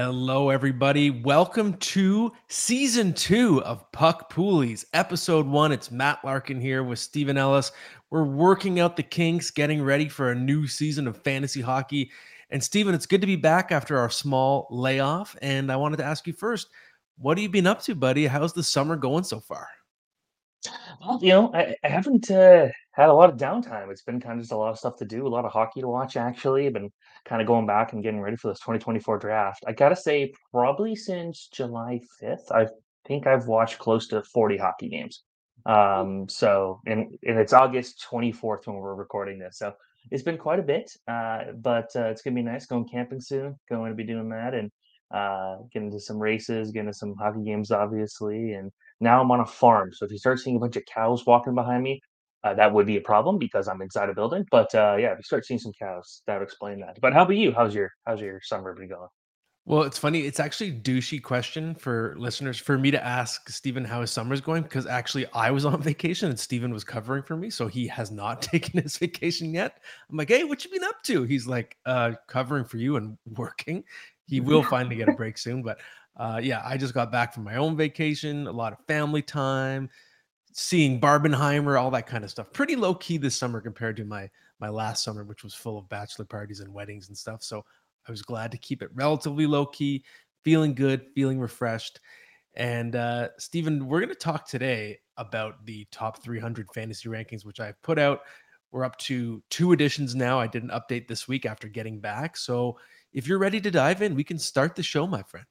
Hello, 0.00 0.50
everybody. 0.50 1.10
Welcome 1.10 1.76
to 1.78 2.30
season 2.46 3.12
two 3.12 3.60
of 3.64 3.90
Puck 3.90 4.32
Poolies, 4.32 4.84
episode 4.92 5.44
one. 5.44 5.72
It's 5.72 5.90
Matt 5.90 6.20
Larkin 6.24 6.60
here 6.60 6.84
with 6.84 7.00
Steven 7.00 7.36
Ellis. 7.36 7.72
We're 8.10 8.22
working 8.22 8.78
out 8.78 8.96
the 8.96 9.02
kinks, 9.02 9.50
getting 9.50 9.82
ready 9.82 10.08
for 10.08 10.30
a 10.30 10.36
new 10.36 10.68
season 10.68 11.08
of 11.08 11.20
fantasy 11.24 11.60
hockey. 11.60 12.12
And 12.50 12.62
Steven, 12.62 12.94
it's 12.94 13.06
good 13.06 13.22
to 13.22 13.26
be 13.26 13.34
back 13.34 13.72
after 13.72 13.98
our 13.98 14.08
small 14.08 14.68
layoff. 14.70 15.34
And 15.42 15.72
I 15.72 15.74
wanted 15.74 15.96
to 15.96 16.04
ask 16.04 16.28
you 16.28 16.32
first, 16.32 16.68
what 17.16 17.36
have 17.36 17.42
you 17.42 17.48
been 17.48 17.66
up 17.66 17.82
to, 17.82 17.96
buddy? 17.96 18.28
How's 18.28 18.52
the 18.52 18.62
summer 18.62 18.94
going 18.94 19.24
so 19.24 19.40
far? 19.40 19.66
Well, 21.00 21.18
you 21.22 21.28
know, 21.30 21.52
I, 21.54 21.76
I 21.84 21.88
haven't 21.88 22.30
uh, 22.30 22.68
had 22.92 23.08
a 23.08 23.12
lot 23.12 23.30
of 23.30 23.36
downtime. 23.36 23.90
It's 23.90 24.02
been 24.02 24.20
kind 24.20 24.34
of 24.34 24.40
just 24.40 24.52
a 24.52 24.56
lot 24.56 24.70
of 24.70 24.78
stuff 24.78 24.96
to 24.96 25.04
do, 25.04 25.26
a 25.26 25.28
lot 25.28 25.44
of 25.44 25.52
hockey 25.52 25.80
to 25.80 25.88
watch, 25.88 26.16
actually. 26.16 26.66
I've 26.66 26.72
been 26.72 26.90
kind 27.24 27.40
of 27.40 27.46
going 27.46 27.66
back 27.66 27.92
and 27.92 28.02
getting 28.02 28.20
ready 28.20 28.36
for 28.36 28.48
this 28.48 28.58
2024 28.60 29.18
draft. 29.18 29.64
I 29.66 29.72
gotta 29.72 29.96
say, 29.96 30.32
probably 30.50 30.96
since 30.96 31.48
July 31.52 32.00
5th, 32.20 32.50
I 32.50 32.66
think 33.06 33.26
I've 33.26 33.46
watched 33.46 33.78
close 33.78 34.08
to 34.08 34.22
40 34.22 34.56
hockey 34.56 34.88
games. 34.88 35.22
Um, 35.66 36.28
so, 36.28 36.80
and, 36.86 37.16
and 37.22 37.38
it's 37.38 37.52
August 37.52 38.04
24th 38.10 38.66
when 38.66 38.76
we're 38.76 38.94
recording 38.94 39.38
this. 39.38 39.58
So 39.58 39.74
it's 40.10 40.22
been 40.22 40.38
quite 40.38 40.58
a 40.58 40.62
bit, 40.62 40.90
uh, 41.06 41.52
but 41.56 41.90
uh, 41.94 42.06
it's 42.06 42.22
gonna 42.22 42.34
be 42.34 42.42
nice 42.42 42.66
going 42.66 42.88
camping 42.88 43.20
soon. 43.20 43.56
Going 43.68 43.90
to 43.90 43.96
be 43.96 44.04
doing 44.04 44.28
that 44.30 44.54
and 44.54 44.70
uh, 45.12 45.58
getting 45.72 45.90
to 45.90 46.00
some 46.00 46.18
races, 46.18 46.70
getting 46.70 46.90
to 46.90 46.94
some 46.96 47.14
hockey 47.16 47.44
games, 47.44 47.70
obviously. 47.70 48.52
And 48.52 48.70
now 49.00 49.20
I'm 49.20 49.30
on 49.30 49.40
a 49.40 49.46
farm. 49.46 49.92
So 49.92 50.04
if 50.04 50.12
you 50.12 50.18
start 50.18 50.40
seeing 50.40 50.56
a 50.56 50.58
bunch 50.58 50.76
of 50.76 50.84
cows 50.86 51.26
walking 51.26 51.54
behind 51.54 51.82
me, 51.82 52.00
uh, 52.44 52.54
that 52.54 52.72
would 52.72 52.86
be 52.86 52.96
a 52.96 53.00
problem 53.00 53.38
because 53.38 53.68
I'm 53.68 53.82
inside 53.82 54.08
a 54.08 54.14
building. 54.14 54.44
But 54.50 54.74
uh, 54.74 54.96
yeah, 54.98 55.12
if 55.12 55.18
you 55.18 55.24
start 55.24 55.44
seeing 55.44 55.58
some 55.58 55.72
cows, 55.78 56.22
that 56.26 56.38
would 56.38 56.44
explain 56.44 56.80
that. 56.80 56.98
But 57.00 57.12
how 57.12 57.22
about 57.22 57.36
you? 57.36 57.52
How's 57.52 57.74
your 57.74 57.90
how's 58.06 58.20
your 58.20 58.40
summer 58.42 58.74
been 58.74 58.88
going? 58.88 59.08
Well, 59.68 59.82
it's 59.82 59.98
funny. 59.98 60.20
It's 60.20 60.40
actually 60.40 60.70
a 60.70 60.80
douchey 60.80 61.22
question 61.22 61.74
for 61.74 62.14
listeners 62.16 62.58
for 62.58 62.78
me 62.78 62.90
to 62.90 63.04
ask 63.04 63.50
Steven 63.50 63.84
how 63.84 64.00
his 64.00 64.10
summer's 64.10 64.40
going 64.40 64.62
because 64.62 64.86
actually 64.86 65.26
I 65.34 65.50
was 65.50 65.64
on 65.66 65.82
vacation 65.82 66.30
and 66.30 66.40
Steven 66.40 66.72
was 66.72 66.84
covering 66.84 67.22
for 67.22 67.36
me, 67.36 67.50
so 67.50 67.66
he 67.66 67.86
has 67.88 68.10
not 68.10 68.40
taken 68.52 68.80
his 68.80 68.96
vacation 68.96 69.52
yet. 69.52 69.80
I'm 70.08 70.16
like, 70.16 70.28
hey, 70.28 70.44
what 70.44 70.64
you 70.64 70.70
been 70.70 70.84
up 70.84 71.02
to? 71.04 71.24
He's 71.24 71.46
like, 71.46 71.76
uh, 71.84 72.12
covering 72.28 72.64
for 72.64 72.78
you 72.78 72.96
and 72.96 73.18
working. 73.36 73.84
He 74.26 74.40
will 74.40 74.62
finally 74.62 74.96
get 74.96 75.10
a 75.10 75.12
break 75.12 75.36
soon, 75.36 75.62
but 75.62 75.80
uh, 76.18 76.40
yeah, 76.42 76.62
I 76.64 76.76
just 76.76 76.94
got 76.94 77.12
back 77.12 77.32
from 77.32 77.44
my 77.44 77.56
own 77.56 77.76
vacation, 77.76 78.46
a 78.46 78.52
lot 78.52 78.72
of 78.72 78.78
family 78.86 79.22
time, 79.22 79.88
seeing 80.52 81.00
Barbenheimer, 81.00 81.80
all 81.80 81.90
that 81.92 82.06
kind 82.06 82.24
of 82.24 82.30
stuff. 82.30 82.52
Pretty 82.52 82.74
low 82.74 82.94
key 82.94 83.18
this 83.18 83.36
summer 83.36 83.60
compared 83.60 83.96
to 83.96 84.04
my 84.04 84.28
my 84.60 84.68
last 84.68 85.04
summer, 85.04 85.22
which 85.22 85.44
was 85.44 85.54
full 85.54 85.78
of 85.78 85.88
bachelor 85.88 86.24
parties 86.24 86.58
and 86.60 86.74
weddings 86.74 87.08
and 87.08 87.16
stuff. 87.16 87.44
So 87.44 87.64
I 88.08 88.10
was 88.10 88.22
glad 88.22 88.50
to 88.50 88.58
keep 88.58 88.82
it 88.82 88.90
relatively 88.92 89.46
low 89.46 89.66
key, 89.66 90.04
feeling 90.42 90.74
good, 90.74 91.06
feeling 91.14 91.38
refreshed. 91.38 92.00
And 92.56 92.96
uh, 92.96 93.28
Steven, 93.38 93.86
we're 93.86 94.00
going 94.00 94.08
to 94.08 94.16
talk 94.16 94.48
today 94.48 94.98
about 95.16 95.64
the 95.64 95.86
top 95.92 96.24
300 96.24 96.66
fantasy 96.74 97.08
rankings, 97.08 97.44
which 97.44 97.60
I've 97.60 97.80
put 97.82 98.00
out. 98.00 98.22
We're 98.72 98.84
up 98.84 98.96
to 98.98 99.42
two 99.48 99.72
editions 99.72 100.16
now. 100.16 100.40
I 100.40 100.48
did 100.48 100.64
an 100.64 100.70
update 100.70 101.06
this 101.06 101.28
week 101.28 101.46
after 101.46 101.68
getting 101.68 102.00
back. 102.00 102.36
So 102.36 102.78
if 103.12 103.28
you're 103.28 103.38
ready 103.38 103.60
to 103.60 103.70
dive 103.70 104.02
in, 104.02 104.16
we 104.16 104.24
can 104.24 104.38
start 104.38 104.74
the 104.74 104.82
show, 104.82 105.06
my 105.06 105.22
friend. 105.22 105.46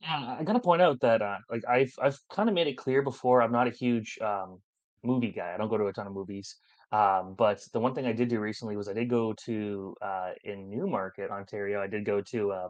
Yeah, 0.00 0.36
I 0.38 0.44
gotta 0.44 0.60
point 0.60 0.80
out 0.82 1.00
that 1.00 1.22
uh, 1.22 1.38
like 1.50 1.62
I've 1.68 1.92
I've 2.00 2.18
kind 2.30 2.48
of 2.48 2.54
made 2.54 2.68
it 2.68 2.76
clear 2.76 3.02
before. 3.02 3.42
I'm 3.42 3.52
not 3.52 3.66
a 3.66 3.70
huge 3.70 4.18
um, 4.20 4.62
movie 5.02 5.32
guy. 5.32 5.52
I 5.54 5.56
don't 5.56 5.68
go 5.68 5.78
to 5.78 5.86
a 5.86 5.92
ton 5.92 6.06
of 6.06 6.12
movies. 6.12 6.56
Um, 6.92 7.34
but 7.36 7.62
the 7.72 7.80
one 7.80 7.94
thing 7.94 8.06
I 8.06 8.12
did 8.12 8.28
do 8.28 8.40
recently 8.40 8.76
was 8.76 8.88
I 8.88 8.92
did 8.94 9.10
go 9.10 9.34
to 9.44 9.94
uh, 10.00 10.30
in 10.44 10.70
Newmarket, 10.70 11.30
Ontario. 11.30 11.82
I 11.82 11.86
did 11.88 12.04
go 12.04 12.22
to 12.22 12.52
uh, 12.52 12.68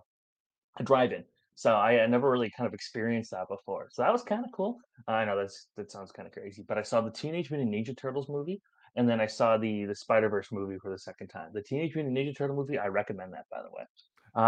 a 0.78 0.82
drive-in. 0.84 1.24
So 1.54 1.74
I, 1.74 2.02
I 2.02 2.06
never 2.06 2.30
really 2.30 2.50
kind 2.56 2.66
of 2.66 2.74
experienced 2.74 3.32
that 3.32 3.48
before. 3.48 3.88
So 3.92 4.02
that 4.02 4.12
was 4.12 4.22
kind 4.22 4.44
of 4.44 4.52
cool. 4.52 4.78
I 5.08 5.24
know 5.24 5.36
that's 5.36 5.68
that 5.76 5.90
sounds 5.92 6.12
kind 6.12 6.26
of 6.26 6.32
crazy, 6.32 6.64
but 6.66 6.78
I 6.78 6.82
saw 6.82 7.00
the 7.00 7.10
Teenage 7.12 7.50
Mutant 7.50 7.72
Ninja 7.74 7.96
Turtles 7.96 8.28
movie, 8.28 8.60
and 8.96 9.08
then 9.08 9.20
I 9.20 9.26
saw 9.26 9.58
the 9.58 9.84
the 9.84 9.94
Spider-Verse 9.94 10.50
movie 10.52 10.78
for 10.80 10.90
the 10.90 10.98
second 10.98 11.28
time. 11.28 11.50
The 11.52 11.62
Teenage 11.62 11.94
Mutant 11.94 12.16
Ninja 12.16 12.36
Turtle 12.36 12.56
movie, 12.56 12.78
I 12.78 12.86
recommend 12.88 13.32
that 13.34 13.46
by 13.50 13.62
the 13.62 13.70
way. 13.70 13.84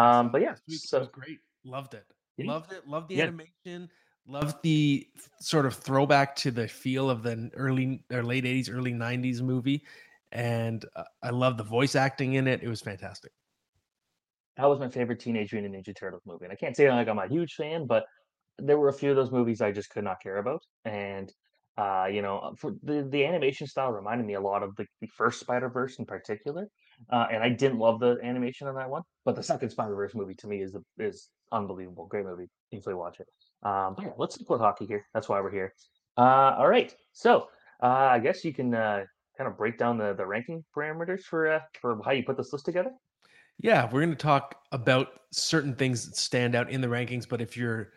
I 0.02 0.10
saw 0.10 0.20
Um, 0.20 0.26
it 0.26 0.32
but 0.32 0.41
yeah, 0.42 0.54
week. 0.68 0.84
It 0.84 0.88
so 0.88 0.98
was 0.98 1.08
great. 1.08 1.41
Loved 1.64 1.94
it. 1.94 2.06
Loved 2.46 2.72
it. 2.72 2.86
Loved 2.86 3.08
the 3.08 3.16
yeah, 3.16 3.24
animation. 3.24 3.90
Loved 4.26 4.62
the 4.62 5.06
sort 5.40 5.66
of 5.66 5.74
throwback 5.74 6.36
to 6.36 6.50
the 6.50 6.68
feel 6.68 7.10
of 7.10 7.22
the 7.22 7.50
early 7.54 8.04
or 8.12 8.22
late 8.22 8.44
80s, 8.44 8.70
early 8.72 8.92
90s 8.92 9.42
movie. 9.42 9.84
And 10.32 10.84
uh, 10.94 11.04
I 11.22 11.30
love 11.30 11.56
the 11.56 11.64
voice 11.64 11.96
acting 11.96 12.34
in 12.34 12.46
it. 12.46 12.62
It 12.62 12.68
was 12.68 12.80
fantastic. 12.80 13.32
that 14.56 14.66
was 14.66 14.78
my 14.78 14.88
favorite 14.88 15.20
Teenage 15.20 15.52
Mutant 15.52 15.74
Ninja 15.74 15.96
Turtles 15.96 16.22
movie, 16.26 16.44
and 16.44 16.52
I 16.52 16.56
can't 16.56 16.76
say 16.76 16.90
like 16.90 17.08
I'm 17.08 17.18
a 17.18 17.26
huge 17.26 17.54
fan, 17.54 17.86
but 17.86 18.04
there 18.58 18.78
were 18.78 18.88
a 18.88 18.92
few 18.92 19.10
of 19.10 19.16
those 19.16 19.32
movies 19.32 19.60
I 19.60 19.72
just 19.72 19.90
could 19.90 20.04
not 20.04 20.20
care 20.22 20.36
about. 20.36 20.62
And 20.84 21.32
uh, 21.78 22.08
you 22.12 22.20
know, 22.20 22.38
uh, 22.38 22.50
for 22.58 22.74
the 22.82 23.08
the 23.10 23.24
animation 23.24 23.66
style 23.66 23.90
reminded 23.90 24.26
me 24.26 24.34
a 24.34 24.40
lot 24.40 24.62
of 24.62 24.76
the, 24.76 24.84
the 25.00 25.08
first 25.16 25.40
Spider 25.40 25.70
Verse 25.70 25.98
in 25.98 26.04
particular. 26.04 26.68
Uh, 27.10 27.26
and 27.32 27.42
I 27.42 27.48
didn't 27.48 27.78
love 27.78 28.00
the 28.00 28.18
animation 28.22 28.68
on 28.68 28.74
that 28.74 28.90
one, 28.90 29.02
but 29.24 29.34
the 29.34 29.42
second 29.42 29.70
Spider 29.70 29.94
Verse 29.94 30.14
movie 30.14 30.34
to 30.34 30.46
me 30.46 30.60
is 30.60 30.72
the, 30.72 30.82
is 30.98 31.28
unbelievable. 31.52 32.06
Great 32.06 32.24
movie. 32.24 32.48
Easily 32.72 32.94
watch 32.94 33.20
it. 33.20 33.26
Um, 33.62 33.94
but 33.94 34.06
yeah, 34.06 34.12
let's 34.16 34.38
with 34.48 34.60
hockey 34.60 34.86
here. 34.86 35.06
That's 35.14 35.28
why 35.28 35.40
we're 35.40 35.50
here. 35.50 35.74
Uh, 36.16 36.54
all 36.58 36.68
right. 36.68 36.94
So 37.12 37.48
uh, 37.82 37.86
I 37.86 38.18
guess 38.18 38.44
you 38.44 38.52
can 38.52 38.74
uh, 38.74 39.04
kind 39.36 39.48
of 39.48 39.56
break 39.56 39.78
down 39.78 39.98
the 39.98 40.14
the 40.14 40.26
ranking 40.26 40.64
parameters 40.76 41.22
for 41.22 41.50
uh, 41.50 41.60
for 41.80 42.00
how 42.04 42.12
you 42.12 42.22
put 42.22 42.36
this 42.36 42.52
list 42.52 42.64
together. 42.64 42.92
Yeah, 43.58 43.84
we're 43.84 44.00
going 44.00 44.10
to 44.10 44.16
talk 44.16 44.56
about 44.72 45.08
certain 45.32 45.74
things 45.74 46.06
that 46.06 46.16
stand 46.16 46.54
out 46.54 46.70
in 46.70 46.80
the 46.80 46.88
rankings. 46.88 47.28
But 47.28 47.42
if 47.42 47.56
you're 47.56 47.92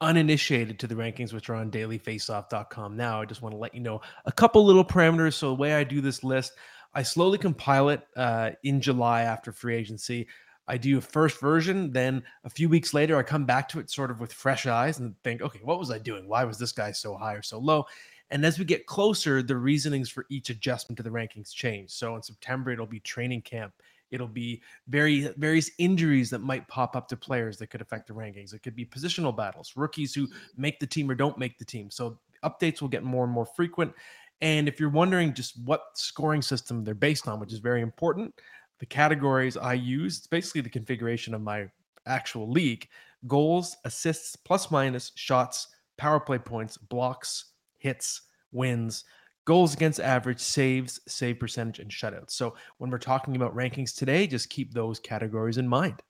uninitiated 0.00 0.78
to 0.78 0.86
the 0.86 0.94
rankings, 0.94 1.32
which 1.32 1.50
are 1.50 1.56
on 1.56 1.70
dailyfaceoff.com 1.70 2.96
now, 2.96 3.20
I 3.20 3.24
just 3.26 3.42
want 3.42 3.52
to 3.52 3.58
let 3.58 3.74
you 3.74 3.80
know 3.80 4.00
a 4.24 4.32
couple 4.32 4.64
little 4.64 4.84
parameters. 4.84 5.34
So, 5.34 5.48
the 5.48 5.54
way 5.54 5.74
I 5.74 5.84
do 5.84 6.00
this 6.00 6.24
list, 6.24 6.52
I 6.94 7.02
slowly 7.02 7.38
compile 7.38 7.90
it 7.90 8.02
uh, 8.16 8.50
in 8.64 8.80
July 8.80 9.22
after 9.22 9.52
free 9.52 9.76
agency. 9.76 10.26
I 10.68 10.76
do 10.76 10.98
a 10.98 11.00
first 11.00 11.40
version, 11.40 11.90
then 11.90 12.22
a 12.44 12.50
few 12.50 12.68
weeks 12.68 12.92
later, 12.92 13.16
I 13.16 13.22
come 13.22 13.46
back 13.46 13.68
to 13.70 13.80
it 13.80 13.90
sort 13.90 14.10
of 14.10 14.20
with 14.20 14.32
fresh 14.32 14.66
eyes 14.66 14.98
and 14.98 15.14
think, 15.24 15.40
okay, 15.40 15.60
what 15.62 15.78
was 15.78 15.90
I 15.90 15.98
doing? 15.98 16.28
Why 16.28 16.44
was 16.44 16.58
this 16.58 16.72
guy 16.72 16.92
so 16.92 17.16
high 17.16 17.32
or 17.32 17.42
so 17.42 17.58
low? 17.58 17.86
And 18.30 18.44
as 18.44 18.58
we 18.58 18.66
get 18.66 18.86
closer, 18.86 19.42
the 19.42 19.56
reasonings 19.56 20.10
for 20.10 20.26
each 20.28 20.50
adjustment 20.50 20.98
to 20.98 21.02
the 21.02 21.10
rankings 21.10 21.52
change. 21.52 21.90
So 21.90 22.14
in 22.16 22.22
September, 22.22 22.70
it'll 22.70 22.86
be 22.86 23.00
training 23.00 23.42
camp. 23.42 23.72
It'll 24.10 24.26
be 24.26 24.62
very 24.88 25.32
various 25.38 25.70
injuries 25.78 26.30
that 26.30 26.40
might 26.40 26.68
pop 26.68 26.96
up 26.96 27.08
to 27.08 27.16
players 27.16 27.56
that 27.58 27.68
could 27.68 27.80
affect 27.80 28.06
the 28.06 28.14
rankings. 28.14 28.52
It 28.52 28.62
could 28.62 28.76
be 28.76 28.84
positional 28.84 29.34
battles, 29.34 29.72
rookies 29.76 30.14
who 30.14 30.28
make 30.56 30.78
the 30.80 30.86
team 30.86 31.10
or 31.10 31.14
don't 31.14 31.38
make 31.38 31.58
the 31.58 31.64
team. 31.64 31.90
So 31.90 32.18
updates 32.44 32.80
will 32.80 32.88
get 32.88 33.02
more 33.02 33.24
and 33.24 33.32
more 33.32 33.46
frequent. 33.46 33.92
And 34.40 34.68
if 34.68 34.78
you're 34.78 34.88
wondering 34.88 35.34
just 35.34 35.58
what 35.64 35.82
scoring 35.94 36.42
system 36.42 36.84
they're 36.84 36.94
based 36.94 37.26
on, 37.26 37.40
which 37.40 37.52
is 37.52 37.58
very 37.58 37.82
important, 37.82 38.34
the 38.80 38.86
categories 38.86 39.56
I 39.56 39.74
use, 39.74 40.18
it's 40.18 40.26
basically 40.26 40.60
the 40.60 40.70
configuration 40.70 41.34
of 41.34 41.42
my 41.42 41.68
actual 42.06 42.50
league 42.50 42.88
goals, 43.26 43.76
assists, 43.84 44.36
plus 44.36 44.70
minus, 44.70 45.12
shots, 45.16 45.68
power 45.96 46.20
play 46.20 46.38
points, 46.38 46.76
blocks, 46.76 47.52
hits, 47.78 48.22
wins, 48.52 49.04
goals 49.44 49.74
against 49.74 49.98
average, 49.98 50.40
saves, 50.40 51.00
save 51.08 51.38
percentage, 51.40 51.80
and 51.80 51.90
shutouts. 51.90 52.30
So 52.32 52.54
when 52.78 52.90
we're 52.90 52.98
talking 52.98 53.34
about 53.34 53.56
rankings 53.56 53.94
today, 53.94 54.26
just 54.26 54.50
keep 54.50 54.72
those 54.72 55.00
categories 55.00 55.58
in 55.58 55.66
mind. 55.66 56.02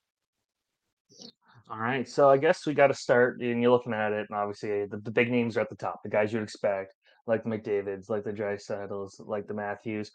All 1.71 1.79
right, 1.79 2.09
so 2.09 2.31
I 2.31 2.39
guess 2.39 2.67
we 2.67 2.75
got 2.75 2.87
to 2.87 2.95
start, 2.95 3.41
and 3.41 3.61
you're 3.63 3.71
looking 3.71 3.93
at 3.93 4.13
it, 4.13 4.27
and 4.31 4.39
obviously 4.39 4.87
the, 4.87 4.99
the 4.99 5.11
big 5.11 5.31
names 5.31 5.57
are 5.57 5.61
at 5.61 5.69
the 5.69 5.77
top, 5.77 6.03
the 6.03 6.09
guys 6.09 6.33
you'd 6.33 6.43
expect, 6.43 6.95
like 7.27 7.45
the 7.45 7.51
McDavid's, 7.51 8.09
like 8.09 8.25
the 8.25 8.33
Draisaitls, 8.33 9.27
like 9.27 9.47
the 9.47 9.55
Matthews. 9.55 10.11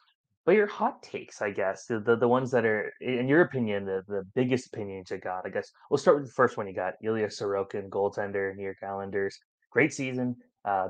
But 0.46 0.56
your 0.56 0.68
hot 0.68 1.02
takes, 1.02 1.42
I 1.42 1.52
guess, 1.52 1.86
the 1.86 2.00
the, 2.00 2.16
the 2.16 2.28
ones 2.28 2.52
that 2.52 2.66
are, 2.66 2.94
in 3.00 3.28
your 3.28 3.42
opinion, 3.42 3.86
the, 3.86 4.04
the 4.08 4.24
biggest 4.36 4.68
opinions 4.68 5.12
you 5.12 5.18
got. 5.18 5.46
I 5.46 5.50
guess 5.50 5.72
we'll 5.90 5.98
start 5.98 6.18
with 6.18 6.28
the 6.28 6.34
first 6.34 6.58
one 6.58 6.68
you 6.68 6.74
got. 6.74 6.96
Ilya 7.02 7.28
Sorokin, 7.28 7.90
goaltender, 7.90 8.56
New 8.56 8.64
York 8.64 8.84
Islanders. 8.84 9.40
Great 9.72 9.94
season. 9.94 10.36
Uh, 10.66 10.90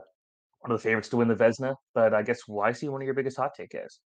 one 0.61 0.71
of 0.71 0.81
the 0.81 0.83
favorites 0.83 1.09
to 1.09 1.17
win 1.17 1.27
the 1.27 1.35
Vezina, 1.35 1.75
But 1.93 2.13
I 2.13 2.23
guess 2.23 2.47
why 2.47 2.69
is 2.69 2.79
he 2.79 2.87
one 2.89 3.01
of 3.01 3.05
your 3.05 3.13
biggest 3.13 3.37
hot 3.37 3.53
take 3.55 3.75
is? 3.75 3.99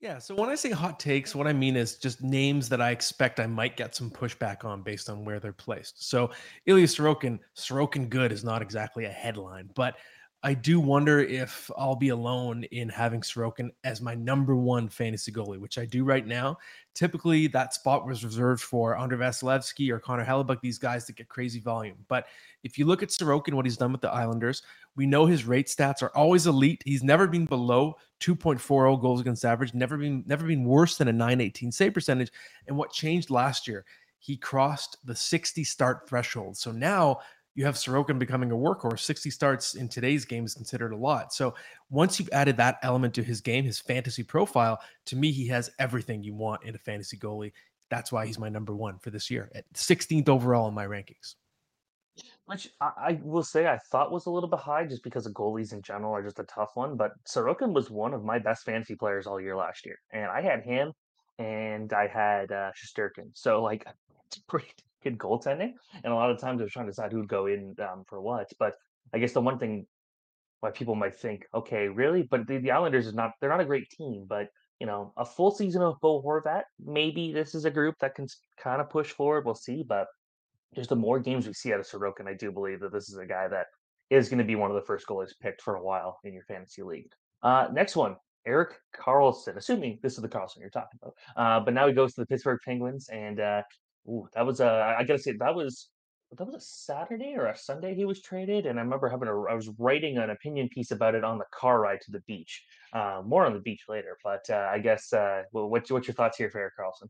Yeah, 0.00 0.18
so 0.18 0.34
when 0.34 0.50
I 0.50 0.54
say 0.56 0.70
hot 0.70 1.00
takes, 1.00 1.34
what 1.34 1.46
I 1.46 1.54
mean 1.54 1.74
is 1.74 1.96
just 1.96 2.22
names 2.22 2.68
that 2.68 2.82
I 2.82 2.90
expect 2.90 3.40
I 3.40 3.46
might 3.46 3.78
get 3.78 3.94
some 3.94 4.10
pushback 4.10 4.62
on 4.62 4.82
based 4.82 5.08
on 5.08 5.24
where 5.24 5.40
they're 5.40 5.54
placed. 5.54 6.06
So 6.06 6.30
Ilya 6.66 6.86
Sorokin, 6.86 7.38
Sorokin 7.56 8.10
good 8.10 8.30
is 8.30 8.44
not 8.44 8.60
exactly 8.60 9.06
a 9.06 9.10
headline, 9.10 9.70
but 9.74 9.96
I 10.46 10.54
do 10.54 10.78
wonder 10.78 11.18
if 11.18 11.72
I'll 11.76 11.96
be 11.96 12.10
alone 12.10 12.62
in 12.70 12.88
having 12.88 13.20
Sorokin 13.20 13.70
as 13.82 14.00
my 14.00 14.14
number 14.14 14.54
one 14.54 14.88
fantasy 14.88 15.32
goalie, 15.32 15.58
which 15.58 15.76
I 15.76 15.86
do 15.86 16.04
right 16.04 16.24
now. 16.24 16.56
Typically, 16.94 17.48
that 17.48 17.74
spot 17.74 18.06
was 18.06 18.24
reserved 18.24 18.62
for 18.62 18.96
Andrei 18.96 19.18
Vasilevskiy 19.18 19.90
or 19.90 19.98
Connor 19.98 20.24
Hellebuyck, 20.24 20.60
these 20.60 20.78
guys 20.78 21.04
that 21.04 21.16
get 21.16 21.28
crazy 21.28 21.58
volume. 21.58 21.96
But 22.06 22.28
if 22.62 22.78
you 22.78 22.86
look 22.86 23.02
at 23.02 23.08
Sorokin, 23.08 23.54
what 23.54 23.66
he's 23.66 23.76
done 23.76 23.90
with 23.90 24.02
the 24.02 24.12
Islanders, 24.12 24.62
we 24.94 25.04
know 25.04 25.26
his 25.26 25.46
rate 25.46 25.66
stats 25.66 26.00
are 26.00 26.16
always 26.16 26.46
elite. 26.46 26.80
He's 26.86 27.02
never 27.02 27.26
been 27.26 27.46
below 27.46 27.96
2.40 28.20 29.02
goals 29.02 29.20
against 29.20 29.44
average, 29.44 29.74
never 29.74 29.96
been 29.96 30.22
never 30.28 30.46
been 30.46 30.62
worse 30.62 30.96
than 30.96 31.08
a 31.08 31.12
918 31.12 31.72
save 31.72 31.92
percentage. 31.92 32.30
And 32.68 32.76
what 32.76 32.92
changed 32.92 33.30
last 33.30 33.66
year? 33.66 33.84
He 34.20 34.36
crossed 34.36 34.98
the 35.04 35.16
60 35.16 35.64
start 35.64 36.08
threshold. 36.08 36.56
So 36.56 36.70
now 36.70 37.18
you 37.56 37.64
have 37.64 37.74
Sorokin 37.74 38.18
becoming 38.18 38.52
a 38.52 38.54
workhorse. 38.54 39.00
60 39.00 39.30
starts 39.30 39.74
in 39.74 39.88
today's 39.88 40.26
game 40.26 40.44
is 40.44 40.54
considered 40.54 40.92
a 40.92 40.96
lot. 40.96 41.32
So 41.32 41.54
once 41.88 42.20
you've 42.20 42.28
added 42.30 42.58
that 42.58 42.78
element 42.82 43.14
to 43.14 43.22
his 43.22 43.40
game, 43.40 43.64
his 43.64 43.80
fantasy 43.80 44.22
profile, 44.22 44.78
to 45.06 45.16
me, 45.16 45.32
he 45.32 45.46
has 45.48 45.70
everything 45.78 46.22
you 46.22 46.34
want 46.34 46.64
in 46.64 46.74
a 46.74 46.78
fantasy 46.78 47.16
goalie. 47.16 47.52
That's 47.88 48.12
why 48.12 48.26
he's 48.26 48.38
my 48.38 48.50
number 48.50 48.76
one 48.76 48.98
for 48.98 49.08
this 49.08 49.30
year 49.30 49.50
at 49.54 49.64
16th 49.72 50.28
overall 50.28 50.68
in 50.68 50.74
my 50.74 50.86
rankings. 50.86 51.36
Which 52.44 52.68
I, 52.80 53.18
will 53.22 53.42
say 53.42 53.66
I 53.66 53.78
thought 53.90 54.12
was 54.12 54.26
a 54.26 54.30
little 54.30 54.48
bit 54.50 54.60
high 54.60 54.84
just 54.84 55.02
because 55.02 55.26
of 55.26 55.32
goalies 55.32 55.72
in 55.72 55.82
general 55.82 56.12
are 56.12 56.22
just 56.22 56.38
a 56.38 56.44
tough 56.44 56.72
one. 56.74 56.96
But 56.96 57.12
Sorokin 57.24 57.72
was 57.72 57.90
one 57.90 58.12
of 58.12 58.22
my 58.22 58.38
best 58.38 58.64
fantasy 58.64 58.94
players 58.94 59.26
all 59.26 59.40
year 59.40 59.56
last 59.56 59.86
year. 59.86 59.98
And 60.12 60.30
I 60.30 60.42
had 60.42 60.62
him 60.62 60.92
and 61.38 61.92
I 61.92 62.06
had 62.06 62.52
uh 62.52 62.70
Shesterkin. 62.72 63.30
So 63.32 63.62
like 63.62 63.86
it's 64.26 64.38
pretty 64.38 64.68
good 65.02 65.18
goaltending. 65.18 65.72
And 66.02 66.12
a 66.12 66.16
lot 66.16 66.30
of 66.30 66.40
times 66.40 66.60
was 66.60 66.72
trying 66.72 66.86
to 66.86 66.92
decide 66.92 67.12
who'd 67.12 67.28
go 67.28 67.46
in 67.46 67.74
um, 67.80 68.04
for 68.08 68.20
what. 68.20 68.48
But 68.58 68.74
I 69.14 69.18
guess 69.18 69.32
the 69.32 69.40
one 69.40 69.58
thing 69.58 69.86
why 70.60 70.70
people 70.70 70.94
might 70.94 71.16
think, 71.16 71.44
okay, 71.54 71.88
really? 71.88 72.22
But 72.22 72.46
the, 72.46 72.58
the 72.58 72.70
Islanders 72.70 73.06
is 73.06 73.14
not 73.14 73.32
they're 73.40 73.50
not 73.50 73.60
a 73.60 73.64
great 73.64 73.88
team, 73.90 74.26
but 74.28 74.48
you 74.80 74.86
know, 74.86 75.12
a 75.16 75.24
full 75.24 75.50
season 75.50 75.82
of 75.82 75.98
Bo 76.00 76.22
Horvat, 76.22 76.64
maybe 76.84 77.32
this 77.32 77.54
is 77.54 77.64
a 77.64 77.70
group 77.70 77.94
that 78.00 78.14
can 78.14 78.26
kind 78.58 78.80
of 78.80 78.90
push 78.90 79.10
forward. 79.10 79.46
We'll 79.46 79.54
see, 79.54 79.82
but 79.82 80.06
just 80.74 80.90
the 80.90 80.96
more 80.96 81.18
games 81.18 81.46
we 81.46 81.54
see 81.54 81.72
out 81.72 81.80
of 81.80 81.86
Sorokin, 81.86 82.28
I 82.28 82.34
do 82.34 82.52
believe 82.52 82.80
that 82.80 82.92
this 82.92 83.08
is 83.08 83.16
a 83.16 83.24
guy 83.24 83.48
that 83.48 83.66
is 84.10 84.28
going 84.28 84.38
to 84.38 84.44
be 84.44 84.54
one 84.54 84.70
of 84.70 84.74
the 84.74 84.82
first 84.82 85.06
goalies 85.06 85.32
picked 85.40 85.62
for 85.62 85.76
a 85.76 85.82
while 85.82 86.18
in 86.24 86.34
your 86.34 86.44
fantasy 86.44 86.82
league. 86.82 87.10
Uh, 87.42 87.68
next 87.72 87.96
one, 87.96 88.16
Erik 88.46 88.74
Karlsson. 88.94 89.56
Assuming 89.56 89.98
this 90.02 90.14
is 90.14 90.20
the 90.20 90.28
Karlsson 90.28 90.60
you're 90.60 90.70
talking 90.70 90.98
about, 91.02 91.14
uh, 91.36 91.64
but 91.64 91.72
now 91.72 91.86
he 91.86 91.94
goes 91.94 92.12
to 92.14 92.20
the 92.20 92.26
Pittsburgh 92.26 92.60
Penguins, 92.64 93.08
and 93.08 93.40
uh, 93.40 93.62
ooh, 94.08 94.28
that 94.34 94.46
was 94.46 94.60
a 94.60 94.96
I 94.98 95.04
gotta 95.04 95.18
say 95.18 95.32
that 95.32 95.54
was 95.54 95.88
that 96.36 96.44
was 96.44 96.54
a 96.56 96.60
Saturday 96.60 97.34
or 97.36 97.46
a 97.46 97.56
Sunday 97.56 97.94
he 97.94 98.04
was 98.04 98.20
traded, 98.20 98.66
and 98.66 98.78
I 98.78 98.82
remember 98.82 99.08
having 99.08 99.28
a 99.28 99.42
I 99.42 99.54
was 99.54 99.70
writing 99.78 100.18
an 100.18 100.30
opinion 100.30 100.68
piece 100.68 100.90
about 100.90 101.14
it 101.14 101.24
on 101.24 101.38
the 101.38 101.44
car 101.52 101.80
ride 101.80 102.00
to 102.02 102.10
the 102.10 102.20
beach. 102.20 102.64
Uh, 102.92 103.22
more 103.24 103.46
on 103.46 103.54
the 103.54 103.60
beach 103.60 103.84
later, 103.88 104.18
but 104.24 104.44
uh, 104.50 104.68
I 104.70 104.78
guess 104.78 105.12
uh, 105.12 105.42
well, 105.52 105.68
what's 105.68 105.90
what's 105.90 106.08
your 106.08 106.14
thoughts 106.14 106.36
here 106.36 106.50
for 106.50 106.72
Karlsson? 106.78 107.08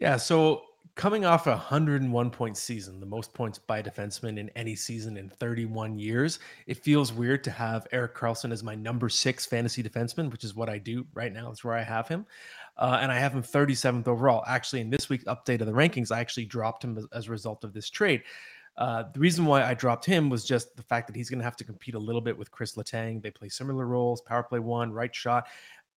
Yeah, 0.00 0.16
so 0.16 0.62
coming 0.94 1.24
off 1.24 1.46
a 1.46 1.50
101 1.50 2.30
point 2.30 2.56
season, 2.56 3.00
the 3.00 3.06
most 3.06 3.32
points 3.32 3.58
by 3.58 3.82
defenseman 3.82 4.38
in 4.38 4.48
any 4.50 4.74
season 4.74 5.16
in 5.16 5.28
31 5.28 5.98
years, 5.98 6.38
it 6.66 6.76
feels 6.76 7.12
weird 7.12 7.44
to 7.44 7.50
have 7.50 7.86
Erik 7.92 8.14
Karlsson 8.14 8.52
as 8.52 8.62
my 8.62 8.74
number 8.74 9.08
six 9.08 9.46
fantasy 9.46 9.82
defenseman, 9.82 10.30
which 10.30 10.44
is 10.44 10.54
what 10.54 10.68
I 10.68 10.78
do 10.78 11.06
right 11.14 11.32
now. 11.32 11.48
That's 11.48 11.64
where 11.64 11.74
I 11.74 11.82
have 11.82 12.08
him. 12.08 12.26
Uh, 12.78 12.98
and 13.00 13.10
I 13.10 13.18
have 13.18 13.32
him 13.32 13.42
37th 13.42 14.06
overall. 14.06 14.44
Actually, 14.46 14.80
in 14.80 14.90
this 14.90 15.08
week's 15.08 15.24
update 15.24 15.60
of 15.60 15.66
the 15.66 15.72
rankings, 15.72 16.12
I 16.12 16.20
actually 16.20 16.46
dropped 16.46 16.84
him 16.84 16.96
as, 16.96 17.06
as 17.12 17.26
a 17.26 17.30
result 17.30 17.64
of 17.64 17.72
this 17.72 17.90
trade. 17.90 18.22
Uh, 18.76 19.02
the 19.12 19.18
reason 19.18 19.44
why 19.44 19.64
I 19.64 19.74
dropped 19.74 20.04
him 20.04 20.30
was 20.30 20.44
just 20.44 20.76
the 20.76 20.84
fact 20.84 21.08
that 21.08 21.16
he's 21.16 21.28
going 21.28 21.40
to 21.40 21.44
have 21.44 21.56
to 21.56 21.64
compete 21.64 21.96
a 21.96 21.98
little 21.98 22.20
bit 22.20 22.38
with 22.38 22.52
Chris 22.52 22.76
Letang. 22.76 23.20
They 23.20 23.32
play 23.32 23.48
similar 23.48 23.86
roles, 23.86 24.20
power 24.20 24.44
play 24.44 24.60
one, 24.60 24.92
right 24.92 25.12
shot. 25.12 25.48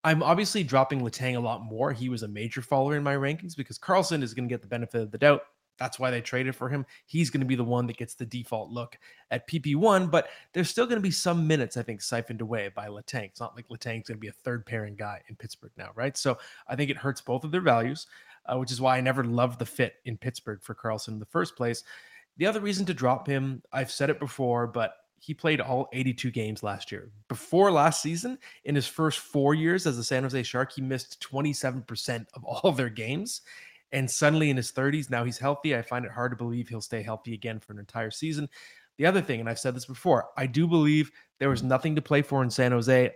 I'm 0.03 0.23
obviously 0.23 0.63
dropping 0.63 1.01
Letang 1.01 1.35
a 1.35 1.39
lot 1.39 1.63
more. 1.63 1.91
He 1.91 2.09
was 2.09 2.23
a 2.23 2.27
major 2.27 2.63
follower 2.63 2.95
in 2.95 3.03
my 3.03 3.13
rankings 3.13 3.55
because 3.55 3.77
Karlsson 3.77 4.23
is 4.23 4.33
going 4.33 4.49
to 4.49 4.51
get 4.51 4.63
the 4.63 4.67
benefit 4.67 5.01
of 5.01 5.11
the 5.11 5.19
doubt. 5.19 5.43
That's 5.81 5.97
why 5.97 6.11
they 6.11 6.21
traded 6.21 6.55
for 6.55 6.69
him. 6.69 6.85
He's 7.07 7.31
going 7.31 7.39
to 7.39 7.45
be 7.47 7.55
the 7.55 7.63
one 7.63 7.87
that 7.87 7.97
gets 7.97 8.13
the 8.13 8.23
default 8.23 8.69
look 8.69 8.99
at 9.31 9.47
PP1, 9.47 10.11
but 10.11 10.27
there's 10.53 10.69
still 10.69 10.85
going 10.85 10.99
to 10.99 11.01
be 11.01 11.09
some 11.09 11.47
minutes, 11.47 11.75
I 11.75 11.81
think, 11.81 12.03
siphoned 12.03 12.39
away 12.39 12.69
by 12.75 12.85
Letang. 12.85 13.23
It's 13.23 13.39
not 13.39 13.55
like 13.55 13.67
Letang's 13.67 14.07
going 14.07 14.17
to 14.17 14.21
be 14.21 14.27
a 14.27 14.31
third 14.31 14.63
pairing 14.63 14.95
guy 14.95 15.23
in 15.27 15.35
Pittsburgh 15.35 15.71
now, 15.77 15.89
right? 15.95 16.15
So 16.15 16.37
I 16.67 16.75
think 16.75 16.91
it 16.91 16.97
hurts 16.97 17.19
both 17.19 17.43
of 17.43 17.49
their 17.49 17.61
values, 17.61 18.05
uh, 18.45 18.59
which 18.59 18.71
is 18.71 18.79
why 18.79 18.95
I 18.95 19.01
never 19.01 19.23
loved 19.23 19.57
the 19.57 19.65
fit 19.65 19.95
in 20.05 20.17
Pittsburgh 20.17 20.61
for 20.61 20.75
Karlsson 20.75 21.13
in 21.13 21.19
the 21.19 21.25
first 21.25 21.55
place. 21.55 21.83
The 22.37 22.45
other 22.45 22.59
reason 22.61 22.85
to 22.85 22.93
drop 22.93 23.25
him, 23.25 23.63
I've 23.73 23.89
said 23.89 24.11
it 24.11 24.19
before, 24.19 24.67
but 24.67 24.93
he 25.17 25.33
played 25.33 25.61
all 25.61 25.89
82 25.93 26.29
games 26.29 26.61
last 26.61 26.91
year. 26.91 27.09
Before 27.27 27.71
last 27.71 28.03
season, 28.03 28.37
in 28.65 28.75
his 28.75 28.87
first 28.87 29.17
four 29.17 29.55
years 29.55 29.87
as 29.87 29.97
a 29.97 30.03
San 30.03 30.21
Jose 30.21 30.43
Shark, 30.43 30.73
he 30.73 30.81
missed 30.81 31.25
27% 31.27 32.27
of 32.35 32.43
all 32.43 32.71
their 32.71 32.89
games. 32.89 33.41
And 33.91 34.09
suddenly 34.09 34.49
in 34.49 34.57
his 34.57 34.71
30s, 34.71 35.09
now 35.09 35.23
he's 35.23 35.37
healthy. 35.37 35.75
I 35.75 35.81
find 35.81 36.05
it 36.05 36.11
hard 36.11 36.31
to 36.31 36.37
believe 36.37 36.69
he'll 36.69 36.81
stay 36.81 37.01
healthy 37.01 37.33
again 37.33 37.59
for 37.59 37.73
an 37.73 37.79
entire 37.79 38.11
season. 38.11 38.47
The 38.97 39.05
other 39.05 39.21
thing, 39.21 39.39
and 39.39 39.49
I've 39.49 39.59
said 39.59 39.75
this 39.75 39.85
before, 39.85 40.29
I 40.37 40.45
do 40.45 40.67
believe 40.67 41.11
there 41.39 41.49
was 41.49 41.63
nothing 41.63 41.95
to 41.95 42.01
play 42.01 42.21
for 42.21 42.43
in 42.43 42.49
San 42.49 42.71
Jose 42.71 43.11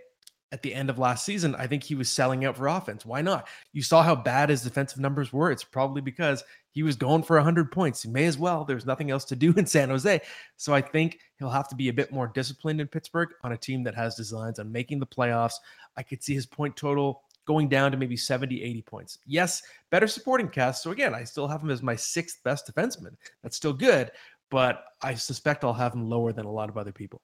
at 0.52 0.62
the 0.62 0.74
end 0.74 0.90
of 0.90 0.98
last 0.98 1.24
season, 1.24 1.56
I 1.56 1.66
think 1.66 1.82
he 1.82 1.96
was 1.96 2.10
selling 2.10 2.44
out 2.44 2.56
for 2.56 2.68
offense. 2.68 3.04
Why 3.04 3.20
not? 3.20 3.48
You 3.72 3.82
saw 3.82 4.02
how 4.02 4.14
bad 4.14 4.48
his 4.48 4.62
defensive 4.62 5.00
numbers 5.00 5.32
were. 5.32 5.50
It's 5.50 5.64
probably 5.64 6.00
because 6.00 6.44
he 6.70 6.84
was 6.84 6.94
going 6.94 7.24
for 7.24 7.36
100 7.36 7.72
points. 7.72 8.02
He 8.02 8.08
may 8.08 8.26
as 8.26 8.38
well. 8.38 8.64
There's 8.64 8.86
nothing 8.86 9.10
else 9.10 9.24
to 9.26 9.36
do 9.36 9.52
in 9.56 9.66
San 9.66 9.88
Jose. 9.88 10.20
So 10.56 10.72
I 10.72 10.80
think 10.80 11.18
he'll 11.38 11.50
have 11.50 11.68
to 11.68 11.74
be 11.74 11.88
a 11.88 11.92
bit 11.92 12.12
more 12.12 12.28
disciplined 12.28 12.80
in 12.80 12.86
Pittsburgh 12.86 13.30
on 13.42 13.52
a 13.52 13.56
team 13.56 13.82
that 13.84 13.96
has 13.96 14.14
designs 14.14 14.60
on 14.60 14.70
making 14.70 15.00
the 15.00 15.06
playoffs. 15.06 15.54
I 15.96 16.02
could 16.04 16.22
see 16.22 16.34
his 16.34 16.46
point 16.46 16.76
total 16.76 17.22
going 17.46 17.68
down 17.68 17.92
to 17.92 17.96
maybe 17.96 18.16
70, 18.16 18.62
80 18.62 18.82
points. 18.82 19.18
Yes, 19.26 19.62
better 19.90 20.06
supporting 20.06 20.48
cast. 20.48 20.82
So 20.82 20.90
again, 20.90 21.14
I 21.14 21.24
still 21.24 21.48
have 21.48 21.62
him 21.62 21.70
as 21.70 21.82
my 21.82 21.96
sixth 21.96 22.42
best 22.44 22.70
defenseman. 22.70 23.16
That's 23.42 23.56
still 23.56 23.72
good, 23.72 24.10
but 24.50 24.84
I 25.02 25.14
suspect 25.14 25.64
I'll 25.64 25.72
have 25.72 25.94
him 25.94 26.08
lower 26.08 26.32
than 26.32 26.44
a 26.44 26.50
lot 26.50 26.68
of 26.68 26.76
other 26.76 26.92
people. 26.92 27.20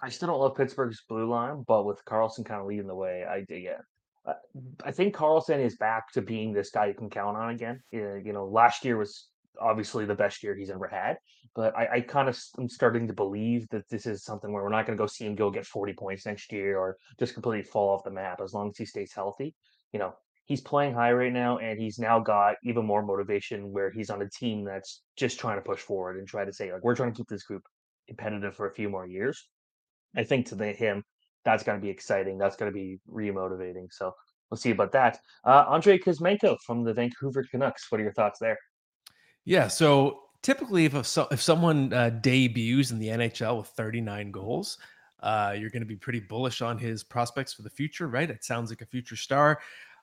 I 0.00 0.10
still 0.10 0.28
don't 0.28 0.38
love 0.38 0.56
Pittsburgh's 0.56 1.02
blue 1.08 1.28
line, 1.28 1.64
but 1.66 1.84
with 1.84 2.04
Karlsson 2.04 2.44
kind 2.44 2.60
of 2.60 2.66
leading 2.66 2.86
the 2.86 2.94
way, 2.94 3.24
I 3.24 3.40
dig 3.40 3.64
it. 3.64 3.78
Uh, 4.24 4.34
I 4.84 4.92
think 4.92 5.14
Karlsson 5.14 5.58
is 5.58 5.76
back 5.76 6.12
to 6.12 6.22
being 6.22 6.52
this 6.52 6.70
guy 6.70 6.86
you 6.86 6.94
can 6.94 7.10
count 7.10 7.36
on 7.36 7.50
again. 7.50 7.82
Uh, 7.94 8.14
you 8.14 8.32
know, 8.32 8.44
last 8.44 8.84
year 8.84 8.96
was 8.96 9.28
obviously 9.60 10.04
the 10.04 10.14
best 10.14 10.42
year 10.42 10.54
he's 10.54 10.70
ever 10.70 10.86
had, 10.86 11.16
but 11.54 11.76
I, 11.76 11.88
I 11.94 12.00
kind 12.00 12.28
of 12.28 12.38
am 12.58 12.68
starting 12.68 13.06
to 13.08 13.14
believe 13.14 13.68
that 13.70 13.88
this 13.88 14.06
is 14.06 14.24
something 14.24 14.52
where 14.52 14.62
we're 14.62 14.68
not 14.68 14.86
going 14.86 14.96
to 14.96 15.02
go 15.02 15.06
see 15.06 15.26
him 15.26 15.34
go 15.34 15.50
get 15.50 15.66
40 15.66 15.94
points 15.94 16.26
next 16.26 16.52
year 16.52 16.78
or 16.78 16.96
just 17.18 17.34
completely 17.34 17.62
fall 17.62 17.94
off 17.94 18.04
the 18.04 18.10
map 18.10 18.40
as 18.42 18.52
long 18.52 18.70
as 18.70 18.76
he 18.76 18.84
stays 18.84 19.12
healthy. 19.12 19.54
You 19.92 19.98
know, 19.98 20.14
he's 20.46 20.60
playing 20.60 20.94
high 20.94 21.12
right 21.12 21.32
now, 21.32 21.58
and 21.58 21.78
he's 21.78 21.98
now 21.98 22.18
got 22.20 22.56
even 22.62 22.86
more 22.86 23.02
motivation 23.02 23.72
where 23.72 23.90
he's 23.90 24.10
on 24.10 24.22
a 24.22 24.28
team 24.28 24.64
that's 24.64 25.02
just 25.16 25.38
trying 25.38 25.56
to 25.56 25.62
push 25.62 25.80
forward 25.80 26.16
and 26.18 26.26
try 26.26 26.44
to 26.44 26.52
say, 26.52 26.72
like, 26.72 26.82
we're 26.82 26.96
trying 26.96 27.12
to 27.12 27.16
keep 27.16 27.28
this 27.28 27.44
group 27.44 27.62
competitive 28.08 28.54
for 28.54 28.68
a 28.68 28.74
few 28.74 28.88
more 28.88 29.06
years. 29.06 29.48
I 30.16 30.24
think 30.24 30.46
to 30.46 30.72
him, 30.72 31.04
that's 31.44 31.62
going 31.62 31.78
to 31.78 31.82
be 31.82 31.90
exciting. 31.90 32.38
That's 32.38 32.56
going 32.56 32.72
to 32.72 32.74
be 32.74 32.98
remotivating. 33.10 33.86
So 33.90 34.12
we'll 34.50 34.58
see 34.58 34.70
about 34.70 34.92
that. 34.92 35.18
Uh, 35.44 35.64
Andrei 35.70 35.98
Kuzmenko 35.98 36.56
from 36.64 36.84
the 36.84 36.94
Vancouver 36.94 37.44
Canucks. 37.50 37.90
What 37.90 38.00
are 38.00 38.04
your 38.04 38.12
thoughts 38.12 38.38
there? 38.40 38.58
Yeah. 39.46 39.68
So 39.68 40.24
typically, 40.42 40.84
if 40.84 40.94
a, 40.94 41.28
if 41.30 41.40
someone 41.40 41.92
uh, 41.92 42.10
debuts 42.10 42.90
in 42.90 42.98
the 42.98 43.08
NHL 43.08 43.58
with 43.58 43.68
39 43.68 44.30
goals, 44.32 44.76
uh, 45.20 45.54
you're 45.58 45.70
going 45.70 45.82
to 45.82 45.86
be 45.86 45.96
pretty 45.96 46.20
bullish 46.20 46.60
on 46.60 46.76
his 46.76 47.02
prospects 47.02 47.54
for 47.54 47.62
the 47.62 47.70
future, 47.70 48.08
right? 48.08 48.28
It 48.28 48.44
sounds 48.44 48.70
like 48.70 48.82
a 48.82 48.86
future 48.86 49.16
star. 49.16 49.60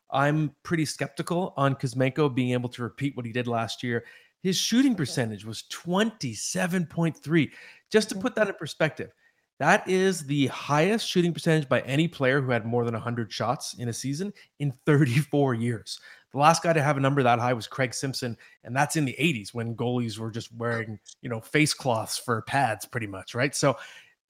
I'm 0.10 0.56
pretty 0.64 0.86
skeptical 0.86 1.54
on 1.58 1.76
Kuzmenko 1.76 2.34
being 2.34 2.52
able 2.52 2.70
to 2.70 2.84
repeat 2.84 3.16
what 3.16 3.26
he 3.26 3.32
did 3.32 3.48
last 3.48 3.84
year. 3.84 4.06
His 4.42 4.58
shooting 4.58 4.96
percentage 4.96 5.46
was 5.46 5.64
27.3. 5.72 7.52
Just 7.92 8.10
to 8.10 8.16
put 8.16 8.36
that 8.36 8.48
in 8.48 8.54
perspective, 8.56 9.12
that 9.60 9.88
is 9.88 10.26
the 10.26 10.48
highest 10.48 11.08
shooting 11.08 11.34
percentage 11.34 11.70
by 11.70 11.82
any 11.82 12.08
player 12.08 12.42
who 12.42 12.52
had 12.52 12.66
more 12.66 12.86
than 12.86 12.94
100 12.94 13.32
shots 13.32 13.76
in 13.76 13.90
a 13.90 13.94
season 13.94 14.34
in 14.60 14.72
34 14.86 15.54
years. 15.54 16.00
The 16.34 16.40
last 16.40 16.63
guy 16.63 16.74
to 16.74 16.82
have 16.82 16.98
a 16.98 17.00
number 17.00 17.24
that 17.24 17.40
high 17.40 17.54
was 17.54 17.68
Craig 17.68 17.94
Simpson, 17.94 18.36
and 18.63 18.75
that's 18.75 18.96
in 18.96 19.06
the 19.06 19.16
80s 19.20 19.54
when 19.54 19.75
goalies 19.75 20.18
were 20.18 20.32
just 20.32 20.54
wearing, 20.56 21.00
you 21.22 21.30
know, 21.30 21.40
face 21.40 21.74
cloths 21.74 22.18
for 22.18 22.42
pads 22.42 22.86
pretty 22.86 23.08
much, 23.08 23.36
right? 23.36 23.56
So 23.56 23.78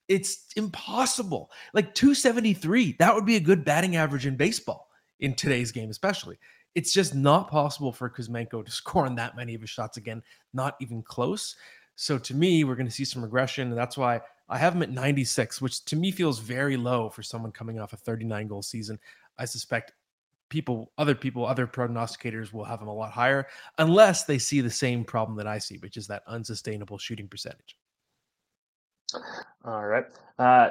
It's 0.08 0.52
impossible. 0.56 1.50
Like 1.72 1.94
273, 1.94 2.96
that 2.98 3.14
would 3.14 3.24
be 3.24 3.36
a 3.36 3.40
good 3.40 3.64
batting 3.64 3.96
average 3.96 4.26
in 4.26 4.36
baseball 4.36 4.90
in 5.20 5.34
today's 5.34 5.72
game, 5.72 5.90
especially. 5.90 6.38
It's 6.74 6.92
just 6.92 7.14
not 7.14 7.50
possible 7.50 7.92
for 7.92 8.10
Kuzmenko 8.10 8.64
to 8.64 8.70
score 8.82 9.06
on 9.06 9.14
that 9.14 9.36
many 9.36 9.54
of 9.54 9.62
his 9.62 9.70
shots 9.70 9.96
again, 9.96 10.22
not 10.52 10.76
even 10.80 11.02
close. 11.02 11.56
So 11.96 12.18
to 12.18 12.34
me, 12.34 12.64
we're 12.64 12.74
going 12.74 12.88
to 12.88 12.92
see 12.92 13.04
some 13.04 13.22
regression. 13.22 13.68
And 13.68 13.78
that's 13.78 13.96
why 13.96 14.20
I 14.48 14.58
have 14.58 14.74
him 14.74 14.82
at 14.82 14.90
96, 14.90 15.62
which 15.62 15.84
to 15.86 15.96
me 15.96 16.10
feels 16.10 16.38
very 16.40 16.76
low 16.76 17.08
for 17.08 17.22
someone 17.22 17.52
coming 17.52 17.80
off 17.80 17.92
a 17.92 17.96
39 17.96 18.48
goal 18.48 18.62
season. 18.62 18.98
I 19.38 19.46
suspect 19.46 19.92
people, 20.54 20.92
other 20.98 21.16
people, 21.16 21.44
other 21.44 21.66
prognosticators 21.66 22.52
will 22.52 22.62
have 22.62 22.80
him 22.80 22.86
a 22.86 22.94
lot 22.94 23.10
higher 23.10 23.48
unless 23.78 24.22
they 24.22 24.38
see 24.38 24.60
the 24.60 24.70
same 24.70 25.02
problem 25.02 25.36
that 25.36 25.48
I 25.48 25.58
see, 25.58 25.78
which 25.78 25.96
is 25.96 26.06
that 26.06 26.22
unsustainable 26.28 26.96
shooting 26.96 27.26
percentage. 27.26 27.76
All 29.64 29.84
right. 29.84 30.04
Uh, 30.38 30.70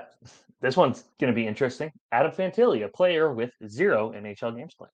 this 0.62 0.78
one's 0.78 1.04
going 1.20 1.34
to 1.34 1.36
be 1.36 1.46
interesting. 1.46 1.92
Adam 2.14 2.32
Fantilli, 2.32 2.86
a 2.86 2.88
player 2.88 3.34
with 3.34 3.52
zero 3.68 4.14
NHL 4.16 4.56
games 4.56 4.74
played. 4.74 4.90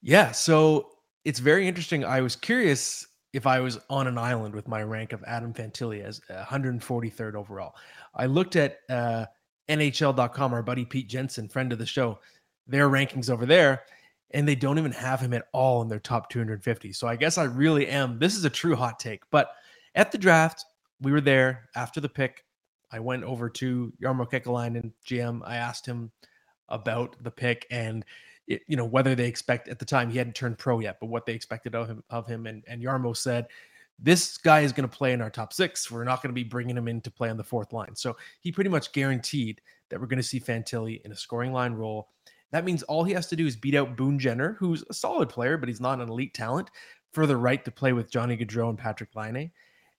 Yeah. 0.00 0.32
So 0.32 0.88
it's 1.26 1.38
very 1.38 1.68
interesting. 1.68 2.06
I 2.06 2.22
was 2.22 2.34
curious 2.34 3.06
if 3.34 3.46
I 3.46 3.60
was 3.60 3.78
on 3.90 4.06
an 4.06 4.16
island 4.16 4.54
with 4.54 4.66
my 4.66 4.82
rank 4.82 5.12
of 5.12 5.22
Adam 5.24 5.52
Fantilli 5.52 6.02
as 6.02 6.22
143rd 6.30 7.34
overall. 7.34 7.74
I 8.14 8.24
looked 8.24 8.56
at 8.56 8.78
uh, 8.88 9.26
NHL.com, 9.68 10.54
our 10.54 10.62
buddy 10.62 10.86
Pete 10.86 11.10
Jensen, 11.10 11.50
friend 11.50 11.70
of 11.70 11.78
the 11.78 11.86
show, 11.86 12.18
their 12.66 12.88
rankings 12.88 13.30
over 13.30 13.46
there, 13.46 13.82
and 14.30 14.46
they 14.46 14.54
don't 14.54 14.78
even 14.78 14.92
have 14.92 15.20
him 15.20 15.34
at 15.34 15.46
all 15.52 15.82
in 15.82 15.88
their 15.88 16.00
top 16.00 16.30
250. 16.30 16.92
So 16.92 17.06
I 17.06 17.16
guess 17.16 17.38
I 17.38 17.44
really 17.44 17.88
am. 17.88 18.18
This 18.18 18.36
is 18.36 18.44
a 18.44 18.50
true 18.50 18.76
hot 18.76 18.98
take. 18.98 19.22
But 19.30 19.50
at 19.94 20.10
the 20.10 20.18
draft, 20.18 20.64
we 21.00 21.12
were 21.12 21.20
there 21.20 21.68
after 21.74 22.00
the 22.00 22.08
pick. 22.08 22.44
I 22.90 22.98
went 22.98 23.24
over 23.24 23.48
to 23.50 23.92
Jarmo 24.02 24.30
Kekalainen, 24.30 24.92
GM. 25.06 25.42
I 25.44 25.56
asked 25.56 25.86
him 25.86 26.10
about 26.68 27.22
the 27.22 27.30
pick 27.30 27.66
and 27.70 28.04
it, 28.46 28.62
you 28.66 28.76
know 28.76 28.84
whether 28.84 29.14
they 29.14 29.26
expect 29.26 29.68
at 29.68 29.78
the 29.78 29.84
time 29.84 30.10
he 30.10 30.18
hadn't 30.18 30.34
turned 30.34 30.58
pro 30.58 30.80
yet, 30.80 30.98
but 31.00 31.06
what 31.06 31.26
they 31.26 31.32
expected 31.32 31.74
of 31.74 31.88
him 31.88 32.02
of 32.10 32.26
him. 32.26 32.46
And 32.46 32.64
and 32.66 32.82
Jarmo 32.82 33.16
said, 33.16 33.46
"This 33.98 34.36
guy 34.36 34.60
is 34.60 34.72
going 34.72 34.88
to 34.88 34.96
play 34.96 35.12
in 35.12 35.20
our 35.20 35.30
top 35.30 35.52
six. 35.52 35.90
We're 35.90 36.04
not 36.04 36.22
going 36.22 36.30
to 36.30 36.34
be 36.34 36.44
bringing 36.44 36.76
him 36.76 36.88
in 36.88 37.00
to 37.02 37.10
play 37.10 37.30
on 37.30 37.36
the 37.36 37.44
fourth 37.44 37.72
line." 37.72 37.94
So 37.94 38.16
he 38.40 38.50
pretty 38.50 38.70
much 38.70 38.92
guaranteed 38.92 39.60
that 39.88 40.00
we're 40.00 40.06
going 40.06 40.18
to 40.18 40.24
see 40.24 40.40
Fantilli 40.40 41.02
in 41.04 41.12
a 41.12 41.16
scoring 41.16 41.52
line 41.52 41.74
role. 41.74 42.08
That 42.52 42.64
means 42.64 42.82
all 42.84 43.04
he 43.04 43.14
has 43.14 43.26
to 43.28 43.36
do 43.36 43.46
is 43.46 43.56
beat 43.56 43.74
out 43.74 43.96
Boone 43.96 44.18
Jenner, 44.18 44.56
who's 44.58 44.84
a 44.88 44.94
solid 44.94 45.28
player, 45.28 45.56
but 45.56 45.68
he's 45.68 45.80
not 45.80 46.00
an 46.00 46.08
elite 46.08 46.34
talent, 46.34 46.70
for 47.12 47.26
the 47.26 47.36
right 47.36 47.64
to 47.64 47.70
play 47.70 47.92
with 47.92 48.10
Johnny 48.10 48.36
Gaudreau 48.36 48.68
and 48.68 48.78
Patrick 48.78 49.14
Laine. 49.14 49.50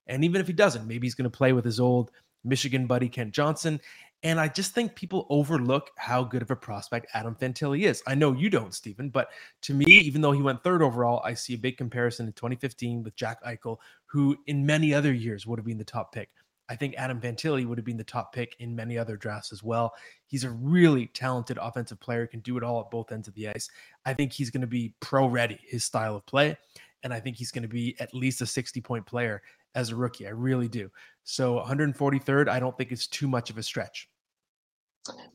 And 0.07 0.23
even 0.23 0.41
if 0.41 0.47
he 0.47 0.53
doesn't, 0.53 0.87
maybe 0.87 1.05
he's 1.05 1.15
going 1.15 1.29
to 1.29 1.37
play 1.37 1.53
with 1.53 1.65
his 1.65 1.79
old 1.79 2.11
Michigan 2.43 2.87
buddy 2.87 3.09
Kent 3.09 3.33
Johnson. 3.33 3.79
And 4.23 4.39
I 4.39 4.47
just 4.47 4.73
think 4.73 4.95
people 4.95 5.27
overlook 5.29 5.91
how 5.97 6.23
good 6.23 6.41
of 6.41 6.49
a 6.51 6.55
prospect 6.55 7.07
Adam 7.13 7.35
Fantilli 7.35 7.83
is. 7.83 8.01
I 8.07 8.15
know 8.15 8.31
you 8.31 8.49
don't, 8.49 8.73
Steven, 8.73 9.09
but 9.09 9.27
to 9.63 9.73
me, 9.73 9.85
even 9.85 10.21
though 10.21 10.31
he 10.31 10.41
went 10.41 10.63
third 10.63 10.81
overall, 10.81 11.21
I 11.25 11.33
see 11.33 11.55
a 11.55 11.57
big 11.57 11.77
comparison 11.77 12.27
in 12.27 12.33
2015 12.33 13.03
with 13.03 13.15
Jack 13.15 13.43
Eichel, 13.43 13.77
who 14.05 14.37
in 14.47 14.65
many 14.65 14.93
other 14.93 15.11
years 15.11 15.45
would 15.45 15.59
have 15.59 15.65
been 15.65 15.77
the 15.77 15.83
top 15.83 16.13
pick. 16.13 16.29
I 16.69 16.75
think 16.75 16.95
Adam 16.97 17.19
Fantilli 17.19 17.65
would 17.65 17.77
have 17.77 17.85
been 17.85 17.97
the 17.97 18.03
top 18.03 18.33
pick 18.33 18.55
in 18.59 18.75
many 18.75 18.97
other 18.97 19.17
drafts 19.17 19.51
as 19.51 19.63
well. 19.63 19.93
He's 20.27 20.43
a 20.43 20.51
really 20.51 21.07
talented 21.07 21.57
offensive 21.61 21.99
player, 21.99 22.25
can 22.25 22.39
do 22.39 22.57
it 22.57 22.63
all 22.63 22.79
at 22.79 22.89
both 22.89 23.11
ends 23.11 23.27
of 23.27 23.33
the 23.35 23.49
ice. 23.49 23.69
I 24.05 24.13
think 24.13 24.31
he's 24.31 24.49
going 24.49 24.61
to 24.61 24.67
be 24.67 24.93
pro 24.99 25.27
ready, 25.27 25.59
his 25.67 25.83
style 25.83 26.15
of 26.15 26.25
play. 26.25 26.57
And 27.03 27.13
I 27.13 27.19
think 27.19 27.35
he's 27.35 27.51
going 27.51 27.63
to 27.63 27.67
be 27.67 27.95
at 27.99 28.13
least 28.13 28.41
a 28.41 28.45
60 28.45 28.79
point 28.81 29.05
player 29.05 29.41
as 29.75 29.89
a 29.89 29.95
rookie. 29.95 30.25
I 30.25 30.31
really 30.31 30.69
do. 30.69 30.89
So 31.23 31.59
143rd, 31.59 32.47
I 32.47 32.59
don't 32.59 32.77
think 32.77 32.91
it's 32.91 33.07
too 33.07 33.27
much 33.27 33.49
of 33.49 33.57
a 33.57 33.63
stretch. 33.63 34.09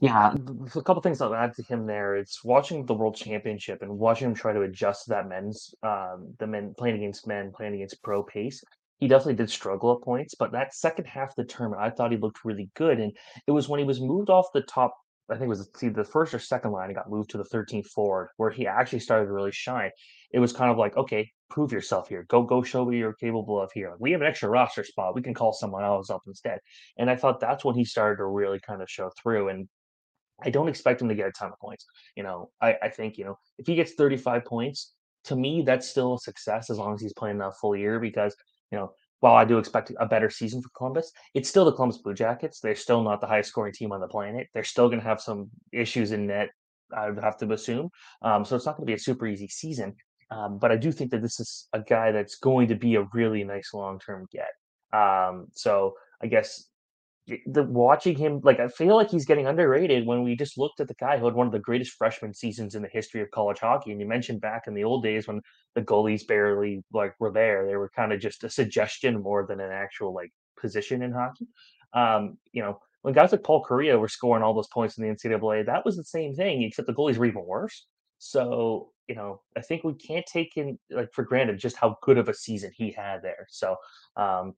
Yeah, 0.01 0.35
a 0.75 0.83
couple 0.83 1.03
things 1.03 1.21
I'll 1.21 1.35
add 1.35 1.55
to 1.57 1.63
him 1.63 1.87
there. 1.87 2.17
It's 2.17 2.43
watching 2.43 2.87
the 2.87 2.95
World 2.95 3.17
Championship 3.17 3.83
and 3.83 3.99
watching 3.99 4.29
him 4.29 4.35
try 4.35 4.55
to 4.55 4.63
adjust 4.63 5.05
to 5.05 5.11
that 5.11 5.29
men's, 5.29 5.75
um, 5.83 6.35
the 6.39 6.47
men 6.47 6.75
playing 6.79 6.97
against 6.97 7.27
men, 7.27 7.53
playing 7.55 7.75
against 7.75 8.03
pro 8.03 8.23
pace. 8.23 8.65
He 8.99 9.09
definitely 9.09 9.35
did 9.35 9.51
struggle 9.51 9.95
at 9.95 10.03
points, 10.03 10.35
but 10.35 10.53
that 10.53 10.75
second 10.75 11.07
half 11.07 11.31
of 11.31 11.37
the 11.37 11.45
tournament, 11.45 11.83
I 11.83 11.91
thought 11.91 12.11
he 12.11 12.19
looked 12.19 12.45
really 12.45 12.71
good. 12.75 12.99
And 12.99 13.17
it 13.47 13.53
was 13.53 13.69
when 13.69 13.79
he 13.79 13.85
was 13.85 14.01
moved 14.01 14.31
off 14.31 14.47
the 14.53 14.63
top 14.63 14.95
I 15.31 15.35
think 15.35 15.45
it 15.45 15.49
was 15.49 15.69
see 15.77 15.89
the 15.89 16.05
first 16.05 16.33
or 16.33 16.39
second 16.39 16.73
line, 16.73 16.89
he 16.89 16.95
got 16.95 17.11
moved 17.11 17.31
to 17.31 17.39
the 17.39 17.45
13th 17.45 17.89
forward, 17.89 18.31
where 18.39 18.51
he 18.51 18.67
actually 18.67 19.01
started 19.01 19.27
to 19.27 19.33
really 19.33 19.53
shine. 19.53 19.91
It 20.33 20.39
was 20.39 20.53
kind 20.53 20.71
of 20.71 20.79
like, 20.79 20.97
okay, 20.97 21.31
prove 21.51 21.71
yourself 21.71 22.09
here. 22.09 22.25
Go, 22.29 22.43
go, 22.43 22.63
show 22.63 22.85
what 22.85 22.95
you're 22.95 23.13
capable 23.13 23.61
of 23.61 23.71
here. 23.73 23.95
We 23.99 24.13
have 24.13 24.23
an 24.23 24.27
extra 24.27 24.49
roster 24.49 24.85
spot. 24.85 25.15
We 25.15 25.23
can 25.23 25.35
call 25.35 25.53
someone 25.53 25.85
else 25.85 26.09
up 26.09 26.23
instead. 26.27 26.61
And 26.97 27.11
I 27.11 27.17
thought 27.17 27.41
that's 27.41 27.65
when 27.65 27.75
he 27.75 27.85
started 27.85 28.17
to 28.17 28.27
really 28.27 28.61
kind 28.61 28.81
of 28.81 28.89
show 28.89 29.11
through. 29.23 29.49
And 29.49 29.69
I 30.43 30.51
don't 30.51 30.69
expect 30.69 31.03
him 31.03 31.09
to 31.09 31.15
get 31.15 31.29
a 31.29 31.33
ton 31.33 31.53
of 31.53 31.59
points. 31.59 31.85
You 32.17 32.23
know, 32.23 32.51
I, 32.61 32.77
I 32.83 32.89
think 32.89 33.19
you 33.19 33.25
know 33.25 33.39
if 33.59 33.67
he 33.67 33.75
gets 33.75 33.95
35 33.95 34.45
points, 34.45 34.95
to 35.25 35.37
me 35.37 35.63
that's 35.63 35.89
still 35.89 36.15
a 36.15 36.19
success 36.19 36.71
as 36.71 36.79
long 36.79 36.95
as 36.95 37.03
he's 37.03 37.13
playing 37.13 37.39
that 37.39 37.57
full 37.61 37.77
year 37.77 37.99
because 37.99 38.35
you 38.71 38.79
know 38.79 38.93
while 39.21 39.35
I 39.35 39.45
do 39.45 39.59
expect 39.59 39.93
a 39.99 40.07
better 40.07 40.31
season 40.31 40.63
for 40.63 40.69
Columbus, 40.77 41.11
it's 41.35 41.49
still 41.49 41.65
the 41.65 41.73
Columbus 41.73 41.99
Blue 41.99 42.15
Jackets. 42.15 42.61
They're 42.61 42.77
still 42.77 43.03
not 43.03 43.21
the 43.21 43.27
highest 43.27 43.49
scoring 43.49 43.73
team 43.73 43.91
on 43.93 44.01
the 44.01 44.07
planet. 44.07 44.49
They're 44.55 44.63
still 44.65 44.89
going 44.89 45.01
to 45.01 45.07
have 45.07 45.21
some 45.21 45.51
issues 45.73 46.13
in 46.13 46.29
net, 46.29 46.51
I 46.97 47.11
would 47.11 47.23
have 47.23 47.37
to 47.39 47.53
assume. 47.53 47.91
Um, 48.23 48.45
so 48.45 48.55
it's 48.55 48.65
not 48.65 48.77
going 48.77 48.87
to 48.87 48.91
be 48.91 48.95
a 48.95 48.99
super 48.99 49.27
easy 49.27 49.49
season. 49.49 49.97
Um, 50.31 50.59
but 50.59 50.71
I 50.71 50.77
do 50.77 50.93
think 50.93 51.11
that 51.11 51.23
this 51.23 51.41
is 51.41 51.69
a 51.73 51.81
guy 51.81 52.13
that's 52.13 52.37
going 52.37 52.69
to 52.69 52.75
be 52.75 52.97
a 52.97 53.07
really 53.13 53.45
nice 53.45 53.73
long 53.73 53.99
term 53.99 54.29
get. 54.31 54.51
Um, 54.93 55.49
so 55.53 55.95
I 56.23 56.27
guess 56.27 56.67
the 57.47 57.63
watching 57.63 58.17
him 58.17 58.41
like 58.43 58.61
I 58.61 58.69
feel 58.69 58.97
like 58.97 59.11
he's 59.11 59.27
getting 59.27 59.47
underrated 59.47 60.07
when 60.07 60.23
we 60.23 60.35
just 60.37 60.57
looked 60.57 60.81
at 60.81 60.89
the 60.89 60.95
guy 60.95 61.19
who 61.19 61.27
had 61.27 61.35
one 61.35 61.47
of 61.47 61.53
the 61.53 61.59
greatest 61.59 61.93
freshman 61.93 62.33
seasons 62.33 62.75
in 62.75 62.83
the 62.83 62.89
history 62.89 63.21
of 63.21 63.31
college 63.31 63.59
hockey. 63.59 63.93
And 63.93 64.01
you 64.01 64.07
mentioned 64.07 64.41
back 64.41 64.67
in 64.67 64.75
the 64.75 64.85
old 64.85 65.03
days 65.03 65.27
when 65.27 65.43
the 65.75 65.83
goalies 65.83 66.27
barely 66.27 66.83
like 66.93 67.15
were 67.21 67.33
there, 67.33 67.67
they 67.67 67.77
were 67.77 67.91
kind 67.95 68.13
of 68.13 68.21
just 68.21 68.45
a 68.45 68.51
suggestion 68.51 69.23
more 69.23 69.47
than 69.47 69.61
an 69.61 69.71
actual 69.71 70.15
like 70.15 70.33
position 70.61 71.03
in 71.03 71.13
hockey. 71.13 71.47
Um, 71.93 72.39
you 72.53 72.63
know, 72.63 72.81
when 73.03 73.15
guys 73.15 73.33
like 73.33 73.43
Paul 73.43 73.65
Kariya 73.65 73.99
were 73.99 74.09
scoring 74.09 74.43
all 74.43 74.55
those 74.55 74.69
points 74.69 74.99
in 74.99 75.05
the 75.05 75.15
NCAA, 75.15 75.67
that 75.67 75.85
was 75.85 75.97
the 75.97 76.05
same 76.05 76.35
thing, 76.35 76.63
except 76.63 76.87
the 76.87 76.95
goalies 76.95 77.17
were 77.17 77.27
even 77.27 77.45
worse. 77.45 77.87
So, 78.19 78.91
you 79.07 79.15
know, 79.15 79.41
I 79.57 79.61
think 79.61 79.85
we 79.85 79.95
can't 79.95 80.27
take 80.27 80.57
in 80.57 80.79
like 80.91 81.13
for 81.13 81.25
granted 81.25 81.59
just 81.59 81.77
how 81.77 81.97
good 82.03 82.19
of 82.19 82.29
a 82.29 82.35
season 82.35 82.73
he 82.75 82.91
had 82.91 83.23
there. 83.23 83.47
So, 83.49 83.77
um, 84.17 84.55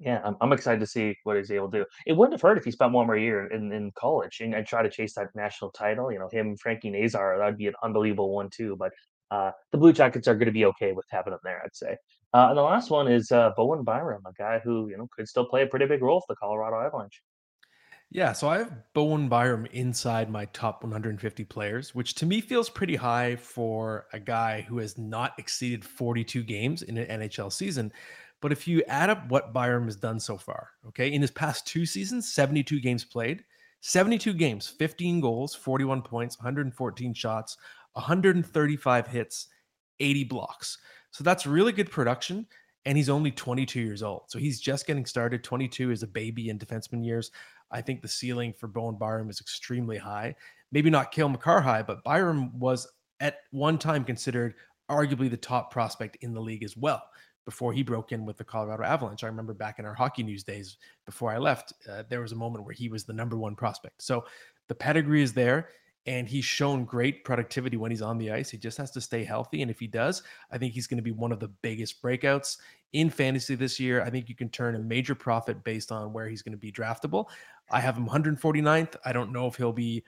yeah, 0.00 0.20
I'm, 0.24 0.36
I'm 0.40 0.52
excited 0.52 0.80
to 0.80 0.86
see 0.86 1.14
what 1.24 1.36
he's 1.36 1.50
able 1.50 1.70
to 1.70 1.80
do. 1.80 1.84
It 2.06 2.14
wouldn't 2.14 2.32
have 2.32 2.40
hurt 2.40 2.56
if 2.56 2.64
he 2.64 2.70
spent 2.70 2.92
one 2.92 3.06
more 3.06 3.18
year 3.18 3.46
in, 3.48 3.70
in 3.70 3.92
college 3.94 4.40
and, 4.40 4.54
and 4.54 4.66
try 4.66 4.82
to 4.82 4.88
chase 4.88 5.14
that 5.14 5.28
national 5.34 5.70
title. 5.72 6.10
You 6.10 6.18
know, 6.18 6.28
him, 6.32 6.56
Frankie 6.56 6.90
Nazar, 6.90 7.38
that'd 7.38 7.58
be 7.58 7.66
an 7.66 7.74
unbelievable 7.82 8.34
one 8.34 8.48
too. 8.48 8.76
But 8.76 8.92
uh, 9.30 9.50
the 9.72 9.78
Blue 9.78 9.92
Jackets 9.92 10.26
are 10.26 10.34
going 10.34 10.46
to 10.46 10.52
be 10.52 10.64
okay 10.64 10.92
with 10.92 11.04
having 11.10 11.34
him 11.34 11.38
there, 11.44 11.60
I'd 11.62 11.76
say. 11.76 11.96
Uh, 12.32 12.46
and 12.48 12.56
the 12.56 12.62
last 12.62 12.90
one 12.90 13.08
is 13.08 13.30
uh, 13.30 13.50
Bowen 13.56 13.84
Byram, 13.84 14.22
a 14.26 14.32
guy 14.32 14.58
who 14.64 14.88
you 14.88 14.96
know 14.96 15.06
could 15.14 15.28
still 15.28 15.44
play 15.44 15.62
a 15.62 15.66
pretty 15.66 15.86
big 15.86 16.02
role 16.02 16.20
for 16.20 16.32
the 16.32 16.36
Colorado 16.36 16.80
Avalanche. 16.80 17.20
Yeah, 18.12 18.32
so 18.32 18.48
I 18.48 18.58
have 18.58 18.92
Bowen 18.92 19.28
Byram 19.28 19.66
inside 19.66 20.28
my 20.30 20.46
top 20.46 20.82
150 20.82 21.44
players, 21.44 21.94
which 21.94 22.16
to 22.16 22.26
me 22.26 22.40
feels 22.40 22.68
pretty 22.68 22.96
high 22.96 23.36
for 23.36 24.06
a 24.12 24.18
guy 24.18 24.62
who 24.62 24.78
has 24.78 24.98
not 24.98 25.38
exceeded 25.38 25.84
42 25.84 26.42
games 26.42 26.82
in 26.82 26.98
an 26.98 27.20
NHL 27.20 27.52
season. 27.52 27.92
But 28.40 28.52
if 28.52 28.66
you 28.66 28.82
add 28.88 29.10
up 29.10 29.28
what 29.28 29.52
Byram 29.52 29.84
has 29.84 29.96
done 29.96 30.18
so 30.18 30.36
far, 30.36 30.70
okay, 30.88 31.12
in 31.12 31.20
his 31.20 31.30
past 31.30 31.66
two 31.66 31.84
seasons, 31.84 32.32
72 32.32 32.80
games 32.80 33.04
played, 33.04 33.44
72 33.80 34.32
games, 34.34 34.66
15 34.66 35.20
goals, 35.20 35.54
41 35.54 36.02
points, 36.02 36.38
114 36.38 37.14
shots, 37.14 37.56
135 37.94 39.06
hits, 39.06 39.48
80 40.00 40.24
blocks. 40.24 40.78
So 41.10 41.24
that's 41.24 41.46
really 41.46 41.72
good 41.72 41.90
production. 41.90 42.46
And 42.86 42.96
he's 42.96 43.10
only 43.10 43.30
22 43.30 43.80
years 43.80 44.02
old. 44.02 44.22
So 44.28 44.38
he's 44.38 44.58
just 44.58 44.86
getting 44.86 45.04
started. 45.04 45.44
22 45.44 45.90
is 45.90 46.02
a 46.02 46.06
baby 46.06 46.48
in 46.48 46.58
defenseman 46.58 47.04
years. 47.04 47.30
I 47.70 47.82
think 47.82 48.00
the 48.00 48.08
ceiling 48.08 48.54
for 48.54 48.68
Bowen 48.68 48.96
Byram 48.96 49.28
is 49.28 49.40
extremely 49.40 49.98
high. 49.98 50.34
Maybe 50.72 50.88
not 50.88 51.12
Cale 51.12 51.28
Makar 51.28 51.60
high, 51.60 51.82
but 51.82 52.02
Byram 52.04 52.58
was 52.58 52.88
at 53.20 53.40
one 53.50 53.76
time 53.76 54.02
considered 54.02 54.54
arguably 54.90 55.30
the 55.30 55.36
top 55.36 55.70
prospect 55.70 56.16
in 56.22 56.32
the 56.32 56.40
league 56.40 56.64
as 56.64 56.76
well 56.76 57.02
before 57.44 57.72
he 57.72 57.82
broke 57.82 58.12
in 58.12 58.24
with 58.24 58.36
the 58.36 58.44
Colorado 58.44 58.84
Avalanche. 58.84 59.24
I 59.24 59.28
remember 59.28 59.54
back 59.54 59.78
in 59.78 59.84
our 59.84 59.94
hockey 59.94 60.22
news 60.22 60.44
days 60.44 60.76
before 61.06 61.30
I 61.30 61.38
left, 61.38 61.72
uh, 61.90 62.04
there 62.08 62.20
was 62.20 62.32
a 62.32 62.36
moment 62.36 62.64
where 62.64 62.74
he 62.74 62.88
was 62.88 63.04
the 63.04 63.12
number 63.12 63.36
one 63.36 63.56
prospect. 63.56 64.02
So 64.02 64.24
the 64.68 64.74
pedigree 64.74 65.22
is 65.22 65.32
there 65.32 65.70
and 66.06 66.28
he's 66.28 66.44
shown 66.44 66.84
great 66.84 67.24
productivity 67.24 67.76
when 67.76 67.90
he's 67.90 68.02
on 68.02 68.18
the 68.18 68.30
ice. 68.30 68.50
He 68.50 68.56
just 68.56 68.78
has 68.78 68.90
to 68.92 69.00
stay 69.00 69.24
healthy. 69.24 69.62
And 69.62 69.70
if 69.70 69.78
he 69.78 69.86
does, 69.86 70.22
I 70.50 70.58
think 70.58 70.72
he's 70.72 70.86
going 70.86 70.98
to 70.98 71.02
be 71.02 71.12
one 71.12 71.32
of 71.32 71.40
the 71.40 71.48
biggest 71.48 72.02
breakouts 72.02 72.56
in 72.92 73.10
fantasy 73.10 73.54
this 73.54 73.78
year. 73.78 74.02
I 74.02 74.10
think 74.10 74.28
you 74.28 74.34
can 74.34 74.48
turn 74.48 74.74
a 74.74 74.78
major 74.78 75.14
profit 75.14 75.62
based 75.62 75.92
on 75.92 76.12
where 76.12 76.28
he's 76.28 76.42
going 76.42 76.52
to 76.52 76.58
be 76.58 76.72
draftable. 76.72 77.26
I 77.70 77.80
have 77.80 77.96
him 77.96 78.08
149th. 78.08 78.96
I 79.04 79.12
don't 79.12 79.32
know 79.32 79.46
if 79.46 79.56
he'll 79.56 79.72
be 79.72 80.02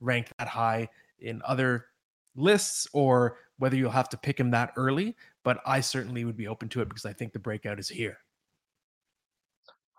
ranked 0.00 0.32
that 0.38 0.48
high 0.48 0.88
in 1.20 1.40
other 1.46 1.86
lists 2.34 2.86
or 2.92 3.38
whether 3.58 3.76
you'll 3.76 3.90
have 3.90 4.08
to 4.10 4.18
pick 4.18 4.38
him 4.38 4.50
that 4.50 4.72
early, 4.76 5.16
but 5.46 5.60
I 5.64 5.80
certainly 5.80 6.24
would 6.24 6.36
be 6.36 6.48
open 6.48 6.68
to 6.70 6.82
it 6.82 6.88
because 6.88 7.06
I 7.06 7.12
think 7.12 7.32
the 7.32 7.38
breakout 7.38 7.78
is 7.78 7.88
here. 7.88 8.18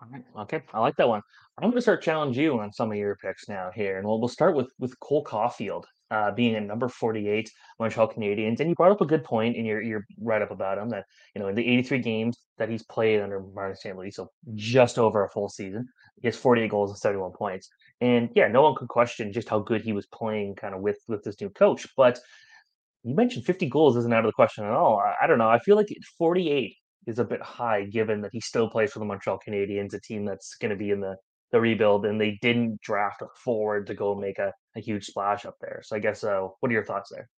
All 0.01 0.09
right. 0.11 0.25
Okay, 0.41 0.61
I 0.73 0.81
like 0.81 0.97
that 0.97 1.07
one. 1.07 1.21
I'm 1.57 1.69
going 1.69 1.77
to 1.77 1.81
start 1.81 2.03
challenge 2.03 2.37
you 2.37 2.59
on 2.59 2.73
some 2.73 2.91
of 2.91 2.97
your 2.97 3.15
picks 3.15 3.47
now 3.47 3.71
here, 3.73 3.97
and 3.97 4.05
we'll 4.05 4.19
we'll 4.19 4.27
start 4.27 4.57
with 4.57 4.69
with 4.77 4.99
Cole 4.99 5.23
Caufield 5.23 5.85
uh, 6.11 6.31
being 6.31 6.53
at 6.55 6.63
number 6.63 6.89
48 6.89 7.49
Montreal 7.79 8.09
Canadiens, 8.09 8.59
and 8.59 8.69
you 8.69 8.75
brought 8.75 8.91
up 8.91 8.99
a 8.99 9.05
good 9.05 9.23
point 9.23 9.55
in 9.55 9.63
your 9.63 9.81
your 9.81 10.05
write 10.19 10.41
up 10.41 10.51
about 10.51 10.77
him 10.77 10.89
that 10.89 11.05
you 11.33 11.41
know 11.41 11.47
in 11.47 11.55
the 11.55 11.65
83 11.65 11.99
games 11.99 12.37
that 12.57 12.69
he's 12.69 12.83
played 12.83 13.21
under 13.21 13.39
Martin 13.39 13.77
St. 13.77 13.97
Louis, 13.97 14.11
so 14.11 14.29
just 14.53 14.99
over 14.99 15.23
a 15.23 15.29
full 15.29 15.47
season, 15.47 15.87
he 16.21 16.27
has 16.27 16.35
48 16.35 16.69
goals 16.69 16.91
and 16.91 16.99
71 16.99 17.31
points, 17.31 17.69
and 18.01 18.29
yeah, 18.35 18.49
no 18.49 18.63
one 18.63 18.75
could 18.75 18.89
question 18.89 19.31
just 19.31 19.47
how 19.47 19.59
good 19.59 19.81
he 19.81 19.93
was 19.93 20.07
playing 20.07 20.55
kind 20.55 20.75
of 20.75 20.81
with 20.81 20.99
with 21.07 21.23
this 21.23 21.39
new 21.39 21.49
coach, 21.49 21.87
but 21.95 22.19
you 23.07 23.15
mentioned 23.15 23.45
50 23.45 23.69
goals 23.69 23.95
isn't 23.95 24.13
out 24.13 24.25
of 24.25 24.29
the 24.29 24.33
question 24.33 24.65
at 24.65 24.71
all. 24.71 24.99
I, 24.99 25.23
I 25.23 25.27
don't 25.27 25.37
know. 25.37 25.49
I 25.49 25.59
feel 25.59 25.77
like 25.77 25.87
48 26.17 26.75
is 27.07 27.19
a 27.19 27.23
bit 27.23 27.41
high 27.41 27.85
given 27.85 28.21
that 28.21 28.31
he 28.33 28.41
still 28.41 28.69
plays 28.69 28.91
for 28.91 28.99
the 28.99 29.05
Montreal 29.05 29.39
Canadiens, 29.47 29.93
a 29.93 30.01
team 30.01 30.25
that's 30.25 30.55
going 30.55 30.71
to 30.71 30.75
be 30.75 30.91
in 30.91 30.99
the, 30.99 31.15
the 31.53 31.61
rebuild, 31.61 32.05
and 32.05 32.19
they 32.19 32.37
didn't 32.41 32.81
draft 32.81 33.21
a 33.21 33.27
forward 33.43 33.87
to 33.87 33.93
go 33.93 34.13
make 34.13 34.39
a, 34.39 34.53
a 34.75 34.81
huge 34.81 35.05
splash 35.05 35.45
up 35.45 35.55
there. 35.61 35.81
So 35.83 35.95
I 35.95 35.99
guess, 35.99 36.25
uh, 36.25 36.47
what 36.59 36.69
are 36.69 36.73
your 36.73 36.83
thoughts 36.83 37.09
there? 37.09 37.29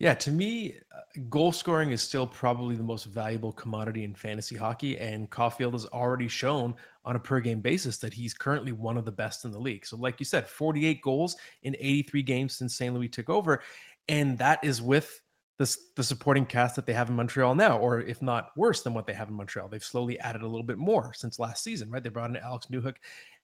Yeah, 0.00 0.14
to 0.14 0.32
me, 0.32 0.74
uh, 0.92 1.20
goal 1.28 1.52
scoring 1.52 1.92
is 1.92 2.02
still 2.02 2.26
probably 2.26 2.74
the 2.74 2.82
most 2.82 3.04
valuable 3.04 3.52
commodity 3.52 4.02
in 4.02 4.12
fantasy 4.12 4.56
hockey. 4.56 4.98
And 4.98 5.30
Caufield 5.30 5.72
has 5.72 5.86
already 5.86 6.26
shown 6.26 6.74
on 7.04 7.14
a 7.14 7.20
per 7.20 7.38
game 7.38 7.60
basis 7.60 7.98
that 7.98 8.12
he's 8.12 8.34
currently 8.34 8.72
one 8.72 8.96
of 8.96 9.04
the 9.04 9.12
best 9.12 9.44
in 9.44 9.52
the 9.52 9.58
league. 9.58 9.86
So, 9.86 9.96
like 9.96 10.18
you 10.18 10.26
said, 10.26 10.48
48 10.48 11.00
goals 11.00 11.36
in 11.62 11.76
83 11.78 12.22
games 12.22 12.56
since 12.56 12.76
St. 12.76 12.92
Louis 12.92 13.08
took 13.08 13.30
over 13.30 13.62
and 14.08 14.38
that 14.38 14.62
is 14.62 14.82
with 14.82 15.20
the, 15.58 15.76
the 15.96 16.02
supporting 16.02 16.46
cast 16.46 16.76
that 16.76 16.86
they 16.86 16.92
have 16.92 17.08
in 17.08 17.16
Montreal 17.16 17.54
now, 17.54 17.78
or 17.78 18.00
if 18.00 18.20
not 18.20 18.50
worse 18.56 18.82
than 18.82 18.92
what 18.92 19.06
they 19.06 19.12
have 19.12 19.28
in 19.28 19.34
Montreal. 19.34 19.68
They've 19.68 19.84
slowly 19.84 20.18
added 20.18 20.42
a 20.42 20.48
little 20.48 20.66
bit 20.66 20.78
more 20.78 21.12
since 21.14 21.38
last 21.38 21.62
season, 21.62 21.90
right? 21.90 22.02
They 22.02 22.08
brought 22.08 22.30
in 22.30 22.36
Alex 22.36 22.66
Newhook, 22.72 22.96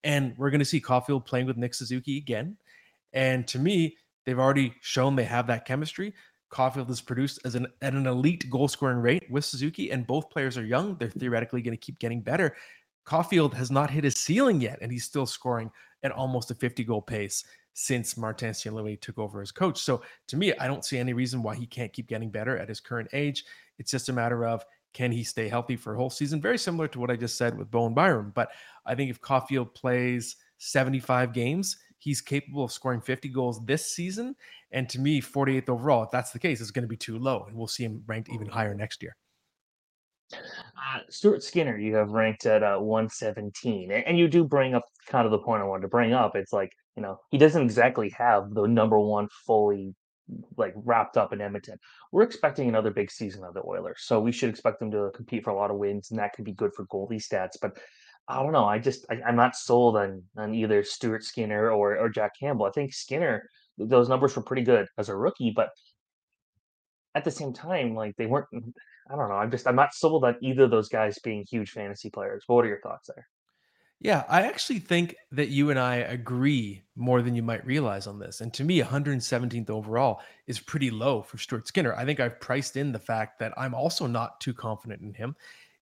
and 0.02 0.34
we're 0.36 0.50
going 0.50 0.60
to 0.60 0.64
see 0.64 0.80
Caufield 0.80 1.24
playing 1.24 1.46
with 1.46 1.56
Nick 1.56 1.74
Suzuki 1.74 2.16
again. 2.16 2.56
And 3.12 3.46
to 3.48 3.58
me, 3.58 3.96
they've 4.26 4.38
already 4.38 4.74
shown 4.80 5.14
they 5.14 5.24
have 5.24 5.46
that 5.46 5.64
chemistry. 5.64 6.12
Caufield 6.52 6.88
has 6.88 7.00
produced 7.00 7.38
as 7.44 7.54
an 7.54 7.68
at 7.80 7.94
an 7.94 8.08
elite 8.08 8.50
goal 8.50 8.66
scoring 8.66 8.98
rate 8.98 9.24
with 9.30 9.44
Suzuki, 9.44 9.92
and 9.92 10.06
both 10.06 10.30
players 10.30 10.58
are 10.58 10.64
young. 10.64 10.96
They're 10.96 11.10
theoretically 11.10 11.62
going 11.62 11.76
to 11.76 11.80
keep 11.80 12.00
getting 12.00 12.22
better. 12.22 12.56
Caufield 13.06 13.54
has 13.54 13.70
not 13.70 13.90
hit 13.90 14.02
his 14.02 14.16
ceiling 14.16 14.60
yet, 14.60 14.78
and 14.82 14.90
he's 14.90 15.04
still 15.04 15.26
scoring 15.26 15.70
at 16.02 16.10
almost 16.10 16.50
a 16.50 16.54
50 16.54 16.82
goal 16.84 17.02
pace 17.02 17.44
since 17.74 18.16
Martin. 18.16 18.54
Louis 18.66 18.96
took 18.96 19.18
over 19.18 19.40
as 19.40 19.52
coach. 19.52 19.80
So 19.80 20.02
to 20.28 20.36
me, 20.36 20.52
I 20.54 20.66
don't 20.66 20.84
see 20.84 20.98
any 20.98 21.12
reason 21.12 21.42
why 21.42 21.54
he 21.54 21.66
can't 21.66 21.92
keep 21.92 22.08
getting 22.08 22.30
better 22.30 22.56
at 22.56 22.68
his 22.68 22.80
current 22.80 23.08
age. 23.12 23.44
It's 23.78 23.90
just 23.90 24.08
a 24.08 24.12
matter 24.12 24.44
of 24.44 24.64
can 24.92 25.12
he 25.12 25.22
stay 25.22 25.48
healthy 25.48 25.76
for 25.76 25.94
a 25.94 25.96
whole 25.96 26.10
season? 26.10 26.40
Very 26.40 26.58
similar 26.58 26.88
to 26.88 26.98
what 26.98 27.10
I 27.10 27.16
just 27.16 27.38
said 27.38 27.56
with 27.56 27.70
Bowen 27.70 27.94
Byram. 27.94 28.32
But 28.34 28.50
I 28.84 28.94
think 28.94 29.10
if 29.10 29.20
Caufield 29.20 29.74
plays 29.74 30.36
75 30.58 31.32
games, 31.32 31.76
he's 31.98 32.20
capable 32.20 32.64
of 32.64 32.72
scoring 32.72 33.00
50 33.00 33.28
goals 33.28 33.64
this 33.64 33.86
season. 33.86 34.34
And 34.72 34.88
to 34.88 35.00
me, 35.00 35.20
48th 35.20 35.68
overall, 35.68 36.02
if 36.02 36.10
that's 36.10 36.32
the 36.32 36.38
case, 36.38 36.60
is 36.60 36.70
going 36.70 36.82
to 36.82 36.88
be 36.88 36.96
too 36.96 37.18
low. 37.18 37.44
And 37.46 37.56
we'll 37.56 37.68
see 37.68 37.84
him 37.84 38.02
ranked 38.06 38.30
even 38.30 38.48
higher 38.48 38.74
next 38.74 39.02
year. 39.02 39.16
Uh, 40.32 41.00
Stuart 41.08 41.42
Skinner, 41.42 41.76
you 41.76 41.96
have 41.96 42.10
ranked 42.10 42.46
at 42.46 42.62
uh, 42.62 42.78
117, 42.78 43.90
and, 43.90 44.18
you 44.18 44.28
do 44.28 44.44
bring 44.44 44.74
up 44.74 44.84
kind 45.06 45.26
of 45.26 45.32
the 45.32 45.38
point 45.38 45.62
I 45.62 45.66
wanted 45.66 45.82
to 45.82 45.88
bring 45.88 46.12
up. 46.12 46.36
It's 46.36 46.52
like 46.52 46.72
you 46.96 47.02
know 47.02 47.18
he 47.30 47.38
doesn't 47.38 47.62
exactly 47.62 48.10
have 48.10 48.54
the 48.54 48.66
number 48.66 48.98
one 48.98 49.28
fully 49.46 49.94
like 50.56 50.72
wrapped 50.76 51.16
up 51.16 51.32
in 51.32 51.40
Edmonton. 51.40 51.78
We're 52.12 52.22
expecting 52.22 52.68
another 52.68 52.90
big 52.90 53.10
season 53.10 53.44
of 53.44 53.54
the 53.54 53.62
Oilers, 53.66 54.02
so 54.02 54.20
we 54.20 54.32
should 54.32 54.50
expect 54.50 54.78
them 54.80 54.90
to 54.92 55.10
compete 55.14 55.44
for 55.44 55.50
a 55.50 55.56
lot 55.56 55.70
of 55.70 55.78
wins, 55.78 56.10
and 56.10 56.18
that 56.20 56.32
could 56.34 56.44
be 56.44 56.52
good 56.52 56.72
for 56.74 56.86
goalie 56.86 57.22
stats. 57.22 57.56
But 57.60 57.78
I 58.28 58.42
don't 58.42 58.52
know. 58.52 58.64
I 58.66 58.78
just 58.78 59.06
I, 59.10 59.28
am 59.28 59.36
not 59.36 59.56
sold 59.56 59.96
on 59.96 60.22
on 60.36 60.54
either 60.54 60.84
Stuart 60.84 61.24
Skinner 61.24 61.70
or 61.70 61.98
or 61.98 62.08
Jack 62.08 62.32
Campbell. 62.38 62.66
I 62.66 62.70
think 62.70 62.94
Skinner 62.94 63.48
those 63.78 64.08
numbers 64.08 64.36
were 64.36 64.42
pretty 64.42 64.62
good 64.62 64.86
as 64.98 65.08
a 65.08 65.16
rookie, 65.16 65.52
but 65.54 65.70
at 67.14 67.24
the 67.24 67.30
same 67.30 67.52
time, 67.52 67.94
like 67.94 68.16
they 68.16 68.26
weren't. 68.26 68.46
I 69.10 69.16
don't 69.16 69.28
know. 69.28 69.34
I'm 69.34 69.50
just 69.50 69.66
I'm 69.66 69.76
not 69.76 69.94
sold 69.94 70.24
on 70.24 70.36
either 70.40 70.64
of 70.64 70.70
those 70.70 70.88
guys 70.88 71.18
being 71.18 71.44
huge 71.48 71.70
fantasy 71.70 72.10
players. 72.10 72.44
What 72.46 72.64
are 72.64 72.68
your 72.68 72.80
thoughts 72.80 73.08
there? 73.08 73.26
Yeah, 74.02 74.24
I 74.30 74.42
actually 74.42 74.78
think 74.78 75.14
that 75.32 75.48
you 75.48 75.68
and 75.68 75.78
I 75.78 75.96
agree 75.96 76.82
more 76.96 77.20
than 77.20 77.34
you 77.34 77.42
might 77.42 77.66
realize 77.66 78.06
on 78.06 78.18
this. 78.18 78.40
And 78.40 78.52
to 78.54 78.64
me, 78.64 78.80
117th 78.80 79.68
overall 79.68 80.20
is 80.46 80.58
pretty 80.58 80.90
low 80.90 81.20
for 81.20 81.36
Stuart 81.36 81.68
Skinner. 81.68 81.92
I 81.94 82.06
think 82.06 82.18
I've 82.18 82.40
priced 82.40 82.78
in 82.78 82.92
the 82.92 82.98
fact 82.98 83.38
that 83.40 83.52
I'm 83.58 83.74
also 83.74 84.06
not 84.06 84.40
too 84.40 84.54
confident 84.54 85.02
in 85.02 85.12
him 85.12 85.36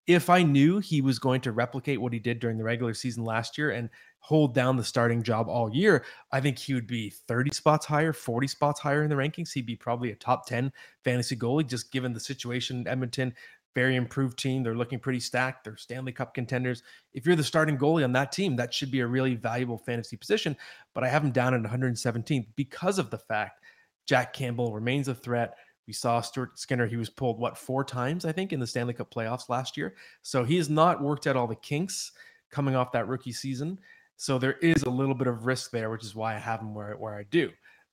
if 0.07 0.31
I 0.31 0.43
knew 0.43 0.79
he 0.79 1.01
was 1.01 1.19
going 1.19 1.41
to 1.43 1.53
replicate 1.53 2.01
what 2.01 2.12
he 2.12 2.19
did 2.19 2.39
during 2.39 2.59
the 2.59 2.65
regular 2.65 2.95
season 2.95 3.25
last 3.25 3.59
year 3.59 3.71
and 3.71 3.91
hold 4.27 4.55
down 4.55 4.77
the 4.77 4.83
starting 4.83 5.23
job 5.23 5.49
all 5.49 5.73
year, 5.73 6.05
I 6.33 6.41
think 6.41 6.59
he 6.59 6.75
would 6.75 6.89
be 6.89 7.11
30 7.11 7.53
spots 7.53 7.87
higher, 7.87 8.12
40 8.12 8.49
spots 8.49 8.81
higher 8.81 9.05
in 9.05 9.09
the 9.09 9.15
rankings. 9.15 9.53
He'd 9.53 9.67
be 9.67 9.77
probably 9.77 10.11
a 10.11 10.17
top 10.17 10.47
10 10.47 10.73
fantasy 11.05 11.37
goalie, 11.37 11.65
just 11.65 11.93
given 11.93 12.12
the 12.12 12.19
situation. 12.19 12.89
Edmonton, 12.89 13.33
very 13.77 13.95
improved 13.95 14.37
team. 14.37 14.65
They're 14.65 14.75
looking 14.75 14.99
pretty 14.99 15.21
stacked. 15.21 15.62
They're 15.62 15.77
Stanley 15.77 16.11
Cup 16.11 16.35
contenders. 16.35 16.83
If 17.15 17.25
you're 17.25 17.37
the 17.37 17.45
starting 17.45 17.79
goalie 17.79 18.03
on 18.03 18.11
that 18.15 18.33
team, 18.33 18.57
that 18.57 18.75
should 18.75 18.91
be 18.91 18.99
a 18.99 19.07
really 19.07 19.37
valuable 19.37 19.79
fantasy 19.79 20.17
position. 20.17 20.57
But 20.93 21.05
I 21.05 21.09
have 21.09 21.23
him 21.23 21.31
down 21.31 21.55
at 21.55 21.62
117th 21.62 22.49
because 22.57 22.99
of 22.99 23.11
the 23.11 23.19
fact 23.19 23.62
Jack 24.07 24.33
Campbell 24.33 24.75
remains 24.75 25.07
a 25.07 25.15
threat. 25.15 25.55
We 25.87 25.93
saw 25.93 26.21
Stuart 26.21 26.59
Skinner, 26.59 26.89
he 26.89 26.97
was 26.97 27.11
pulled, 27.11 27.39
what, 27.39 27.57
four 27.57 27.85
times, 27.85 28.25
I 28.25 28.33
think, 28.33 28.53
in 28.53 28.59
the 28.59 28.67
Stanley 28.67 28.95
Cup 28.95 29.15
playoffs 29.15 29.49
last 29.49 29.77
year. 29.77 29.95
So 30.23 30.43
he 30.43 30.57
has 30.57 30.69
not 30.69 31.01
worked 31.01 31.29
out 31.29 31.37
all 31.37 31.47
the 31.47 31.55
kinks 31.55 32.11
coming 32.51 32.75
off 32.75 32.91
that 32.91 33.07
rookie 33.07 33.31
season. 33.31 33.79
So 34.17 34.39
there 34.39 34.55
is 34.55 34.83
a 34.85 34.91
little 34.91 35.15
bit 35.15 35.27
of 35.27 35.47
risk 35.47 35.71
there, 35.71 35.91
which 35.91 36.05
is 36.05 36.15
why 36.15 36.35
I 36.35 36.39
have 36.39 36.61
him 36.61 36.75
where, 36.75 36.95
where 36.95 37.15
I 37.15 37.25
do. 37.25 37.51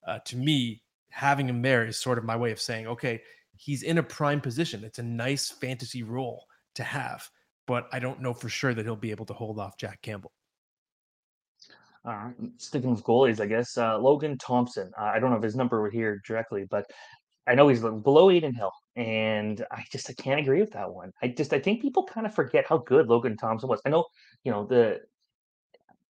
Uh, 0.08 0.20
to 0.26 0.38
me, 0.38 0.82
having 1.10 1.48
him 1.48 1.62
there 1.62 1.86
is 1.86 1.98
sort 1.98 2.18
of 2.18 2.24
my 2.24 2.36
way 2.36 2.52
of 2.52 2.60
saying, 2.60 2.88
okay, 2.88 3.22
he's 3.56 3.84
in 3.84 3.98
a 3.98 4.04
prime 4.04 4.42
position. 4.42 4.84
It's 4.84 5.00
a 5.00 5.04
nice 5.04 5.50
fantasy 5.50 6.04
role 6.04 6.46
to 6.76 6.84
have, 6.84 7.30
but 7.68 7.88
I 7.92 8.00
don't 8.00 8.22
know 8.22 8.34
for 8.34 8.50
sure 8.50 8.74
that 8.74 8.84
he'll 8.84 8.96
be 8.96 9.12
able 9.12 9.26
to 9.28 9.34
hold 9.34 9.60
off 9.60 9.78
Jack 9.78 10.02
Campbell. 10.02 10.32
All 12.06 12.14
right. 12.14 12.34
Sticking 12.58 12.92
with 12.92 13.04
goalies, 13.04 13.40
I 13.40 13.46
guess. 13.46 13.78
Uh, 13.78 13.98
Logan 13.98 14.38
Thompson. 14.38 14.92
Uh, 15.00 15.04
I 15.04 15.20
don't 15.20 15.30
know 15.30 15.38
if 15.38 15.44
his 15.44 15.56
number 15.56 15.80
were 15.80 15.90
here 15.90 16.22
directly, 16.26 16.66
but 16.70 16.86
I 17.48 17.56
know 17.56 17.68
he's 17.68 17.82
below 17.82 18.30
Adin 18.30 18.54
Hill, 18.54 18.72
and 18.96 19.66
I 19.72 19.86
just 19.92 20.10
I 20.10 20.14
can't 20.14 20.40
agree 20.40 20.60
with 20.60 20.72
that 20.72 20.92
one. 20.92 21.12
I 21.22 21.28
just 21.30 21.54
I 21.54 21.60
think 21.60 21.82
people 21.82 22.06
kind 22.06 22.26
of 22.26 22.34
forget 22.34 22.66
how 22.68 22.80
good 22.80 23.08
Logan 23.08 23.38
Thompson 23.38 23.70
was. 23.70 23.82
I 23.86 23.90
know, 23.90 24.06
you 24.44 24.52
know, 24.52 24.66
the 24.66 25.02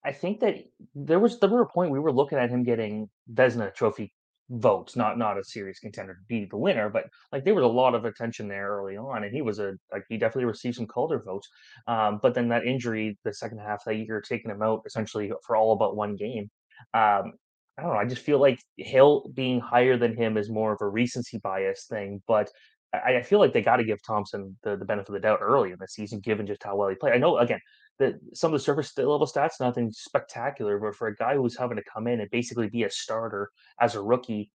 I 0.05 0.11
think 0.11 0.39
that 0.41 0.55
there 0.95 1.19
was 1.19 1.39
there 1.39 1.49
were 1.49 1.61
a 1.61 1.67
point 1.67 1.91
we 1.91 1.99
were 1.99 2.11
looking 2.11 2.37
at 2.37 2.49
him 2.49 2.63
getting 2.63 3.09
Vezina 3.33 3.73
Trophy 3.73 4.13
votes, 4.49 4.95
not 4.95 5.17
not 5.17 5.37
a 5.37 5.43
serious 5.43 5.79
contender 5.79 6.13
to 6.13 6.19
be 6.27 6.45
the 6.45 6.57
winner, 6.57 6.89
but 6.89 7.05
like 7.31 7.45
there 7.45 7.55
was 7.55 7.63
a 7.63 7.67
lot 7.67 7.95
of 7.95 8.05
attention 8.05 8.47
there 8.47 8.69
early 8.69 8.97
on, 8.97 9.23
and 9.23 9.33
he 9.33 9.41
was 9.41 9.59
a 9.59 9.73
like 9.91 10.03
he 10.09 10.17
definitely 10.17 10.45
received 10.45 10.75
some 10.75 10.87
Calder 10.87 11.21
votes. 11.25 11.47
Um, 11.87 12.19
but 12.21 12.33
then 12.33 12.49
that 12.49 12.65
injury, 12.65 13.17
the 13.23 13.33
second 13.33 13.59
half 13.59 13.81
of 13.85 13.93
that 13.93 13.95
year, 13.95 14.21
taking 14.21 14.51
him 14.51 14.61
out 14.61 14.81
essentially 14.85 15.31
for 15.45 15.55
all 15.55 15.75
but 15.75 15.95
one 15.95 16.15
game. 16.15 16.49
Um, 16.93 17.33
I 17.77 17.81
don't 17.81 17.93
know. 17.93 17.99
I 17.99 18.05
just 18.05 18.21
feel 18.21 18.39
like 18.39 18.59
Hill 18.77 19.31
being 19.33 19.59
higher 19.59 19.97
than 19.97 20.15
him 20.15 20.37
is 20.37 20.49
more 20.49 20.73
of 20.73 20.81
a 20.81 20.87
recency 20.87 21.39
bias 21.39 21.85
thing, 21.89 22.21
but 22.27 22.51
I, 22.93 23.17
I 23.17 23.21
feel 23.23 23.39
like 23.39 23.53
they 23.53 23.61
got 23.61 23.77
to 23.77 23.83
give 23.83 24.03
Thompson 24.03 24.57
the, 24.63 24.75
the 24.75 24.85
benefit 24.85 25.09
of 25.09 25.13
the 25.13 25.19
doubt 25.19 25.39
early 25.41 25.71
in 25.71 25.77
the 25.79 25.87
season, 25.87 26.19
given 26.19 26.45
just 26.45 26.63
how 26.63 26.75
well 26.75 26.89
he 26.89 26.95
played. 26.95 27.13
I 27.13 27.17
know 27.17 27.37
again 27.37 27.59
that 27.99 28.15
some 28.33 28.53
of 28.53 28.59
the 28.59 28.63
surface 28.63 28.97
level 28.97 29.27
stats, 29.27 29.59
nothing 29.59 29.91
spectacular, 29.91 30.79
but 30.79 30.95
for 30.95 31.07
a 31.07 31.15
guy 31.15 31.35
who's 31.35 31.57
having 31.57 31.77
to 31.77 31.83
come 31.83 32.07
in 32.07 32.21
and 32.21 32.29
basically 32.31 32.69
be 32.69 32.83
a 32.83 32.89
starter 32.89 33.51
as 33.79 33.95
a 33.95 34.01
rookie, 34.01 34.51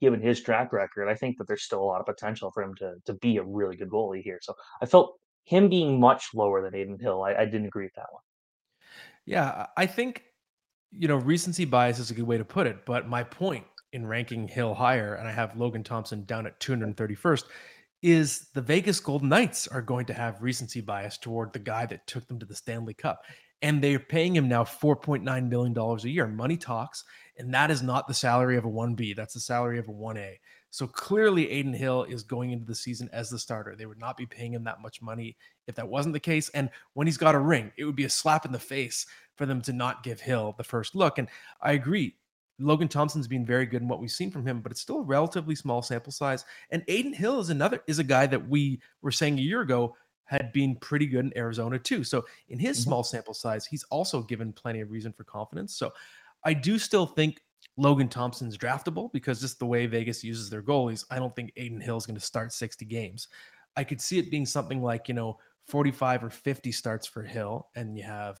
given 0.00 0.20
his 0.20 0.40
track 0.40 0.72
record, 0.72 1.08
I 1.08 1.14
think 1.14 1.38
that 1.38 1.48
there's 1.48 1.62
still 1.62 1.82
a 1.82 1.84
lot 1.84 2.00
of 2.00 2.06
potential 2.06 2.50
for 2.50 2.62
him 2.62 2.74
to 2.76 2.94
to 3.06 3.14
be 3.14 3.38
a 3.38 3.42
really 3.42 3.76
good 3.76 3.90
goalie 3.90 4.22
here. 4.22 4.38
So 4.42 4.54
I 4.82 4.86
felt 4.86 5.18
him 5.44 5.68
being 5.68 5.98
much 6.00 6.28
lower 6.34 6.62
than 6.62 6.78
Adin 6.78 6.98
Hill. 6.98 7.22
I, 7.22 7.34
I 7.34 7.44
didn't 7.44 7.66
agree 7.66 7.84
with 7.84 7.94
that 7.94 8.12
one. 8.12 8.22
Yeah, 9.24 9.66
I 9.76 9.86
think 9.86 10.22
you 10.98 11.08
know, 11.08 11.16
recency 11.16 11.64
bias 11.64 11.98
is 11.98 12.10
a 12.10 12.14
good 12.14 12.26
way 12.26 12.38
to 12.38 12.44
put 12.44 12.66
it. 12.66 12.84
But 12.84 13.08
my 13.08 13.22
point 13.22 13.64
in 13.92 14.06
ranking 14.06 14.48
Hill 14.48 14.74
higher, 14.74 15.14
and 15.14 15.28
I 15.28 15.32
have 15.32 15.56
Logan 15.56 15.84
Thompson 15.84 16.24
down 16.24 16.46
at 16.46 16.58
231st, 16.60 17.44
is 18.06 18.46
the 18.54 18.62
Vegas 18.62 19.00
Golden 19.00 19.28
Knights 19.28 19.66
are 19.66 19.82
going 19.82 20.06
to 20.06 20.14
have 20.14 20.40
recency 20.40 20.80
bias 20.80 21.18
toward 21.18 21.52
the 21.52 21.58
guy 21.58 21.86
that 21.86 22.06
took 22.06 22.24
them 22.28 22.38
to 22.38 22.46
the 22.46 22.54
Stanley 22.54 22.94
Cup. 22.94 23.24
And 23.62 23.82
they're 23.82 23.98
paying 23.98 24.36
him 24.36 24.48
now 24.48 24.62
$4.9 24.62 25.48
million 25.48 25.76
a 25.76 26.08
year. 26.08 26.28
Money 26.28 26.56
talks. 26.56 27.02
And 27.36 27.52
that 27.52 27.68
is 27.68 27.82
not 27.82 28.06
the 28.06 28.14
salary 28.14 28.56
of 28.56 28.64
a 28.64 28.70
1B. 28.70 29.16
That's 29.16 29.34
the 29.34 29.40
salary 29.40 29.80
of 29.80 29.88
a 29.88 29.92
1A. 29.92 30.34
So 30.70 30.86
clearly, 30.86 31.50
Adin 31.58 31.72
Hill 31.72 32.04
is 32.04 32.22
going 32.22 32.52
into 32.52 32.64
the 32.64 32.76
season 32.76 33.10
as 33.12 33.28
the 33.28 33.40
starter. 33.40 33.74
They 33.74 33.86
would 33.86 33.98
not 33.98 34.16
be 34.16 34.26
paying 34.26 34.52
him 34.54 34.62
that 34.64 34.80
much 34.80 35.02
money 35.02 35.36
if 35.66 35.74
that 35.74 35.88
wasn't 35.88 36.12
the 36.12 36.20
case. 36.20 36.48
And 36.50 36.70
when 36.92 37.08
he's 37.08 37.16
got 37.16 37.34
a 37.34 37.40
ring, 37.40 37.72
it 37.76 37.86
would 37.86 37.96
be 37.96 38.04
a 38.04 38.10
slap 38.10 38.46
in 38.46 38.52
the 38.52 38.58
face 38.60 39.04
for 39.34 39.46
them 39.46 39.60
to 39.62 39.72
not 39.72 40.04
give 40.04 40.20
Hill 40.20 40.54
the 40.56 40.64
first 40.64 40.94
look. 40.94 41.18
And 41.18 41.26
I 41.60 41.72
agree. 41.72 42.14
Logan 42.58 42.88
Thompson's 42.88 43.28
been 43.28 43.44
very 43.44 43.66
good 43.66 43.82
in 43.82 43.88
what 43.88 44.00
we've 44.00 44.10
seen 44.10 44.30
from 44.30 44.46
him, 44.46 44.60
but 44.60 44.72
it's 44.72 44.80
still 44.80 44.98
a 44.98 45.02
relatively 45.02 45.54
small 45.54 45.82
sample 45.82 46.12
size. 46.12 46.44
And 46.70 46.82
Adin 46.88 47.12
Hill 47.12 47.40
is 47.40 47.50
another 47.50 47.82
is 47.86 47.98
a 47.98 48.04
guy 48.04 48.26
that 48.26 48.48
we 48.48 48.80
were 49.02 49.10
saying 49.10 49.38
a 49.38 49.42
year 49.42 49.60
ago 49.60 49.94
had 50.24 50.52
been 50.52 50.74
pretty 50.76 51.06
good 51.06 51.24
in 51.26 51.36
Arizona 51.36 51.78
too. 51.78 52.02
So 52.02 52.24
in 52.48 52.58
his 52.58 52.78
Mhm. 52.78 52.84
small 52.84 53.04
sample 53.04 53.34
size, 53.34 53.66
he's 53.66 53.84
also 53.84 54.22
given 54.22 54.52
plenty 54.52 54.80
of 54.80 54.90
reason 54.90 55.12
for 55.12 55.24
confidence. 55.24 55.76
So 55.76 55.92
I 56.44 56.54
do 56.54 56.78
still 56.78 57.06
think 57.06 57.42
Logan 57.76 58.08
Thompson's 58.08 58.56
draftable 58.56 59.12
because 59.12 59.40
just 59.40 59.58
the 59.58 59.66
way 59.66 59.86
Vegas 59.86 60.24
uses 60.24 60.48
their 60.50 60.62
goalies, 60.62 61.04
I 61.10 61.18
don't 61.18 61.34
think 61.36 61.52
Adin 61.56 61.80
Hill 61.80 61.96
is 61.96 62.06
going 62.06 62.18
to 62.18 62.24
start 62.24 62.52
60 62.52 62.84
games. 62.84 63.28
I 63.76 63.84
could 63.84 64.00
see 64.00 64.18
it 64.18 64.30
being 64.30 64.46
something 64.46 64.82
like, 64.82 65.08
you 65.08 65.14
know, 65.14 65.38
45 65.66 66.24
or 66.24 66.30
50 66.30 66.72
starts 66.72 67.06
for 67.06 67.22
Hill, 67.22 67.68
and 67.74 67.96
you 67.96 68.04
have 68.04 68.40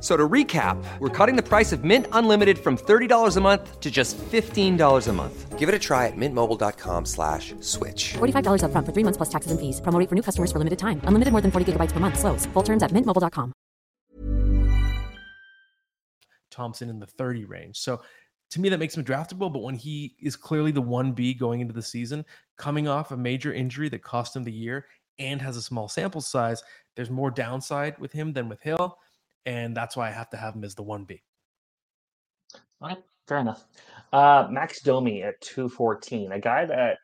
F- 0.00 0.04
So 0.04 0.16
to 0.16 0.26
recap, 0.28 0.82
we're 0.98 1.10
cutting 1.10 1.36
the 1.36 1.42
price 1.42 1.72
of 1.72 1.84
Mint 1.84 2.06
Unlimited 2.12 2.58
from 2.58 2.78
$30 2.78 3.36
a 3.36 3.40
month 3.40 3.80
to 3.80 3.90
just 3.90 4.16
$15 4.16 5.08
a 5.08 5.12
month. 5.12 5.58
Give 5.58 5.68
it 5.68 5.74
a 5.74 5.78
try 5.78 6.06
at 6.06 6.16
mintmobile.com 6.16 7.04
slash 7.04 7.52
switch. 7.60 8.14
$45 8.14 8.62
upfront 8.64 8.86
for 8.86 8.92
three 8.92 9.04
months 9.04 9.18
plus 9.18 9.28
taxes 9.28 9.50
and 9.52 9.60
fees. 9.60 9.78
Promo 9.82 10.08
for 10.08 10.14
new 10.14 10.22
customers 10.22 10.50
for 10.50 10.56
limited 10.58 10.78
time. 10.78 11.02
Unlimited 11.04 11.32
more 11.32 11.42
than 11.42 11.50
40 11.50 11.72
gigabytes 11.72 11.92
per 11.92 12.00
month. 12.00 12.18
Slows. 12.18 12.46
Full 12.54 12.62
terms 12.62 12.82
at 12.82 12.92
mintmobile.com. 12.92 13.52
Thompson 16.50 16.88
in 16.88 16.98
the 16.98 17.06
30 17.06 17.44
range. 17.44 17.76
So 17.78 18.00
to 18.50 18.60
me, 18.60 18.68
that 18.70 18.78
makes 18.78 18.96
him 18.96 19.04
draftable. 19.04 19.52
But 19.52 19.62
when 19.62 19.74
he 19.76 20.16
is 20.18 20.34
clearly 20.34 20.72
the 20.72 20.82
1B 20.82 21.38
going 21.38 21.60
into 21.60 21.74
the 21.74 21.82
season, 21.82 22.24
coming 22.56 22.88
off 22.88 23.12
a 23.12 23.16
major 23.16 23.52
injury 23.52 23.88
that 23.90 24.02
cost 24.02 24.34
him 24.34 24.44
the 24.44 24.52
year 24.52 24.86
and 25.18 25.40
has 25.42 25.56
a 25.56 25.62
small 25.62 25.88
sample 25.88 26.20
size, 26.20 26.62
there's 26.96 27.10
more 27.10 27.30
downside 27.30 27.96
with 27.98 28.12
him 28.12 28.32
than 28.32 28.48
with 28.48 28.60
Hill. 28.62 28.98
And 29.46 29.76
that's 29.76 29.96
why 29.96 30.08
I 30.08 30.12
have 30.12 30.30
to 30.30 30.36
have 30.36 30.54
him 30.54 30.64
as 30.64 30.74
the 30.74 30.84
1B. 30.84 31.20
All 32.80 32.88
right, 32.88 32.98
fair 33.26 33.38
enough. 33.38 33.64
Uh, 34.12 34.48
Max 34.50 34.82
Domi 34.82 35.22
at 35.22 35.40
214, 35.40 36.32
a 36.32 36.40
guy 36.40 36.66
that 36.66 36.98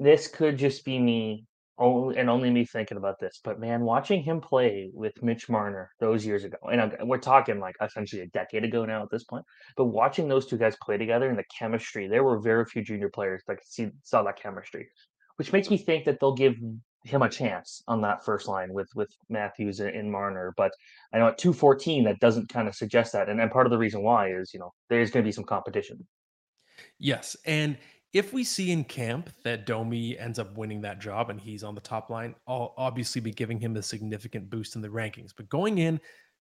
this 0.00 0.28
could 0.28 0.58
just 0.58 0.84
be 0.84 0.98
me 0.98 1.46
only 1.78 2.16
and 2.16 2.30
only 2.30 2.50
me 2.50 2.64
thinking 2.64 2.96
about 2.96 3.18
this, 3.18 3.40
but 3.42 3.58
man, 3.58 3.82
watching 3.82 4.22
him 4.22 4.40
play 4.40 4.90
with 4.94 5.12
Mitch 5.22 5.48
Marner 5.48 5.90
those 5.98 6.24
years 6.24 6.44
ago, 6.44 6.56
and 6.70 6.94
we're 7.02 7.18
talking 7.18 7.58
like 7.58 7.74
essentially 7.80 8.22
a 8.22 8.26
decade 8.28 8.64
ago 8.64 8.84
now 8.84 9.02
at 9.02 9.10
this 9.10 9.24
point, 9.24 9.44
but 9.76 9.86
watching 9.86 10.28
those 10.28 10.46
two 10.46 10.56
guys 10.56 10.76
play 10.80 10.96
together 10.96 11.28
and 11.28 11.38
the 11.38 11.44
chemistry, 11.56 12.06
there 12.06 12.22
were 12.22 12.38
very 12.38 12.64
few 12.64 12.82
junior 12.82 13.08
players 13.08 13.42
that 13.46 13.56
could 13.56 13.66
see 13.66 13.90
saw 14.04 14.22
that 14.22 14.40
chemistry, 14.40 14.88
which 15.36 15.52
makes 15.52 15.68
me 15.68 15.76
think 15.76 16.04
that 16.04 16.18
they'll 16.20 16.34
give 16.34 16.54
him 17.04 17.22
a 17.22 17.28
chance 17.28 17.82
on 17.86 18.00
that 18.00 18.24
first 18.24 18.48
line 18.48 18.72
with 18.72 18.88
with 18.94 19.14
Matthews 19.28 19.80
and, 19.80 20.10
Marner. 20.10 20.54
But 20.56 20.72
I 21.12 21.18
know 21.18 21.28
at 21.28 21.38
214 21.38 22.04
that 22.04 22.18
doesn't 22.18 22.48
kind 22.48 22.66
of 22.66 22.74
suggest 22.74 23.12
that, 23.12 23.28
and, 23.28 23.40
and 23.40 23.50
part 23.50 23.66
of 23.66 23.70
the 23.70 23.78
reason 23.78 24.02
why 24.02 24.32
is 24.32 24.52
you 24.52 24.60
know 24.60 24.72
there's 24.88 25.10
going 25.10 25.22
to 25.22 25.28
be 25.28 25.32
some 25.32 25.44
competition. 25.44 26.06
Yes. 26.98 27.36
And 27.44 27.76
if 28.12 28.32
we 28.32 28.44
see 28.44 28.70
in 28.70 28.84
camp 28.84 29.30
that 29.42 29.66
Domi 29.66 30.18
ends 30.18 30.38
up 30.38 30.56
winning 30.56 30.80
that 30.82 31.00
job 31.00 31.30
and 31.30 31.40
he's 31.40 31.64
on 31.64 31.74
the 31.74 31.80
top 31.80 32.10
line, 32.10 32.34
I'll 32.46 32.74
obviously 32.76 33.20
be 33.20 33.32
giving 33.32 33.58
him 33.58 33.76
a 33.76 33.82
significant 33.82 34.48
boost 34.48 34.76
in 34.76 34.82
the 34.82 34.88
rankings. 34.88 35.32
But 35.36 35.48
going 35.48 35.78
in 35.78 36.00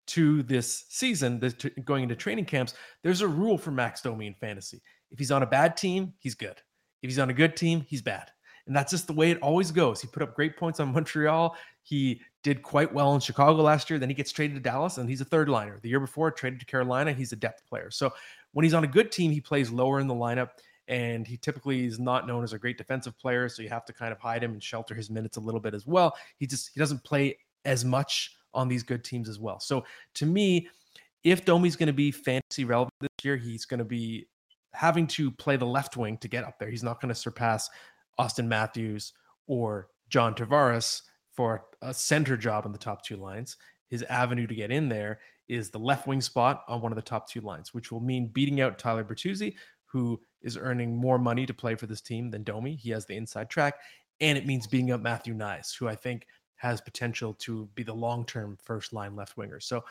to 0.08 0.42
this 0.42 0.86
season, 0.88 1.38
this, 1.38 1.54
going 1.84 2.02
into 2.02 2.16
training 2.16 2.46
camps, 2.46 2.74
there's 3.04 3.20
a 3.20 3.28
rule 3.28 3.56
for 3.56 3.70
Max 3.70 4.02
Domi 4.02 4.26
in 4.26 4.34
fantasy. 4.34 4.82
If 5.12 5.18
he's 5.18 5.30
on 5.30 5.44
a 5.44 5.46
bad 5.46 5.76
team, 5.76 6.14
he's 6.18 6.34
good. 6.34 6.60
If 7.02 7.08
he's 7.08 7.18
on 7.18 7.30
a 7.30 7.34
good 7.34 7.56
team, 7.56 7.84
he's 7.88 8.02
bad. 8.02 8.30
And 8.70 8.76
that's 8.76 8.92
just 8.92 9.08
the 9.08 9.12
way 9.12 9.32
it 9.32 9.38
always 9.42 9.72
goes. 9.72 10.00
He 10.00 10.06
put 10.06 10.22
up 10.22 10.36
great 10.36 10.56
points 10.56 10.78
on 10.78 10.92
Montreal. 10.92 11.56
He 11.82 12.20
did 12.44 12.62
quite 12.62 12.94
well 12.94 13.16
in 13.16 13.20
Chicago 13.20 13.62
last 13.62 13.90
year. 13.90 13.98
Then 13.98 14.08
he 14.08 14.14
gets 14.14 14.30
traded 14.30 14.54
to 14.54 14.60
Dallas 14.60 14.98
and 14.98 15.08
he's 15.08 15.20
a 15.20 15.24
third 15.24 15.48
liner. 15.48 15.80
The 15.82 15.88
year 15.88 15.98
before, 15.98 16.30
traded 16.30 16.60
to 16.60 16.66
Carolina, 16.66 17.12
he's 17.12 17.32
a 17.32 17.36
depth 17.36 17.66
player. 17.68 17.90
So 17.90 18.12
when 18.52 18.62
he's 18.62 18.72
on 18.72 18.84
a 18.84 18.86
good 18.86 19.10
team, 19.10 19.32
he 19.32 19.40
plays 19.40 19.72
lower 19.72 19.98
in 19.98 20.06
the 20.06 20.14
lineup 20.14 20.50
and 20.86 21.26
he 21.26 21.36
typically 21.36 21.84
is 21.84 21.98
not 21.98 22.28
known 22.28 22.44
as 22.44 22.52
a 22.52 22.58
great 22.60 22.78
defensive 22.78 23.18
player 23.18 23.48
so 23.48 23.60
you 23.60 23.68
have 23.68 23.84
to 23.86 23.92
kind 23.92 24.12
of 24.12 24.20
hide 24.20 24.40
him 24.40 24.52
and 24.52 24.62
shelter 24.62 24.94
his 24.94 25.10
minutes 25.10 25.36
a 25.36 25.40
little 25.40 25.60
bit 25.60 25.74
as 25.74 25.86
well 25.86 26.16
he 26.36 26.46
just 26.46 26.70
he 26.74 26.80
doesn't 26.80 27.02
play 27.04 27.36
as 27.64 27.84
much 27.84 28.36
on 28.54 28.66
these 28.66 28.82
good 28.82 29.04
teams 29.04 29.28
as 29.28 29.38
well 29.38 29.60
so 29.60 29.84
to 30.14 30.26
me 30.26 30.68
if 31.22 31.44
domi's 31.44 31.76
going 31.76 31.86
to 31.86 31.92
be 31.92 32.10
fantasy 32.10 32.64
relevant 32.64 32.92
this 33.00 33.08
year 33.22 33.36
he's 33.36 33.64
going 33.64 33.78
to 33.78 33.84
be 33.84 34.26
having 34.72 35.06
to 35.06 35.30
play 35.30 35.56
the 35.56 35.66
left 35.66 35.96
wing 35.96 36.18
to 36.18 36.28
get 36.28 36.44
up 36.44 36.58
there 36.58 36.70
he's 36.70 36.82
not 36.82 37.00
going 37.00 37.08
to 37.08 37.14
surpass 37.14 37.70
austin 38.20 38.48
matthews 38.48 39.12
or 39.46 39.88
john 40.08 40.34
tavares 40.34 41.02
for 41.32 41.64
a 41.82 41.94
center 41.94 42.36
job 42.36 42.66
on 42.66 42.72
the 42.72 42.78
top 42.78 43.04
two 43.04 43.16
lines 43.16 43.56
his 43.88 44.02
avenue 44.04 44.46
to 44.46 44.54
get 44.54 44.70
in 44.70 44.88
there 44.88 45.20
is 45.48 45.70
the 45.70 45.78
left 45.78 46.06
wing 46.06 46.20
spot 46.20 46.62
on 46.68 46.80
one 46.80 46.92
of 46.92 46.96
the 46.96 47.02
top 47.02 47.28
two 47.28 47.40
lines 47.40 47.74
which 47.74 47.90
will 47.90 48.00
mean 48.00 48.26
beating 48.28 48.60
out 48.60 48.78
tyler 48.78 49.04
bertuzzi 49.04 49.54
who 49.90 50.20
is 50.42 50.56
earning 50.56 50.96
more 50.96 51.18
money 51.18 51.46
to 51.46 51.54
play 51.54 51.74
for 51.74 51.86
this 51.86 52.00
team 52.00 52.30
than 52.30 52.44
Domi. 52.44 52.76
He 52.76 52.90
has 52.90 53.06
the 53.06 53.16
inside 53.16 53.50
track, 53.50 53.74
and 54.20 54.38
it 54.38 54.46
means 54.46 54.66
beating 54.66 54.92
up 54.92 55.00
Matthew 55.00 55.34
Knies, 55.34 55.76
who 55.76 55.88
I 55.88 55.96
think 55.96 56.26
has 56.56 56.80
potential 56.80 57.34
to 57.34 57.68
be 57.74 57.82
the 57.82 57.94
long-term 57.94 58.58
first 58.62 58.92
line 58.92 59.16
left 59.16 59.36
winger. 59.36 59.60
So 59.60 59.84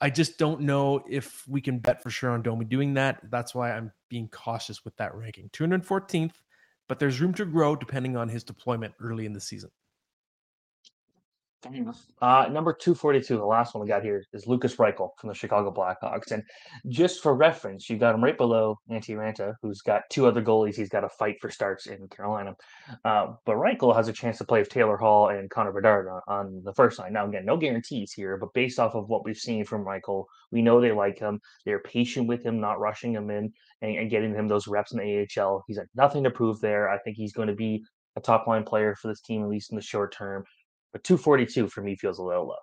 I 0.00 0.10
just 0.10 0.38
don't 0.38 0.60
know 0.60 1.02
if 1.08 1.46
we 1.48 1.60
can 1.60 1.78
bet 1.78 2.02
for 2.02 2.10
sure 2.10 2.30
on 2.30 2.42
Domi 2.42 2.64
doing 2.64 2.94
that. 2.94 3.20
That's 3.30 3.54
why 3.54 3.72
I'm 3.72 3.90
being 4.08 4.28
cautious 4.28 4.84
with 4.84 4.96
that 4.96 5.14
ranking. 5.14 5.50
214th, 5.50 6.34
but 6.90 6.98
there's 6.98 7.20
room 7.20 7.32
to 7.32 7.44
grow 7.44 7.76
depending 7.76 8.16
on 8.16 8.28
his 8.28 8.42
deployment 8.42 8.92
early 8.98 9.24
in 9.24 9.32
the 9.32 9.40
season. 9.40 9.70
Uh, 12.22 12.48
number 12.50 12.72
242, 12.72 13.36
the 13.36 13.44
last 13.44 13.74
one 13.74 13.82
we 13.82 13.88
got 13.88 14.02
here 14.02 14.24
is 14.32 14.46
Lukas 14.46 14.76
Reichel 14.76 15.10
from 15.18 15.28
the 15.28 15.34
Chicago 15.34 15.70
Blackhawks. 15.70 16.30
And 16.30 16.42
just 16.88 17.22
for 17.22 17.34
reference, 17.34 17.90
you 17.90 17.98
got 17.98 18.14
him 18.14 18.24
right 18.24 18.36
below 18.36 18.78
Antti 18.90 19.14
Raanta, 19.14 19.54
who's 19.60 19.82
got 19.82 20.02
two 20.10 20.26
other 20.26 20.42
goalies 20.42 20.74
he's 20.74 20.88
got 20.88 21.00
to 21.00 21.08
fight 21.10 21.36
for 21.40 21.50
starts 21.50 21.86
in 21.86 22.08
Carolina. 22.08 22.56
Uh, 23.04 23.34
but 23.44 23.56
Reichel 23.56 23.94
has 23.94 24.08
a 24.08 24.12
chance 24.12 24.38
to 24.38 24.44
play 24.44 24.60
with 24.60 24.70
Taylor 24.70 24.96
Hall 24.96 25.28
and 25.28 25.50
Connor 25.50 25.72
Bedard 25.72 26.08
on, 26.08 26.20
on 26.28 26.62
the 26.64 26.72
first 26.72 26.98
line. 26.98 27.12
Now, 27.12 27.26
again, 27.26 27.44
no 27.44 27.58
guarantees 27.58 28.12
here, 28.12 28.38
but 28.38 28.54
based 28.54 28.78
off 28.78 28.94
of 28.94 29.08
what 29.08 29.26
we've 29.26 29.36
seen 29.36 29.64
from 29.64 29.84
Reichel, 29.84 30.24
we 30.50 30.62
know 30.62 30.80
they 30.80 30.92
like 30.92 31.18
him. 31.18 31.40
They're 31.66 31.80
patient 31.80 32.26
with 32.26 32.42
him, 32.42 32.60
not 32.60 32.80
rushing 32.80 33.12
him 33.12 33.30
in 33.30 33.52
and, 33.82 33.96
and 33.96 34.10
getting 34.10 34.34
him 34.34 34.48
those 34.48 34.66
reps 34.66 34.92
in 34.92 34.98
the 34.98 35.28
AHL. 35.38 35.64
He's 35.66 35.76
had 35.78 35.88
nothing 35.94 36.24
to 36.24 36.30
prove 36.30 36.60
there. 36.60 36.88
I 36.88 36.98
think 36.98 37.18
he's 37.18 37.34
going 37.34 37.48
to 37.48 37.54
be 37.54 37.84
a 38.16 38.20
top 38.20 38.46
line 38.46 38.64
player 38.64 38.96
for 38.96 39.08
this 39.08 39.20
team, 39.20 39.42
at 39.42 39.48
least 39.48 39.70
in 39.70 39.76
the 39.76 39.82
short 39.82 40.12
term 40.12 40.44
but 40.92 41.04
242 41.04 41.68
for 41.68 41.82
me 41.82 41.96
feels 41.96 42.18
a 42.18 42.22
little 42.22 42.48
low. 42.48 42.54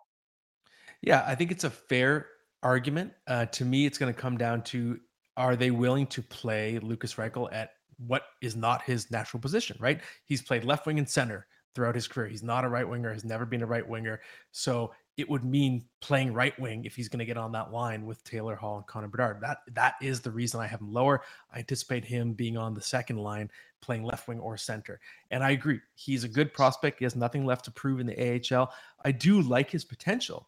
Yeah, 1.01 1.23
I 1.27 1.35
think 1.35 1.51
it's 1.51 1.63
a 1.63 1.69
fair 1.69 2.27
argument. 2.63 3.13
Uh, 3.27 3.45
to 3.47 3.65
me, 3.65 3.85
it's 3.85 3.97
going 3.97 4.13
to 4.13 4.19
come 4.19 4.37
down 4.37 4.63
to 4.63 4.99
are 5.35 5.55
they 5.55 5.71
willing 5.71 6.07
to 6.07 6.21
play 6.21 6.79
Lukas 6.79 7.13
Reichel 7.15 7.47
at 7.53 7.71
what 7.97 8.23
is 8.41 8.55
not 8.55 8.81
his 8.83 9.11
natural 9.11 9.39
position, 9.39 9.77
right? 9.79 10.01
He's 10.25 10.41
played 10.41 10.63
left 10.63 10.85
wing 10.85 10.97
and 10.97 11.07
center 11.09 11.47
throughout 11.75 11.95
his 11.95 12.07
career. 12.07 12.27
He's 12.27 12.43
not 12.43 12.65
a 12.65 12.69
right 12.69 12.87
winger, 12.87 13.13
has 13.13 13.23
never 13.23 13.45
been 13.45 13.61
a 13.61 13.67
right 13.67 13.87
winger. 13.87 14.19
So 14.51 14.91
it 15.17 15.27
would 15.27 15.43
mean 15.43 15.83
playing 15.99 16.31
right 16.31 16.57
wing 16.59 16.85
if 16.85 16.95
he's 16.95 17.09
going 17.09 17.19
to 17.19 17.25
get 17.25 17.37
on 17.37 17.51
that 17.51 17.71
line 17.71 18.05
with 18.05 18.23
Taylor 18.23 18.55
Hall 18.55 18.77
and 18.77 18.85
Connor 18.85 19.07
Bedard. 19.07 19.41
That 19.41 19.59
that 19.73 19.95
is 19.99 20.21
the 20.21 20.31
reason 20.31 20.59
I 20.59 20.67
have 20.67 20.79
him 20.79 20.93
lower. 20.93 21.21
I 21.51 21.59
anticipate 21.59 22.05
him 22.05 22.33
being 22.33 22.55
on 22.55 22.75
the 22.75 22.81
second 22.81 23.17
line, 23.17 23.49
playing 23.81 24.03
left 24.03 24.27
wing 24.27 24.39
or 24.39 24.57
center. 24.57 24.99
And 25.31 25.43
I 25.43 25.51
agree, 25.51 25.79
he's 25.95 26.23
a 26.23 26.27
good 26.27 26.53
prospect. 26.53 26.99
He 26.99 27.05
has 27.05 27.15
nothing 27.15 27.45
left 27.45 27.65
to 27.65 27.71
prove 27.71 27.99
in 27.99 28.05
the 28.07 28.41
AHL. 28.55 28.71
I 29.03 29.11
do 29.11 29.41
like 29.41 29.71
his 29.71 29.83
potential, 29.83 30.47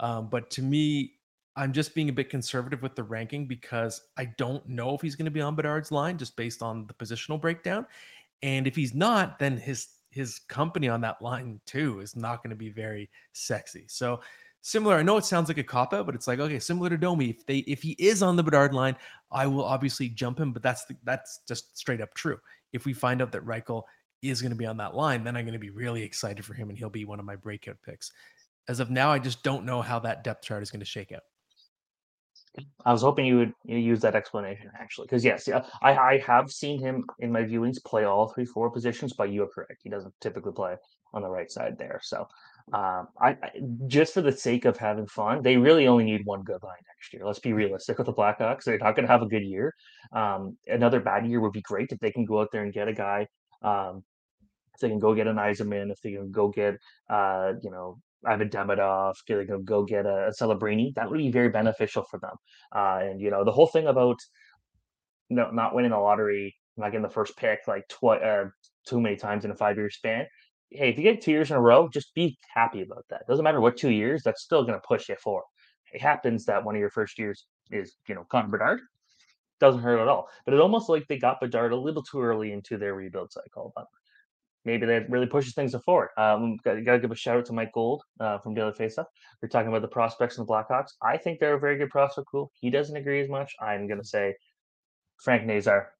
um, 0.00 0.28
but 0.28 0.50
to 0.50 0.62
me, 0.62 1.14
I'm 1.54 1.72
just 1.72 1.94
being 1.94 2.08
a 2.08 2.12
bit 2.12 2.28
conservative 2.28 2.82
with 2.82 2.94
the 2.94 3.02
ranking 3.02 3.46
because 3.46 4.02
I 4.16 4.26
don't 4.36 4.66
know 4.68 4.94
if 4.94 5.00
he's 5.00 5.16
going 5.16 5.24
to 5.24 5.30
be 5.30 5.40
on 5.40 5.56
Bedard's 5.56 5.90
line 5.90 6.16
just 6.16 6.36
based 6.36 6.62
on 6.62 6.86
the 6.86 6.94
positional 6.94 7.40
breakdown. 7.40 7.86
And 8.42 8.68
if 8.68 8.76
he's 8.76 8.94
not, 8.94 9.40
then 9.40 9.56
his 9.56 9.88
his 10.10 10.38
company 10.38 10.88
on 10.88 11.00
that 11.02 11.20
line 11.20 11.60
too 11.66 12.00
is 12.00 12.16
not 12.16 12.42
going 12.42 12.50
to 12.50 12.56
be 12.56 12.70
very 12.70 13.08
sexy. 13.32 13.84
So 13.88 14.20
similar, 14.62 14.96
I 14.96 15.02
know 15.02 15.16
it 15.16 15.24
sounds 15.24 15.48
like 15.48 15.58
a 15.58 15.64
cop 15.64 15.92
out, 15.92 16.06
but 16.06 16.14
it's 16.14 16.26
like 16.26 16.40
okay, 16.40 16.58
similar 16.58 16.90
to 16.90 16.96
Domi. 16.96 17.30
If 17.30 17.46
they 17.46 17.58
if 17.58 17.82
he 17.82 17.92
is 17.98 18.22
on 18.22 18.36
the 18.36 18.42
Bedard 18.42 18.74
line, 18.74 18.96
I 19.30 19.46
will 19.46 19.64
obviously 19.64 20.08
jump 20.08 20.38
him, 20.38 20.52
but 20.52 20.62
that's 20.62 20.84
the, 20.86 20.96
that's 21.04 21.40
just 21.46 21.76
straight 21.78 22.00
up 22.00 22.14
true. 22.14 22.38
If 22.72 22.84
we 22.84 22.92
find 22.92 23.22
out 23.22 23.32
that 23.32 23.44
Reichel 23.44 23.82
is 24.22 24.42
going 24.42 24.50
to 24.50 24.56
be 24.56 24.66
on 24.66 24.76
that 24.78 24.94
line, 24.94 25.24
then 25.24 25.36
I'm 25.36 25.44
going 25.44 25.52
to 25.52 25.58
be 25.58 25.70
really 25.70 26.02
excited 26.02 26.44
for 26.44 26.54
him 26.54 26.68
and 26.68 26.78
he'll 26.78 26.90
be 26.90 27.04
one 27.04 27.20
of 27.20 27.24
my 27.24 27.36
breakout 27.36 27.76
picks. 27.84 28.12
As 28.68 28.80
of 28.80 28.90
now, 28.90 29.10
I 29.10 29.18
just 29.18 29.42
don't 29.42 29.64
know 29.64 29.80
how 29.80 29.98
that 30.00 30.24
depth 30.24 30.44
chart 30.44 30.62
is 30.62 30.70
going 30.70 30.80
to 30.80 30.86
shake 30.86 31.12
out. 31.12 31.22
I 32.84 32.92
was 32.92 33.02
hoping 33.02 33.26
you 33.26 33.36
would 33.38 33.52
use 33.64 34.00
that 34.00 34.14
explanation 34.14 34.70
actually, 34.78 35.06
because 35.06 35.24
yes, 35.24 35.46
yeah, 35.46 35.64
I, 35.82 35.96
I 35.96 36.18
have 36.26 36.50
seen 36.50 36.80
him 36.80 37.04
in 37.18 37.30
my 37.30 37.42
viewings 37.42 37.82
play 37.84 38.04
all 38.04 38.28
three 38.28 38.44
four 38.44 38.70
positions, 38.70 39.12
but 39.12 39.30
you 39.30 39.42
are 39.42 39.48
correct. 39.48 39.80
He 39.82 39.90
doesn't 39.90 40.14
typically 40.20 40.52
play 40.52 40.76
on 41.12 41.22
the 41.22 41.28
right 41.28 41.50
side 41.50 41.76
there. 41.78 42.00
So, 42.02 42.26
um, 42.72 43.08
I, 43.20 43.30
I 43.42 43.50
just 43.86 44.14
for 44.14 44.22
the 44.22 44.32
sake 44.32 44.64
of 44.64 44.76
having 44.76 45.06
fun, 45.06 45.42
they 45.42 45.56
really 45.56 45.86
only 45.86 46.04
need 46.04 46.24
one 46.24 46.42
good 46.42 46.62
line 46.62 46.82
next 46.88 47.12
year. 47.12 47.24
Let's 47.24 47.38
be 47.38 47.52
realistic 47.52 47.98
with 47.98 48.06
the 48.06 48.14
Blackhawks; 48.14 48.64
they're 48.64 48.78
not 48.78 48.96
going 48.96 49.06
to 49.06 49.12
have 49.12 49.22
a 49.22 49.26
good 49.26 49.44
year. 49.44 49.74
Um, 50.12 50.56
another 50.66 51.00
bad 51.00 51.26
year 51.26 51.40
would 51.40 51.52
be 51.52 51.62
great 51.62 51.92
if 51.92 51.98
they 51.98 52.10
can 52.10 52.24
go 52.24 52.40
out 52.40 52.48
there 52.52 52.62
and 52.64 52.72
get 52.72 52.88
a 52.88 52.92
guy. 52.92 53.26
Um, 53.62 54.04
if 54.74 54.80
they 54.80 54.88
can 54.88 55.00
go 55.00 55.14
get 55.14 55.26
an 55.26 55.36
Yzerman, 55.36 55.90
if 55.90 56.00
they 56.02 56.12
can 56.12 56.30
go 56.30 56.48
get, 56.48 56.76
uh, 57.10 57.54
you 57.62 57.70
know, 57.70 57.98
Ivan 58.26 58.48
Demidov, 58.48 59.14
they 59.28 59.44
can 59.44 59.64
go 59.64 59.84
get 59.84 60.06
a, 60.06 60.28
a 60.28 60.30
Celebrini, 60.30 60.94
that 60.94 61.08
would 61.08 61.18
be 61.18 61.30
very 61.30 61.48
beneficial 61.48 62.04
for 62.10 62.18
them. 62.18 62.34
Uh, 62.74 63.00
and 63.02 63.20
you 63.20 63.30
know, 63.30 63.44
the 63.44 63.52
whole 63.52 63.66
thing 63.66 63.86
about 63.86 64.18
no, 65.30 65.50
not 65.50 65.74
winning 65.74 65.90
the 65.90 65.98
lottery, 65.98 66.56
not 66.76 66.90
getting 66.90 67.02
the 67.02 67.08
first 67.08 67.36
pick 67.36 67.60
like 67.66 67.86
twi- 67.88 68.18
uh, 68.18 68.46
too 68.86 69.00
many 69.00 69.16
times 69.16 69.44
in 69.44 69.50
a 69.50 69.56
five 69.56 69.76
year 69.76 69.90
span. 69.90 70.26
Hey, 70.70 70.90
if 70.90 70.96
you 70.96 71.02
get 71.02 71.22
two 71.22 71.30
years 71.30 71.50
in 71.50 71.56
a 71.56 71.60
row, 71.60 71.88
just 71.88 72.14
be 72.14 72.36
happy 72.52 72.82
about 72.82 73.04
that. 73.10 73.26
Doesn't 73.26 73.44
matter 73.44 73.60
what 73.60 73.76
two 73.76 73.90
years, 73.90 74.22
that's 74.22 74.42
still 74.42 74.62
going 74.62 74.74
to 74.74 74.86
push 74.86 75.08
you 75.08 75.16
forward. 75.16 75.44
It 75.92 76.02
happens 76.02 76.44
that 76.44 76.62
one 76.64 76.74
of 76.74 76.80
your 76.80 76.90
first 76.90 77.18
years 77.18 77.46
is, 77.70 77.96
you 78.06 78.14
know, 78.14 78.24
Connor 78.30 78.48
Bedard. 78.48 78.80
Doesn't 79.60 79.80
hurt 79.80 80.00
at 80.00 80.08
all. 80.08 80.28
But 80.44 80.54
it's 80.54 80.60
almost 80.60 80.88
like 80.88 81.06
they 81.08 81.18
got 81.18 81.40
Bedard 81.40 81.72
a 81.72 81.76
little 81.76 82.02
too 82.02 82.20
early 82.20 82.52
into 82.52 82.76
their 82.76 82.94
rebuild 82.94 83.32
cycle. 83.32 83.72
But 83.74 83.86
maybe 84.64 84.86
that 84.86 85.10
really 85.10 85.26
pushes 85.26 85.54
things 85.54 85.74
forward. 85.84 86.10
Um, 86.16 86.56
got, 86.64 86.84
got 86.84 86.92
to 86.92 86.98
give 86.98 87.10
a 87.10 87.14
shout 87.14 87.38
out 87.38 87.46
to 87.46 87.52
Mike 87.52 87.72
Gold 87.72 88.02
uh, 88.20 88.38
from 88.38 88.54
Daily 88.54 88.72
Faceoff. 88.72 89.06
We're 89.42 89.48
talking 89.48 89.68
about 89.68 89.82
the 89.82 89.88
prospects 89.88 90.38
and 90.38 90.46
the 90.46 90.52
Blackhawks. 90.52 90.92
I 91.02 91.16
think 91.16 91.40
they're 91.40 91.54
a 91.54 91.60
very 91.60 91.78
good 91.78 91.90
prospect 91.90 92.28
pool. 92.30 92.50
He 92.54 92.70
doesn't 92.70 92.96
agree 92.96 93.20
as 93.20 93.28
much. 93.28 93.54
I'm 93.60 93.86
going 93.86 94.00
to 94.00 94.06
say 94.06 94.34
Frank 95.22 95.46
Nazar. 95.46 95.92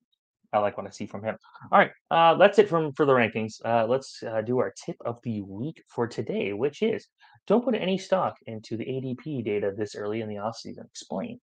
I 0.53 0.59
like 0.59 0.79
what 0.79 0.87
I 0.87 0.90
see 0.90 1.07
from 1.07 1.23
him. 1.23 1.37
All 1.71 1.79
right, 1.79 1.90
uh, 2.11 2.35
that's 2.37 2.59
it 2.59 2.71
from 2.71 2.92
for 2.94 3.05
the 3.05 3.12
rankings. 3.12 3.61
Uh, 3.64 3.87
let's 3.87 4.23
uh, 4.23 4.40
do 4.40 4.59
our 4.59 4.73
tip 4.85 4.97
of 5.05 5.18
the 5.23 5.42
week 5.42 5.83
for 5.88 6.07
today, 6.07 6.55
which 6.55 6.83
is 6.83 7.07
don't 7.47 7.62
put 7.62 7.75
any 7.75 7.99
stock 7.99 8.37
into 8.47 8.77
the 8.77 8.85
ADP 8.85 9.44
data 9.44 9.75
this 9.77 9.94
early 9.94 10.23
in 10.23 10.29
the 10.29 10.37
offseason. 10.37 10.87
Explain. 10.87 11.38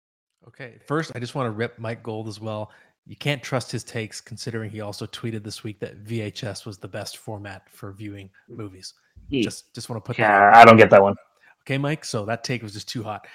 Okay, 0.47 0.77
first, 0.85 1.11
I 1.15 1.19
just 1.19 1.35
want 1.35 1.47
to 1.47 1.51
rip 1.51 1.79
Mike 1.79 2.03
Gold 2.03 2.27
as 2.27 2.39
well. 2.39 2.71
You 3.05 3.17
can't 3.17 3.43
trust 3.43 3.71
his 3.71 3.83
takes, 3.83 4.21
considering 4.21 4.69
he 4.69 4.79
also 4.79 5.05
tweeted 5.05 5.43
this 5.43 5.63
week 5.63 5.79
that 5.79 6.05
VHS 6.05 6.65
was 6.65 6.77
the 6.77 6.87
best 6.87 7.17
format 7.17 7.69
for 7.69 7.91
viewing 7.91 8.29
movies. 8.47 8.93
Just, 9.29 9.73
just 9.73 9.89
want 9.89 10.03
to 10.03 10.07
put 10.07 10.17
yeah, 10.17 10.51
that. 10.51 10.55
I 10.55 10.65
don't 10.65 10.77
get 10.77 10.89
that 10.91 11.01
one. 11.01 11.15
Okay, 11.61 11.77
Mike. 11.77 12.05
So 12.05 12.25
that 12.25 12.43
take 12.43 12.63
was 12.63 12.73
just 12.73 12.87
too 12.87 13.03
hot. 13.03 13.27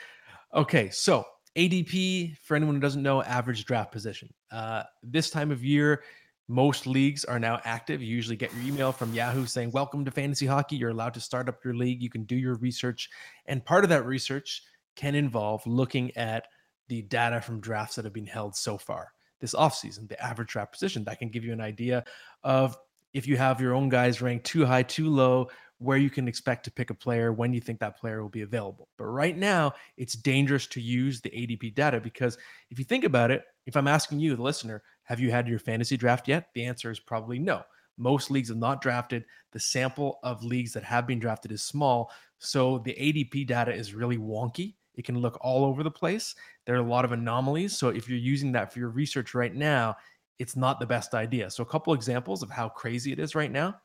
Okay, 0.54 0.88
so 0.90 1.24
ADP, 1.56 2.38
for 2.38 2.56
anyone 2.56 2.76
who 2.76 2.80
doesn't 2.80 3.02
know, 3.02 3.22
average 3.22 3.64
draft 3.66 3.92
position. 3.92 4.32
Uh, 4.50 4.84
this 5.02 5.28
time 5.28 5.50
of 5.50 5.62
year, 5.62 6.02
most 6.48 6.86
leagues 6.86 7.26
are 7.26 7.38
now 7.38 7.60
active. 7.64 8.00
You 8.00 8.14
usually 8.14 8.36
get 8.36 8.54
your 8.54 8.62
email 8.64 8.90
from 8.90 9.12
Yahoo 9.12 9.44
saying, 9.44 9.72
Welcome 9.72 10.04
to 10.06 10.10
fantasy 10.10 10.46
hockey. 10.46 10.76
You're 10.76 10.90
allowed 10.90 11.14
to 11.14 11.20
start 11.20 11.48
up 11.48 11.62
your 11.62 11.74
league. 11.74 12.02
You 12.02 12.08
can 12.08 12.24
do 12.24 12.36
your 12.36 12.54
research. 12.54 13.10
And 13.46 13.64
part 13.64 13.84
of 13.84 13.90
that 13.90 14.06
research 14.06 14.62
can 14.96 15.14
involve 15.14 15.66
looking 15.66 16.16
at 16.16 16.46
the 16.88 17.02
data 17.02 17.42
from 17.42 17.60
drafts 17.60 17.96
that 17.96 18.06
have 18.06 18.14
been 18.14 18.26
held 18.26 18.56
so 18.56 18.78
far 18.78 19.12
this 19.40 19.54
offseason, 19.54 20.08
the 20.08 20.22
average 20.22 20.48
draft 20.48 20.72
position. 20.72 21.04
That 21.04 21.18
can 21.18 21.28
give 21.28 21.44
you 21.44 21.52
an 21.52 21.60
idea 21.60 22.04
of 22.42 22.76
if 23.12 23.26
you 23.26 23.36
have 23.36 23.60
your 23.60 23.74
own 23.74 23.88
guys 23.88 24.20
ranked 24.20 24.46
too 24.46 24.66
high, 24.66 24.82
too 24.82 25.08
low, 25.08 25.48
where 25.78 25.96
you 25.96 26.10
can 26.10 26.26
expect 26.26 26.64
to 26.64 26.70
pick 26.70 26.90
a 26.90 26.94
player 26.94 27.32
when 27.32 27.52
you 27.52 27.60
think 27.60 27.78
that 27.78 27.98
player 27.98 28.20
will 28.20 28.28
be 28.28 28.42
available. 28.42 28.88
But 28.98 29.04
right 29.06 29.36
now, 29.36 29.72
it's 29.96 30.14
dangerous 30.14 30.66
to 30.68 30.80
use 30.80 31.20
the 31.20 31.30
ADP 31.30 31.74
data 31.74 32.00
because 32.00 32.36
if 32.70 32.78
you 32.78 32.84
think 32.84 33.04
about 33.04 33.30
it, 33.30 33.44
if 33.66 33.76
I'm 33.76 33.86
asking 33.86 34.18
you, 34.18 34.34
the 34.34 34.42
listener, 34.42 34.82
have 35.04 35.20
you 35.20 35.30
had 35.30 35.46
your 35.46 35.58
fantasy 35.58 35.96
draft 35.96 36.26
yet? 36.26 36.48
The 36.54 36.64
answer 36.64 36.90
is 36.90 36.98
probably 36.98 37.38
no. 37.38 37.62
Most 37.96 38.30
leagues 38.30 38.48
have 38.48 38.58
not 38.58 38.80
drafted. 38.80 39.24
The 39.52 39.60
sample 39.60 40.18
of 40.22 40.44
leagues 40.44 40.72
that 40.72 40.84
have 40.84 41.06
been 41.06 41.18
drafted 41.18 41.52
is 41.52 41.62
small. 41.62 42.10
So 42.38 42.78
the 42.78 42.94
ADP 42.94 43.46
data 43.46 43.72
is 43.72 43.94
really 43.94 44.18
wonky. 44.18 44.74
It 44.98 45.04
can 45.04 45.20
look 45.20 45.38
all 45.40 45.64
over 45.64 45.82
the 45.82 45.90
place. 45.90 46.34
There 46.66 46.74
are 46.74 46.80
a 46.80 46.90
lot 46.90 47.06
of 47.06 47.12
anomalies. 47.12 47.78
So 47.78 47.88
if 47.88 48.08
you're 48.08 48.18
using 48.18 48.52
that 48.52 48.72
for 48.72 48.80
your 48.80 48.90
research 48.90 49.32
right 49.32 49.54
now, 49.54 49.96
it's 50.38 50.56
not 50.56 50.80
the 50.80 50.86
best 50.86 51.14
idea. 51.14 51.50
So 51.50 51.62
a 51.62 51.66
couple 51.66 51.94
examples 51.94 52.42
of 52.42 52.50
how 52.50 52.68
crazy 52.68 53.12
it 53.12 53.18
is 53.18 53.34
right 53.34 53.50
now. 53.50 53.76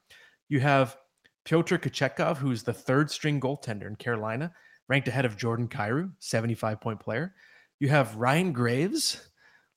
You 0.49 0.59
have 0.59 0.97
Pyotr 1.45 1.77
Kochetkov, 1.77 2.37
who's 2.37 2.63
the 2.63 2.73
third 2.73 3.09
string 3.11 3.39
goaltender 3.39 3.87
in 3.87 3.95
Carolina, 3.95 4.51
ranked 4.89 5.07
ahead 5.07 5.25
of 5.25 5.37
Jordan 5.37 5.67
Kyrou, 5.67 6.11
75 6.19 6.81
point 6.81 6.99
player. 6.99 7.33
You 7.79 7.89
have 7.89 8.15
Ryan 8.15 8.51
Graves, 8.51 9.21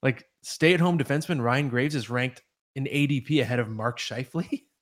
like 0.02 0.24
stay 0.42 0.74
at 0.74 0.80
home 0.80 0.98
defenseman 0.98 1.42
Ryan 1.42 1.68
Graves 1.68 1.94
is 1.94 2.08
ranked 2.08 2.42
in 2.76 2.84
ADP 2.84 3.42
ahead 3.42 3.58
of 3.58 3.68
Mark 3.68 3.98
Scheifele. 3.98 4.62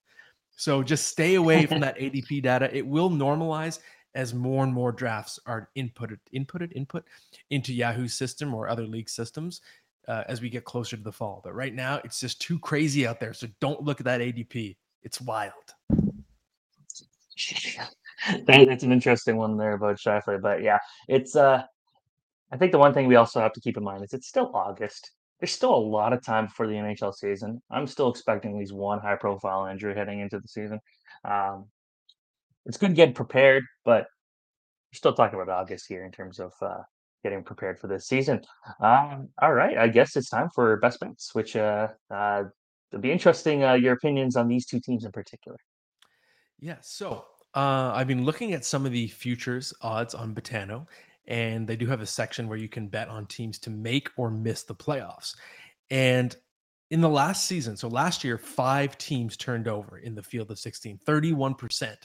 So 0.57 0.85
just 0.85 1.09
stay 1.09 1.35
away 1.35 1.67
from 1.67 1.81
that 1.81 1.99
ADP 1.99 2.41
data. 2.45 2.71
It 2.73 2.87
will 2.87 3.11
normalize 3.11 3.81
as 4.15 4.35
more 4.35 4.65
and 4.65 4.73
more 4.73 4.93
drafts 4.93 5.39
are 5.47 5.69
inputted, 5.77 6.19
inputted, 6.35 6.73
input 6.73 7.05
into 7.51 7.73
Yahoo's 7.73 8.15
system 8.15 8.55
or 8.55 8.69
other 8.69 8.87
league 8.87 9.09
systems 9.09 9.61
uh, 10.09 10.25
as 10.29 10.41
we 10.41 10.51
get 10.51 10.65
closer 10.65 10.97
to 10.97 11.03
the 11.03 11.13
fall. 11.13 11.41
But 11.43 11.55
right 11.55 11.75
now, 11.75 12.01
it's 12.05 12.21
just 12.21 12.41
too 12.41 12.59
crazy 12.59 13.07
out 13.07 13.21
there. 13.21 13.33
So 13.33 13.47
don't 13.61 13.83
look 13.83 14.01
at 14.01 14.07
that 14.07 14.21
ADP. 14.21 14.77
It's 15.03 15.21
wild. 15.21 15.53
That's 18.47 18.85
an 18.85 18.93
interesting 18.93 19.37
one 19.37 19.57
there 19.57 19.75
about 19.75 19.97
Scheifele, 19.97 20.41
but 20.41 20.63
yeah, 20.63 20.79
it's. 21.09 21.37
uh 21.37 21.63
I 22.53 22.57
think 22.57 22.71
the 22.71 22.79
one 22.79 22.95
thing 22.95 23.09
we 23.09 23.17
also 23.17 23.41
have 23.41 23.53
to 23.55 23.61
keep 23.61 23.77
in 23.77 23.83
mind 23.83 24.05
is 24.05 24.13
it's 24.13 24.29
still 24.29 24.53
August. 24.55 25.11
There's 25.41 25.51
still 25.51 25.75
a 25.75 25.77
lot 25.77 26.13
of 26.13 26.23
time 26.23 26.47
for 26.47 26.69
the 26.69 26.75
NHL 26.75 27.13
season. 27.13 27.61
I'm 27.69 27.89
still 27.89 28.09
expecting 28.09 28.53
at 28.53 28.59
least 28.59 28.73
one 28.73 29.01
high-profile 29.01 29.67
injury 29.67 29.93
heading 29.93 30.21
into 30.21 30.39
the 30.39 30.47
season. 30.47 30.79
Um, 31.25 31.67
it's 32.67 32.77
good 32.77 32.95
getting 32.95 33.15
prepared, 33.15 33.65
but 33.85 34.03
we're 34.93 34.97
still 34.97 35.13
talking 35.13 35.41
about 35.41 35.53
August 35.53 35.87
here 35.89 36.05
in 36.05 36.13
terms 36.13 36.39
of 36.39 36.53
uh, 36.63 36.83
getting 37.23 37.43
prepared 37.43 37.79
for 37.79 37.89
this 37.89 38.07
season. 38.07 38.43
Um, 38.81 39.29
all 39.41 39.53
right, 39.53 39.77
I 39.77 39.89
guess 39.89 40.17
it's 40.17 40.31
time 40.31 40.49
for 40.55 40.77
best 40.79 41.01
bets, 41.01 41.35
which 41.35 41.57
uh, 41.57 41.89
uh, 42.11 42.45
it'll 42.93 43.03
be 43.03 43.13
interesting. 43.13 43.65
Uh, 43.65 43.75
your 43.75 43.95
opinions 43.95 44.37
on 44.37 44.49
these 44.49 44.67
two 44.67 44.81
teams 44.81 45.05
in 45.05 45.13
particular. 45.13 45.59
Yeah, 46.61 46.77
so 46.81 47.25
uh, 47.55 47.93
I've 47.95 48.07
been 48.07 48.25
looking 48.25 48.53
at 48.53 48.65
some 48.65 48.87
of 48.87 48.93
the 48.93 49.09
futures 49.09 49.75
odds 49.81 50.15
on 50.15 50.35
Betano, 50.35 50.87
and 51.27 51.67
they 51.67 51.77
do 51.77 51.87
have 51.87 52.01
a 52.01 52.07
section 52.07 52.49
where 52.49 52.59
you 52.59 52.69
can 52.69 52.89
bet 52.89 53.09
on 53.09 53.27
teams 53.27 53.59
to 53.61 53.71
make 53.71 54.11
or 54.17 54.31
miss 54.31 54.63
the 54.63 54.75
playoffs. 54.75 55.35
And 55.91 56.35
in 56.91 57.01
the 57.01 57.09
last 57.09 57.47
season, 57.47 57.77
so 57.77 57.89
last 57.89 58.25
year, 58.25 58.39
five 58.39 58.97
teams 58.99 59.37
turned 59.37 59.69
over 59.69 59.99
in 59.99 60.15
the 60.15 60.23
field 60.23 60.51
of 60.51 60.59
16, 60.59 61.01
31% 61.07 61.97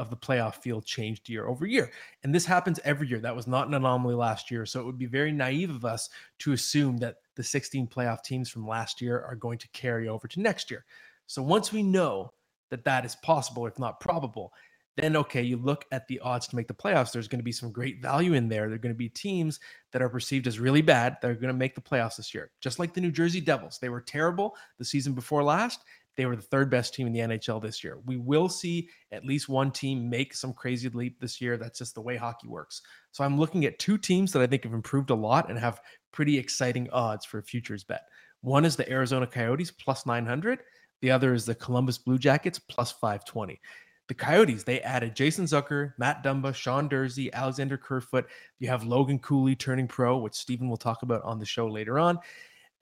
of 0.00 0.10
the 0.10 0.16
playoff 0.16 0.54
field 0.56 0.86
changed 0.86 1.28
year 1.28 1.46
over 1.46 1.66
year. 1.66 1.90
And 2.24 2.34
this 2.34 2.46
happens 2.46 2.80
every 2.84 3.06
year. 3.06 3.20
That 3.20 3.36
was 3.36 3.46
not 3.46 3.68
an 3.68 3.74
anomaly 3.74 4.14
last 4.14 4.50
year. 4.50 4.64
So 4.64 4.80
it 4.80 4.86
would 4.86 4.98
be 4.98 5.06
very 5.06 5.30
naive 5.30 5.70
of 5.70 5.84
us 5.84 6.08
to 6.40 6.52
assume 6.52 6.96
that 6.98 7.16
the 7.36 7.42
16 7.42 7.86
playoff 7.86 8.22
teams 8.22 8.48
from 8.48 8.66
last 8.66 9.00
year 9.00 9.22
are 9.22 9.36
going 9.36 9.58
to 9.58 9.68
carry 9.68 10.08
over 10.08 10.26
to 10.26 10.40
next 10.40 10.70
year. 10.70 10.84
So 11.26 11.42
once 11.42 11.72
we 11.72 11.82
know 11.82 12.32
that 12.70 12.84
that 12.84 13.04
is 13.04 13.14
possible, 13.16 13.66
if 13.66 13.78
not 13.78 14.00
probable, 14.00 14.52
then 14.96 15.16
okay, 15.16 15.42
you 15.42 15.56
look 15.56 15.84
at 15.92 16.06
the 16.08 16.18
odds 16.20 16.48
to 16.48 16.56
make 16.56 16.66
the 16.66 16.74
playoffs. 16.74 17.12
There's 17.12 17.28
going 17.28 17.38
to 17.38 17.44
be 17.44 17.52
some 17.52 17.70
great 17.70 18.02
value 18.02 18.34
in 18.34 18.48
there. 18.48 18.66
There 18.66 18.74
are 18.74 18.78
going 18.78 18.94
to 18.94 18.98
be 18.98 19.08
teams 19.08 19.60
that 19.92 20.02
are 20.02 20.08
perceived 20.08 20.46
as 20.46 20.58
really 20.58 20.82
bad 20.82 21.16
that 21.20 21.30
are 21.30 21.34
going 21.34 21.48
to 21.48 21.54
make 21.54 21.74
the 21.74 21.80
playoffs 21.80 22.16
this 22.16 22.34
year, 22.34 22.50
just 22.60 22.78
like 22.78 22.92
the 22.92 23.00
New 23.00 23.12
Jersey 23.12 23.40
Devils. 23.40 23.78
They 23.80 23.88
were 23.88 24.00
terrible 24.00 24.56
the 24.78 24.84
season 24.84 25.12
before 25.12 25.42
last. 25.42 25.84
They 26.16 26.26
were 26.26 26.36
the 26.36 26.42
third 26.42 26.70
best 26.70 26.94
team 26.94 27.06
in 27.06 27.12
the 27.12 27.20
NHL 27.20 27.62
this 27.62 27.82
year. 27.82 27.98
We 28.04 28.16
will 28.16 28.48
see 28.48 28.88
at 29.12 29.24
least 29.24 29.48
one 29.48 29.70
team 29.70 30.10
make 30.10 30.34
some 30.34 30.52
crazy 30.52 30.88
leap 30.88 31.18
this 31.20 31.40
year. 31.40 31.56
That's 31.56 31.78
just 31.78 31.94
the 31.94 32.02
way 32.02 32.16
hockey 32.16 32.48
works. 32.48 32.82
So 33.12 33.24
I'm 33.24 33.38
looking 33.38 33.64
at 33.64 33.78
two 33.78 33.96
teams 33.96 34.32
that 34.32 34.42
I 34.42 34.46
think 34.46 34.64
have 34.64 34.74
improved 34.74 35.10
a 35.10 35.14
lot 35.14 35.48
and 35.48 35.58
have 35.58 35.80
pretty 36.12 36.36
exciting 36.36 36.90
odds 36.90 37.24
for 37.24 37.38
a 37.38 37.42
futures 37.42 37.84
bet. 37.84 38.02
One 38.42 38.64
is 38.64 38.76
the 38.76 38.90
Arizona 38.90 39.26
Coyotes 39.26 39.70
plus 39.70 40.06
900. 40.06 40.60
The 41.02 41.10
other 41.10 41.32
is 41.32 41.46
the 41.46 41.54
Columbus 41.54 41.98
Blue 41.98 42.18
Jackets 42.18 42.58
plus 42.58 42.92
520. 42.92 43.60
The 44.08 44.14
Coyotes, 44.14 44.64
they 44.64 44.80
added 44.80 45.14
Jason 45.14 45.44
Zucker, 45.44 45.92
Matt 45.96 46.24
Dumba, 46.24 46.52
Sean 46.52 46.88
Durzi, 46.88 47.32
Alexander 47.32 47.76
Kerfoot. 47.76 48.26
You 48.58 48.68
have 48.68 48.82
Logan 48.84 49.20
Cooley 49.20 49.54
turning 49.54 49.86
pro, 49.86 50.18
which 50.18 50.34
Steven 50.34 50.68
will 50.68 50.76
talk 50.76 51.02
about 51.02 51.22
on 51.22 51.38
the 51.38 51.46
show 51.46 51.68
later 51.68 51.98
on. 51.98 52.18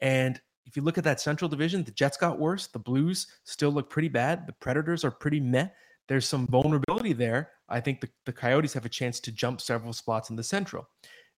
And 0.00 0.40
if 0.68 0.76
you 0.76 0.82
look 0.82 0.98
at 0.98 1.04
that 1.04 1.20
Central 1.20 1.48
Division, 1.48 1.82
the 1.82 1.90
Jets 1.92 2.18
got 2.18 2.38
worse. 2.38 2.66
The 2.66 2.78
Blues 2.78 3.26
still 3.44 3.70
look 3.70 3.88
pretty 3.88 4.08
bad. 4.08 4.46
The 4.46 4.52
Predators 4.52 5.02
are 5.02 5.10
pretty 5.10 5.40
meh. 5.40 5.68
There's 6.08 6.28
some 6.28 6.46
vulnerability 6.46 7.14
there. 7.14 7.52
I 7.70 7.80
think 7.80 8.02
the, 8.02 8.08
the 8.26 8.32
Coyotes 8.34 8.74
have 8.74 8.84
a 8.84 8.90
chance 8.90 9.18
to 9.20 9.32
jump 9.32 9.62
several 9.62 9.94
spots 9.94 10.28
in 10.28 10.36
the 10.36 10.42
Central. 10.42 10.86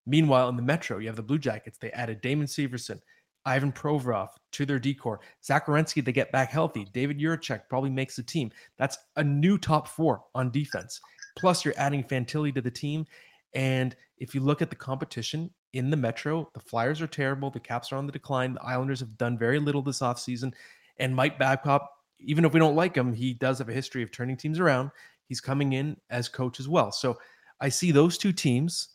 Meanwhile, 0.05 0.49
in 0.49 0.57
the 0.57 0.63
Metro, 0.63 0.99
you 0.99 1.07
have 1.07 1.17
the 1.17 1.23
Blue 1.23 1.39
Jackets. 1.39 1.79
They 1.79 1.93
added 1.93 2.21
Damon 2.21 2.49
Severson, 2.49 3.01
Ivan 3.45 3.71
Provorov 3.71 4.31
to 4.53 4.67
their 4.67 4.81
decor. 4.81 5.21
Zach 5.45 5.67
Werenski, 5.67 6.05
they 6.05 6.13
get 6.13 6.33
back 6.33 6.51
healthy. 6.51 6.89
David 6.93 7.21
Jiricek 7.21 7.63
probably 7.69 7.91
makes 7.91 8.17
the 8.17 8.25
team. 8.25 8.51
That's 8.79 8.99
a 9.15 9.23
new 9.23 9.59
top 9.59 9.87
four 9.87 10.25
on 10.35 10.51
defense. 10.51 11.01
Plus, 11.39 11.65
you're 11.65 11.75
adding 11.77 12.03
Fantilli 12.03 12.53
to 12.55 12.61
the 12.61 12.71
team. 12.71 13.07
And 13.55 13.95
if 14.19 14.35
you 14.35 14.41
look 14.41 14.61
at 14.61 14.71
the 14.71 14.77
competition 14.77 15.51
in 15.73 15.91
the 15.91 15.97
Metro, 15.97 16.49
the 16.55 16.61
Flyers 16.61 17.01
are 17.01 17.07
terrible. 17.07 17.51
The 17.51 17.61
Caps 17.61 17.93
are 17.93 17.97
on 17.97 18.07
the 18.07 18.13
decline. 18.13 18.55
The 18.55 18.63
Islanders 18.65 19.01
have 19.01 19.17
done 19.17 19.39
very 19.39 19.59
little 19.59 19.83
this 19.83 20.01
offseason. 20.01 20.53
And 20.99 21.15
Mike 21.15 21.39
Babcock, 21.39 21.89
even 22.19 22.45
if 22.45 22.53
we 22.53 22.61
don't 22.61 22.77
like 22.77 22.97
him, 22.97 23.13
he 23.13 23.35
does 23.35 23.59
have 23.59 23.69
a 23.69 23.73
history 23.73 24.03
of 24.03 24.11
turning 24.11 24.37
teams 24.37 24.59
around. 24.59 24.91
He's 25.27 25.41
coming 25.41 25.75
in 25.75 25.97
as 26.11 26.29
coach 26.29 26.61
as 26.61 26.69
well. 26.69 26.91
So 26.91 27.19
I 27.61 27.69
see 27.69 27.93
those 27.93 28.19
two 28.19 28.33
teams, 28.33 28.89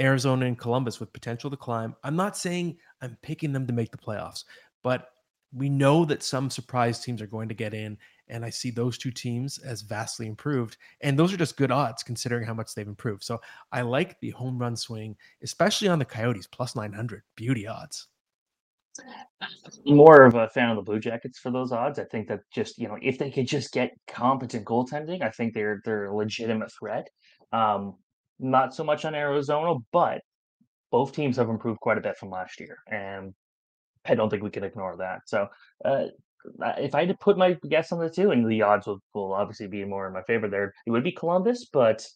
Arizona 0.00 0.46
and 0.46 0.58
Columbus, 0.58 0.98
with 0.98 1.12
potential 1.12 1.50
to 1.50 1.56
climb. 1.56 1.94
I'm 2.02 2.16
not 2.16 2.36
saying 2.36 2.78
I'm 3.02 3.18
picking 3.22 3.52
them 3.52 3.66
to 3.66 3.72
make 3.72 3.90
the 3.90 3.98
playoffs, 3.98 4.44
but 4.82 5.10
we 5.52 5.68
know 5.68 6.04
that 6.06 6.22
some 6.22 6.50
surprise 6.50 7.00
teams 7.00 7.20
are 7.22 7.26
going 7.26 7.48
to 7.48 7.54
get 7.54 7.74
in. 7.74 7.98
And 8.28 8.44
I 8.44 8.50
see 8.50 8.70
those 8.70 8.98
two 8.98 9.10
teams 9.10 9.58
as 9.58 9.82
vastly 9.82 10.26
improved. 10.26 10.76
And 11.00 11.18
those 11.18 11.32
are 11.32 11.36
just 11.36 11.56
good 11.56 11.70
odds 11.70 12.02
considering 12.02 12.46
how 12.46 12.54
much 12.54 12.74
they've 12.74 12.86
improved. 12.86 13.22
So 13.22 13.40
I 13.72 13.82
like 13.82 14.18
the 14.20 14.30
home 14.30 14.58
run 14.58 14.76
swing, 14.76 15.16
especially 15.42 15.88
on 15.88 15.98
the 15.98 16.04
Coyotes, 16.04 16.46
plus 16.46 16.74
900. 16.74 17.22
Beauty 17.36 17.66
odds. 17.66 18.08
More 19.84 20.24
of 20.24 20.34
a 20.34 20.48
fan 20.48 20.70
of 20.70 20.76
the 20.76 20.82
Blue 20.82 21.00
Jackets 21.00 21.38
for 21.38 21.50
those 21.50 21.72
odds. 21.72 21.98
I 21.98 22.04
think 22.04 22.28
that 22.28 22.40
just, 22.52 22.78
you 22.78 22.88
know, 22.88 22.96
if 23.02 23.18
they 23.18 23.30
could 23.30 23.48
just 23.48 23.72
get 23.72 23.90
competent 24.06 24.64
goaltending, 24.64 25.22
I 25.22 25.30
think 25.30 25.52
they're 25.52 25.80
they're 25.84 26.06
a 26.06 26.16
legitimate 26.16 26.72
threat. 26.72 27.08
Um, 27.52 27.96
not 28.38 28.74
so 28.74 28.84
much 28.84 29.04
on 29.04 29.14
Arizona, 29.14 29.74
but 29.92 30.22
both 30.90 31.12
teams 31.12 31.36
have 31.36 31.48
improved 31.48 31.80
quite 31.80 31.98
a 31.98 32.00
bit 32.00 32.16
from 32.16 32.30
last 32.30 32.60
year. 32.60 32.78
And 32.88 33.34
I 34.04 34.14
don't 34.14 34.30
think 34.30 34.42
we 34.42 34.50
can 34.50 34.64
ignore 34.64 34.96
that. 34.98 35.22
So, 35.26 35.48
uh, 35.84 36.06
if 36.78 36.94
I 36.94 37.00
had 37.00 37.08
to 37.08 37.14
put 37.14 37.38
my 37.38 37.56
guess 37.68 37.92
on 37.92 37.98
the 37.98 38.10
two, 38.10 38.30
and 38.30 38.50
the 38.50 38.62
odds 38.62 38.86
will, 38.86 39.00
will 39.14 39.32
obviously 39.32 39.66
be 39.66 39.84
more 39.84 40.06
in 40.06 40.12
my 40.12 40.22
favor 40.22 40.48
there, 40.48 40.72
it 40.86 40.90
would 40.90 41.04
be 41.04 41.12
Columbus, 41.12 41.66
but 41.72 42.06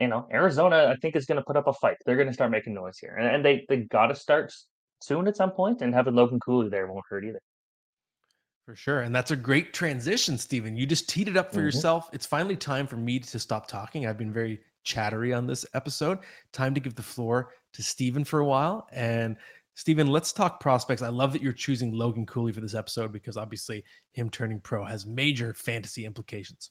you 0.00 0.08
know, 0.08 0.26
Arizona, 0.32 0.86
I 0.90 0.96
think 0.96 1.14
is 1.14 1.26
going 1.26 1.36
to 1.36 1.44
put 1.44 1.58
up 1.58 1.66
a 1.66 1.74
fight. 1.74 1.98
They're 2.06 2.16
going 2.16 2.28
to 2.28 2.34
start 2.34 2.50
making 2.50 2.74
noise 2.74 2.98
here, 2.98 3.16
and, 3.16 3.28
and 3.28 3.44
they 3.44 3.66
they 3.68 3.78
got 3.78 4.06
to 4.06 4.14
start 4.14 4.52
soon 5.02 5.28
at 5.28 5.36
some 5.36 5.50
point, 5.50 5.82
and 5.82 5.94
having 5.94 6.14
Logan 6.14 6.40
Cooley 6.40 6.68
there 6.68 6.86
won't 6.86 7.04
hurt 7.08 7.24
either. 7.24 7.40
For 8.66 8.76
sure. 8.76 9.00
And 9.00 9.12
that's 9.12 9.32
a 9.32 9.36
great 9.36 9.72
transition, 9.72 10.38
Steven. 10.38 10.76
You 10.76 10.86
just 10.86 11.08
teed 11.08 11.26
it 11.26 11.36
up 11.36 11.50
for 11.50 11.56
mm-hmm. 11.56 11.66
yourself. 11.66 12.08
It's 12.12 12.24
finally 12.24 12.56
time 12.56 12.86
for 12.86 12.96
me 12.96 13.18
to 13.18 13.38
stop 13.38 13.66
talking. 13.66 14.06
I've 14.06 14.18
been 14.18 14.32
very 14.32 14.60
chattery 14.84 15.32
on 15.32 15.46
this 15.46 15.66
episode. 15.74 16.18
Time 16.52 16.74
to 16.74 16.80
give 16.80 16.94
the 16.94 17.02
floor 17.02 17.50
to 17.72 17.82
Steven 17.82 18.24
for 18.24 18.38
a 18.38 18.44
while. 18.44 18.86
And 18.92 19.36
Steven, 19.80 20.08
let's 20.08 20.30
talk 20.30 20.60
prospects. 20.60 21.00
I 21.00 21.08
love 21.08 21.32
that 21.32 21.40
you're 21.40 21.54
choosing 21.54 21.90
Logan 21.90 22.26
Cooley 22.26 22.52
for 22.52 22.60
this 22.60 22.74
episode 22.74 23.12
because 23.12 23.38
obviously 23.38 23.82
him 24.12 24.28
turning 24.28 24.60
pro 24.60 24.84
has 24.84 25.06
major 25.06 25.54
fantasy 25.54 26.04
implications. 26.04 26.70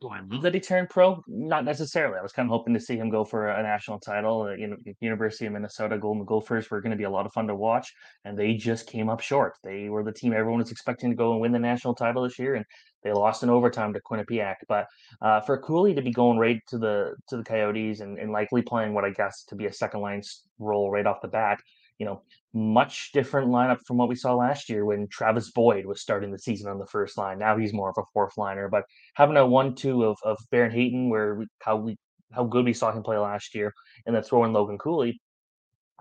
Do 0.00 0.08
I 0.08 0.18
love 0.28 0.42
that 0.42 0.52
he 0.52 0.58
turned 0.58 0.88
pro? 0.88 1.22
Not 1.28 1.64
necessarily. 1.64 2.18
I 2.18 2.22
was 2.22 2.32
kind 2.32 2.48
of 2.48 2.50
hoping 2.50 2.74
to 2.74 2.80
see 2.80 2.96
him 2.96 3.08
go 3.08 3.24
for 3.24 3.50
a 3.50 3.62
national 3.62 4.00
title. 4.00 4.42
Uh, 4.42 4.56
University 5.00 5.46
of 5.46 5.52
Minnesota 5.52 5.96
Golden 5.96 6.24
Gophers 6.24 6.68
were 6.72 6.80
going 6.80 6.90
to 6.90 6.96
be 6.96 7.04
a 7.04 7.10
lot 7.10 7.24
of 7.24 7.32
fun 7.32 7.46
to 7.46 7.54
watch, 7.54 7.94
and 8.24 8.36
they 8.36 8.54
just 8.54 8.88
came 8.88 9.08
up 9.08 9.20
short. 9.20 9.54
They 9.62 9.88
were 9.88 10.02
the 10.02 10.10
team 10.10 10.32
everyone 10.32 10.58
was 10.58 10.72
expecting 10.72 11.10
to 11.10 11.16
go 11.16 11.32
and 11.32 11.40
win 11.40 11.52
the 11.52 11.60
national 11.60 11.94
title 11.94 12.24
this 12.24 12.38
year, 12.38 12.56
and 12.56 12.64
they 13.02 13.12
lost 13.12 13.42
in 13.42 13.50
overtime 13.50 13.92
to 13.94 14.00
Quinnipiac. 14.00 14.56
But 14.68 14.86
uh, 15.22 15.40
for 15.40 15.58
Cooley 15.58 15.94
to 15.94 16.02
be 16.02 16.12
going 16.12 16.38
right 16.38 16.60
to 16.68 16.78
the 16.78 17.14
to 17.28 17.36
the 17.36 17.44
Coyotes 17.44 18.00
and, 18.00 18.18
and 18.18 18.32
likely 18.32 18.62
playing 18.62 18.94
what 18.94 19.04
I 19.04 19.10
guess 19.10 19.44
to 19.44 19.54
be 19.54 19.66
a 19.66 19.72
second 19.72 20.00
line 20.00 20.22
role 20.58 20.90
right 20.90 21.06
off 21.06 21.22
the 21.22 21.28
bat, 21.28 21.60
you 21.98 22.06
know, 22.06 22.22
much 22.52 23.10
different 23.12 23.48
lineup 23.48 23.78
from 23.86 23.96
what 23.96 24.08
we 24.08 24.14
saw 24.14 24.34
last 24.34 24.68
year 24.68 24.84
when 24.84 25.06
Travis 25.08 25.50
Boyd 25.50 25.86
was 25.86 26.00
starting 26.00 26.30
the 26.30 26.38
season 26.38 26.70
on 26.70 26.78
the 26.78 26.86
first 26.86 27.16
line. 27.16 27.38
Now 27.38 27.56
he's 27.56 27.72
more 27.72 27.90
of 27.90 27.96
a 27.98 28.06
fourth 28.12 28.36
liner, 28.36 28.68
but 28.68 28.84
having 29.14 29.36
a 29.36 29.46
one-two 29.46 30.04
of 30.04 30.16
of 30.24 30.38
Barrett 30.50 30.72
Hayton, 30.72 31.10
where 31.10 31.36
we, 31.36 31.46
how 31.60 31.76
we 31.76 31.96
how 32.32 32.44
good 32.44 32.64
we 32.64 32.72
saw 32.72 32.92
him 32.92 33.02
play 33.02 33.18
last 33.18 33.54
year, 33.54 33.72
and 34.06 34.14
then 34.14 34.22
throwing 34.22 34.52
Logan 34.52 34.78
Cooley, 34.78 35.20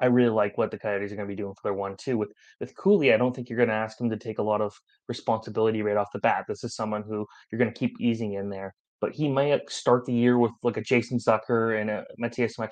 I 0.01 0.07
really 0.07 0.29
like 0.29 0.57
what 0.57 0.71
the 0.71 0.79
Coyotes 0.79 1.11
are 1.11 1.15
going 1.15 1.27
to 1.27 1.31
be 1.31 1.41
doing 1.41 1.53
for 1.53 1.61
their 1.63 1.73
one-two. 1.73 2.17
With 2.17 2.31
with 2.59 2.75
Cooley, 2.75 3.13
I 3.13 3.17
don't 3.17 3.35
think 3.35 3.49
you're 3.49 3.57
going 3.57 3.69
to 3.69 3.75
ask 3.75 3.99
him 3.99 4.09
to 4.09 4.17
take 4.17 4.39
a 4.39 4.43
lot 4.43 4.61
of 4.61 4.73
responsibility 5.07 5.81
right 5.81 5.97
off 5.97 6.11
the 6.13 6.19
bat. 6.19 6.45
This 6.47 6.63
is 6.63 6.75
someone 6.75 7.03
who 7.03 7.25
you're 7.51 7.59
going 7.59 7.71
to 7.71 7.79
keep 7.79 7.99
easing 7.99 8.33
in 8.33 8.49
there, 8.49 8.73
but 9.01 9.13
he 9.13 9.29
might 9.29 9.69
start 9.69 10.05
the 10.05 10.13
year 10.13 10.37
with 10.37 10.51
like 10.63 10.77
a 10.77 10.81
Jason 10.81 11.17
Zucker 11.17 11.79
and 11.79 11.89
a 11.89 12.05
Matias 12.17 12.57
Like 12.57 12.69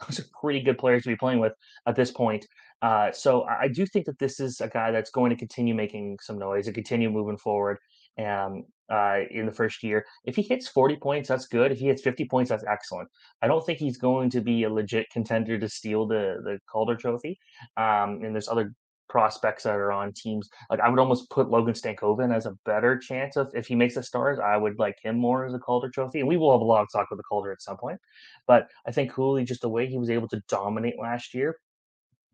those 0.06 0.20
are 0.20 0.24
pretty 0.40 0.60
good 0.60 0.78
players 0.78 1.02
to 1.04 1.08
be 1.08 1.16
playing 1.16 1.40
with 1.40 1.52
at 1.86 1.96
this 1.96 2.10
point. 2.10 2.46
Uh, 2.82 3.12
so 3.12 3.44
I 3.44 3.68
do 3.68 3.84
think 3.84 4.06
that 4.06 4.18
this 4.18 4.40
is 4.40 4.60
a 4.60 4.68
guy 4.68 4.90
that's 4.90 5.10
going 5.10 5.30
to 5.30 5.36
continue 5.36 5.74
making 5.74 6.18
some 6.22 6.38
noise 6.38 6.66
and 6.66 6.74
continue 6.74 7.10
moving 7.10 7.36
forward. 7.36 7.76
And 8.20 8.64
uh, 8.90 9.20
in 9.30 9.46
the 9.46 9.52
first 9.52 9.82
year, 9.82 10.04
if 10.24 10.36
he 10.36 10.42
hits 10.42 10.68
40 10.68 10.96
points, 10.96 11.28
that's 11.28 11.46
good. 11.46 11.72
If 11.72 11.78
he 11.78 11.86
hits 11.86 12.02
50 12.02 12.24
points, 12.26 12.50
that's 12.50 12.64
excellent. 12.68 13.08
I 13.40 13.46
don't 13.46 13.64
think 13.64 13.78
he's 13.78 13.96
going 13.96 14.30
to 14.30 14.40
be 14.40 14.64
a 14.64 14.70
legit 14.70 15.08
contender 15.10 15.58
to 15.58 15.68
steal 15.68 16.06
the 16.06 16.40
the 16.44 16.58
Calder 16.70 16.96
Trophy. 16.96 17.38
Um, 17.76 18.20
and 18.22 18.34
there's 18.34 18.48
other 18.48 18.74
prospects 19.08 19.64
that 19.64 19.74
are 19.74 19.92
on 19.92 20.12
teams. 20.12 20.48
Like 20.70 20.80
I 20.80 20.88
would 20.88 20.98
almost 20.98 21.30
put 21.30 21.50
Logan 21.50 21.74
Stankoven 21.74 22.34
as 22.34 22.46
a 22.46 22.56
better 22.64 22.98
chance 22.98 23.36
of 23.36 23.50
if 23.54 23.66
he 23.66 23.74
makes 23.74 23.94
the 23.94 24.02
stars. 24.02 24.38
I 24.38 24.56
would 24.56 24.78
like 24.78 24.98
him 25.02 25.16
more 25.18 25.46
as 25.46 25.54
a 25.54 25.58
Calder 25.58 25.90
Trophy, 25.90 26.20
and 26.20 26.28
we 26.28 26.36
will 26.36 26.52
have 26.52 26.60
a 26.60 26.64
lot 26.64 26.82
of 26.82 26.88
talk 26.92 27.10
with 27.10 27.18
the 27.18 27.24
Calder 27.24 27.52
at 27.52 27.62
some 27.62 27.76
point. 27.76 27.98
But 28.46 28.68
I 28.86 28.92
think 28.92 29.12
Cooley, 29.12 29.44
just 29.44 29.62
the 29.62 29.68
way 29.68 29.86
he 29.86 29.98
was 29.98 30.10
able 30.10 30.28
to 30.28 30.42
dominate 30.48 30.98
last 30.98 31.34
year, 31.34 31.56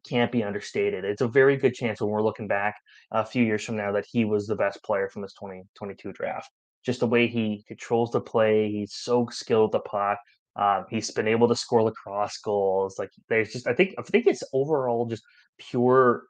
can't 0.08 0.32
be 0.32 0.42
understated. 0.42 1.04
It's 1.04 1.22
a 1.22 1.28
very 1.28 1.56
good 1.56 1.74
chance 1.74 2.00
when 2.00 2.10
we're 2.10 2.22
looking 2.22 2.48
back 2.48 2.76
a 3.10 3.24
few 3.24 3.44
years 3.44 3.64
from 3.64 3.76
now 3.76 3.92
that 3.92 4.06
he 4.10 4.24
was 4.24 4.46
the 4.46 4.56
best 4.56 4.82
player 4.82 5.08
from 5.08 5.22
this 5.22 5.34
2022 5.34 6.12
draft. 6.12 6.50
Just 6.84 7.00
the 7.00 7.06
way 7.06 7.26
he 7.26 7.64
controls 7.66 8.12
the 8.12 8.20
play, 8.20 8.70
he's 8.70 8.94
so 8.94 9.26
skilled 9.30 9.72
the 9.72 9.80
puck. 9.80 10.18
Um, 10.54 10.86
he's 10.88 11.10
been 11.10 11.28
able 11.28 11.48
to 11.48 11.56
score 11.56 11.82
lacrosse 11.82 12.38
goals. 12.38 12.98
Like 12.98 13.10
there's 13.28 13.52
just, 13.52 13.66
I 13.66 13.74
think, 13.74 13.94
I 13.98 14.02
think 14.02 14.26
it's 14.26 14.42
overall 14.52 15.06
just 15.06 15.22
pure 15.58 16.24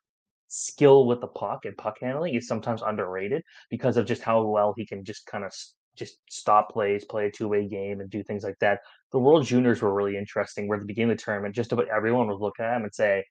skill 0.49 1.07
with 1.07 1.21
the 1.21 1.27
puck 1.27 1.65
and 1.65 1.77
puck 1.77 1.97
handling 2.01 2.35
is 2.35 2.47
sometimes 2.47 2.83
underrated 2.83 3.43
because 3.71 3.97
of 3.97 4.07
just 4.07 4.23
how 4.23 4.43
well 4.43 4.75
he 4.77 4.87
can 4.87 5.05
just 5.05 5.27
kind 5.27 5.45
of 5.45 5.53
just 5.97 6.19
stop 6.29 6.71
plays, 6.71 7.05
play 7.05 7.27
a 7.27 7.31
two 7.31 7.49
way 7.49 7.67
game, 7.67 8.01
and 8.01 8.11
do 8.11 8.23
things 8.23 8.45
like 8.45 8.59
that. 8.61 8.81
The 9.13 9.19
World 9.19 9.45
Juniors 9.45 9.83
were 9.83 9.95
really 9.95 10.17
interesting. 10.17 10.69
Where 10.69 10.77
at 10.77 10.83
the 10.83 10.87
beginning 10.87 11.13
of 11.13 11.19
the 11.19 11.25
tournament, 11.25 11.55
just 11.55 11.73
about 11.73 11.89
everyone 11.89 12.29
would 12.29 12.41
look 12.41 12.61
at 12.61 12.77
him 12.77 12.85
and 12.85 12.95
say, 12.95 13.25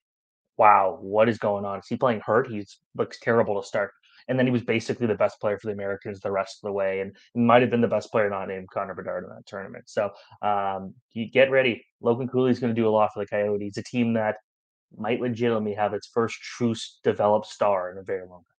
"Wow, 0.58 0.98
what 1.02 1.30
is 1.30 1.38
going 1.38 1.66
on? 1.66 1.80
Is 1.80 1.88
he 1.88 1.98
playing 1.98 2.22
hurt? 2.26 2.48
He 2.48 2.66
looks 2.96 3.20
terrible 3.20 3.62
to 3.62 3.68
start." 3.68 3.92
And 4.28 4.40
then 4.40 4.48
he 4.48 4.52
was 4.52 4.64
basically 4.64 5.06
the 5.06 5.16
best 5.16 5.40
player 5.40 5.60
for 5.60 5.68
the 5.68 5.74
Americans 5.74 6.20
the 6.20 6.32
rest 6.32 6.58
of 6.58 6.68
the 6.68 6.74
way, 6.74 7.02
and 7.02 7.16
might 7.36 7.62
have 7.62 7.70
been 7.70 7.82
the 7.82 7.88
best 7.88 8.12
player 8.12 8.30
not 8.30 8.48
named 8.48 8.70
Connor 8.72 8.96
Bedard 8.96 9.24
in 9.24 9.30
that 9.30 9.46
tournament. 9.46 9.86
So 9.88 10.12
um, 10.42 10.96
you 11.14 11.30
get 11.30 11.52
ready. 11.52 11.86
Logan 12.02 12.28
Cooley 12.28 12.52
is 12.52 12.60
going 12.60 12.74
to 12.74 12.82
do 12.82 12.88
a 12.88 12.90
lot 12.90 13.12
for 13.14 13.20
the 13.20 13.28
Coyotes, 13.28 13.78
a 13.78 13.84
team 13.84 14.14
that 14.14 14.38
might 14.98 15.22
legitimately 15.22 15.74
have 15.74 15.94
its 15.94 16.08
first 16.08 16.38
true 16.42 16.74
developed 17.04 17.48
star 17.48 17.92
in 17.92 17.98
a 17.98 18.04
very 18.04 18.28
long 18.28 18.40
time. 18.40 18.56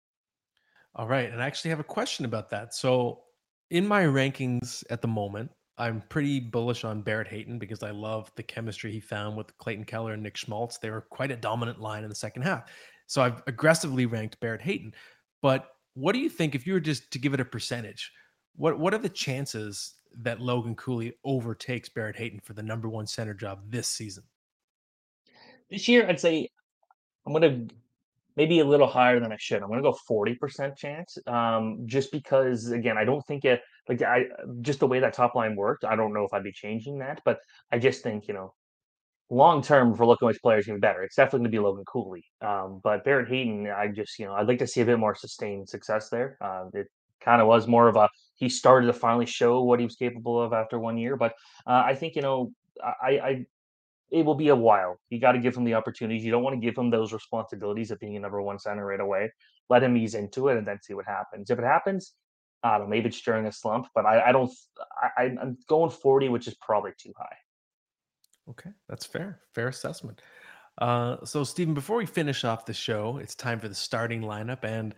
All 0.96 1.08
right. 1.08 1.32
And 1.32 1.42
I 1.42 1.48
actually 1.48 1.72
have 1.72 1.80
a 1.80 1.86
question 1.86 2.26
about 2.26 2.50
that. 2.52 2.74
So, 2.74 3.22
in 3.70 3.88
my 3.88 4.04
rankings 4.04 4.84
at 4.90 5.02
the 5.02 5.08
moment, 5.08 5.52
I'm 5.78 6.02
pretty 6.10 6.40
bullish 6.40 6.84
on 6.86 7.02
Barrett 7.02 7.28
Hayton 7.28 7.60
because 7.60 7.84
I 7.84 7.92
love 7.92 8.32
the 8.36 8.44
chemistry 8.44 8.92
he 8.92 9.00
found 9.00 9.36
with 9.36 9.58
Clayton 9.58 9.86
Keller 9.86 10.14
and 10.14 10.24
Nick 10.24 10.38
Schmaltz. 10.38 10.78
They 10.78 10.90
were 10.90 11.02
quite 11.02 11.32
a 11.32 11.36
dominant 11.36 11.82
line 11.82 12.04
in 12.04 12.10
the 12.10 12.16
second 12.16 12.44
half. 12.44 12.70
So 13.08 13.22
I've 13.22 13.44
aggressively 13.48 14.06
ranked 14.06 14.40
Barrett 14.40 14.62
Hayton. 14.62 14.94
But 15.42 15.68
what 15.94 16.14
do 16.14 16.20
you 16.20 16.30
think 16.30 16.56
if 16.56 16.66
you 16.66 16.74
were 16.74 16.80
just 16.80 17.12
to 17.12 17.20
give 17.20 17.34
it 17.34 17.40
a 17.40 17.46
percentage? 17.46 18.12
What 18.56 18.80
what 18.80 18.94
are 18.94 19.00
the 19.00 19.10
chances 19.10 19.96
that 20.22 20.40
Logan 20.40 20.76
Cooley 20.76 21.14
overtakes 21.26 21.90
Barrett 21.90 22.16
Hayton 22.16 22.40
for 22.40 22.54
the 22.54 22.64
number 22.64 22.88
one 22.88 23.06
center 23.06 23.34
job 23.34 23.60
this 23.70 23.88
season? 23.88 24.24
This 25.70 25.88
year, 25.88 26.08
I'd 26.08 26.20
say 26.20 26.48
I'm 27.26 27.34
gonna 27.34 27.66
maybe 28.36 28.60
a 28.60 28.66
little 28.66 28.88
higher 28.88 29.20
than 29.20 29.32
I 29.32 29.38
should. 29.40 29.62
I'm 29.62 29.70
gonna 29.70 29.82
go 29.82 29.98
40% 30.10 30.78
chance. 30.78 31.18
Um, 31.28 31.84
just 31.86 32.12
because 32.12 32.72
again, 32.72 32.98
I 32.98 33.06
don't 33.06 33.26
think 33.28 33.46
it 33.46 33.62
like 33.88 34.02
I 34.02 34.26
just 34.62 34.80
the 34.80 34.88
way 34.88 35.00
that 35.00 35.14
top 35.14 35.36
line 35.36 35.56
worked, 35.56 35.86
I 35.86 35.96
don't 35.96 36.14
know 36.14 36.24
if 36.24 36.34
I'd 36.34 36.44
be 36.44 36.52
changing 36.52 37.00
that, 37.00 37.22
but 37.26 37.40
I 37.72 37.80
just 37.80 38.04
think, 38.04 38.28
you 38.28 38.34
know, 38.34 38.54
long 39.30 39.62
term 39.62 39.96
for 39.96 40.06
looking 40.06 40.28
which 40.28 40.42
players 40.42 40.68
even 40.68 40.80
better. 40.80 41.04
It's 41.04 41.16
definitely 41.16 41.40
gonna 41.40 41.50
be 41.50 41.60
Logan 41.60 41.86
Cooley. 41.86 42.26
Um, 42.42 42.82
but 42.84 43.04
Barrett 43.04 43.30
Hayton, 43.30 43.68
I 43.68 43.88
just, 43.88 44.20
you 44.20 44.26
know, 44.26 44.34
I'd 44.34 44.48
like 44.48 44.60
to 44.60 44.68
see 44.68 44.82
a 44.82 44.86
bit 44.86 45.00
more 45.00 45.16
sustained 45.16 45.70
success 45.70 46.10
there. 46.10 46.38
Uh, 46.42 46.66
it 46.74 46.88
kind 47.22 47.42
of 47.42 47.48
was 47.48 47.68
more 47.68 47.88
of 47.88 47.96
a 47.96 48.10
he 48.36 48.50
started 48.50 48.88
to 48.88 48.94
finally 48.94 49.26
show 49.26 49.64
what 49.64 49.80
he 49.80 49.86
was 49.86 49.96
capable 49.96 50.42
of 50.42 50.54
after 50.54 50.78
one 50.78 50.98
year. 50.98 51.16
But 51.16 51.34
uh, 51.66 51.84
I 51.86 51.96
think, 51.96 52.16
you 52.16 52.22
know, 52.22 52.52
I, 52.84 53.10
I 53.10 53.46
it 54.12 54.26
will 54.26 54.36
be 54.36 54.50
a 54.50 54.56
while. 54.56 55.00
You 55.10 55.20
got 55.20 55.34
to 55.34 55.40
give 55.40 55.56
him 55.56 55.64
the 55.64 55.74
opportunities. 55.74 56.24
You 56.24 56.32
don't 56.32 56.44
want 56.44 56.56
to 56.56 56.66
give 56.66 56.78
him 56.78 56.90
those 56.90 57.14
responsibilities 57.14 57.92
of 57.92 58.00
being 58.00 58.16
a 58.16 58.20
number 58.20 58.42
one 58.42 58.60
center 58.60 58.86
right 58.86 59.00
away. 59.00 59.32
Let 59.70 59.84
him 59.84 59.98
ease 59.98 60.16
into 60.16 60.50
it 60.50 60.58
and 60.58 60.68
then 60.68 60.80
see 60.82 60.94
what 60.94 61.06
happens. 61.06 61.50
If 61.50 61.58
it 61.58 61.66
happens, 61.66 62.14
I 62.64 62.78
don't 62.78 62.82
know. 62.82 62.90
Maybe 62.90 63.10
it's 63.10 63.22
during 63.22 63.46
a 63.46 63.52
slump, 63.52 63.88
but 63.94 64.06
I, 64.06 64.30
I 64.30 64.32
don't. 64.32 64.52
I, 65.18 65.24
I'm 65.24 65.58
going 65.68 65.92
40, 65.92 66.30
which 66.30 66.48
is 66.48 66.56
probably 66.56 66.92
too 66.98 67.14
high. 67.18 67.36
Okay, 68.50 68.72
that's 68.88 69.06
fair. 69.06 69.40
Fair 69.54 69.68
assessment. 69.68 70.22
Uh, 70.80 71.18
so, 71.24 71.44
Steven, 71.44 71.74
before 71.74 71.98
we 71.98 72.06
finish 72.06 72.44
off 72.44 72.66
the 72.66 72.74
show, 72.74 73.18
it's 73.18 73.36
time 73.36 73.60
for 73.60 73.70
the 73.70 73.76
starting 73.76 74.22
lineup. 74.22 74.64
And 74.64 74.94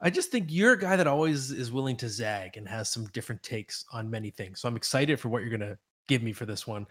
I 0.00 0.10
just 0.10 0.30
think 0.30 0.46
you're 0.48 0.74
a 0.74 0.78
guy 0.78 0.96
that 0.96 1.06
always 1.06 1.50
is 1.50 1.72
willing 1.72 1.96
to 1.96 2.08
zag 2.08 2.56
and 2.56 2.68
has 2.68 2.88
some 2.88 3.06
different 3.06 3.42
takes 3.42 3.84
on 3.92 4.10
many 4.10 4.30
things. 4.30 4.60
So, 4.60 4.68
I'm 4.68 4.76
excited 4.76 5.18
for 5.18 5.28
what 5.28 5.42
you're 5.42 5.56
going 5.56 5.60
to 5.60 5.78
give 6.08 6.22
me 6.22 6.32
for 6.32 6.46
this 6.46 6.66
one. 6.66 6.86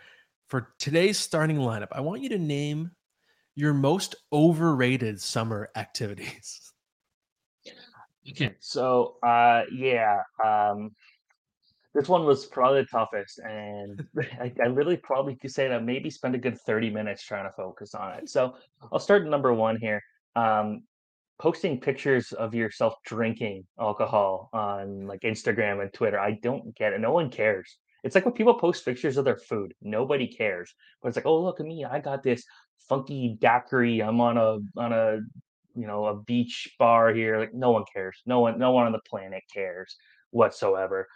For 0.48 0.74
today's 0.80 1.18
starting 1.18 1.58
lineup, 1.58 1.90
I 1.92 2.02
want 2.02 2.22
you 2.22 2.30
to 2.30 2.38
name 2.40 2.92
your 3.56 3.74
most 3.74 4.16
overrated 4.32 5.20
summer 5.20 5.70
activities. 5.76 6.72
Okay. 8.30 8.56
So, 8.60 9.16
uh, 9.24 9.64
yeah, 9.74 10.22
um, 10.44 10.92
this 11.94 12.08
one 12.08 12.26
was 12.26 12.46
probably 12.46 12.82
the 12.82 12.88
toughest, 12.88 13.40
and 13.40 14.06
I, 14.40 14.54
I 14.64 14.68
literally 14.68 14.98
probably 14.98 15.36
could 15.36 15.52
say 15.52 15.68
that 15.68 15.84
maybe 15.84 16.10
spend 16.10 16.36
a 16.36 16.38
good 16.38 16.60
30 16.62 16.92
minutes 16.92 17.24
trying 17.24 17.46
to 17.46 17.54
focus 17.56 17.96
on 17.96 18.14
it. 18.14 18.30
So 18.30 18.56
I'll 18.92 19.00
start 19.00 19.24
at 19.24 19.30
number 19.30 19.54
one 19.54 19.78
here. 19.78 20.02
Um, 20.36 20.84
posting 21.40 21.80
pictures 21.80 22.32
of 22.34 22.54
yourself 22.54 22.96
drinking 23.06 23.66
alcohol 23.80 24.50
on 24.54 25.08
like 25.08 25.22
Instagram 25.22 25.82
and 25.82 25.92
Twitter. 25.94 26.20
I 26.20 26.40
don't 26.42 26.76
get 26.76 26.94
it. 26.94 27.02
No 27.02 27.12
one 27.12 27.30
cares. 27.30 27.78
It's 28.04 28.16
like 28.16 28.26
when 28.26 28.34
people 28.34 28.54
post 28.54 28.86
pictures 28.86 29.18
of 29.18 29.26
their 29.26 29.38
food. 29.38 29.74
Nobody 29.82 30.28
cares. 30.28 30.74
But 31.02 31.10
it's 31.10 31.18
like, 31.18 31.26
oh 31.26 31.42
look 31.42 31.60
at 31.60 31.66
me, 31.66 31.86
I 31.86 32.00
got 32.00 32.24
this 32.24 32.44
funky 32.90 33.38
daiquiri. 33.40 34.02
I'm 34.02 34.22
on 34.22 34.38
a 34.38 34.60
on 34.80 34.94
a 34.94 35.20
you 35.76 35.88
know 35.88 36.06
a 36.06 36.16
beach 36.16 36.76
bar 36.80 37.14
here. 37.14 37.40
Like 37.40 37.54
no 37.54 37.72
one 37.72 37.86
cares. 37.94 38.22
No 38.26 38.40
one 38.40 38.58
no 38.60 38.72
one 38.72 38.86
on 38.86 38.92
the 38.92 39.02
planet 39.10 39.44
cares 39.54 39.96
whatsoever 40.32 41.08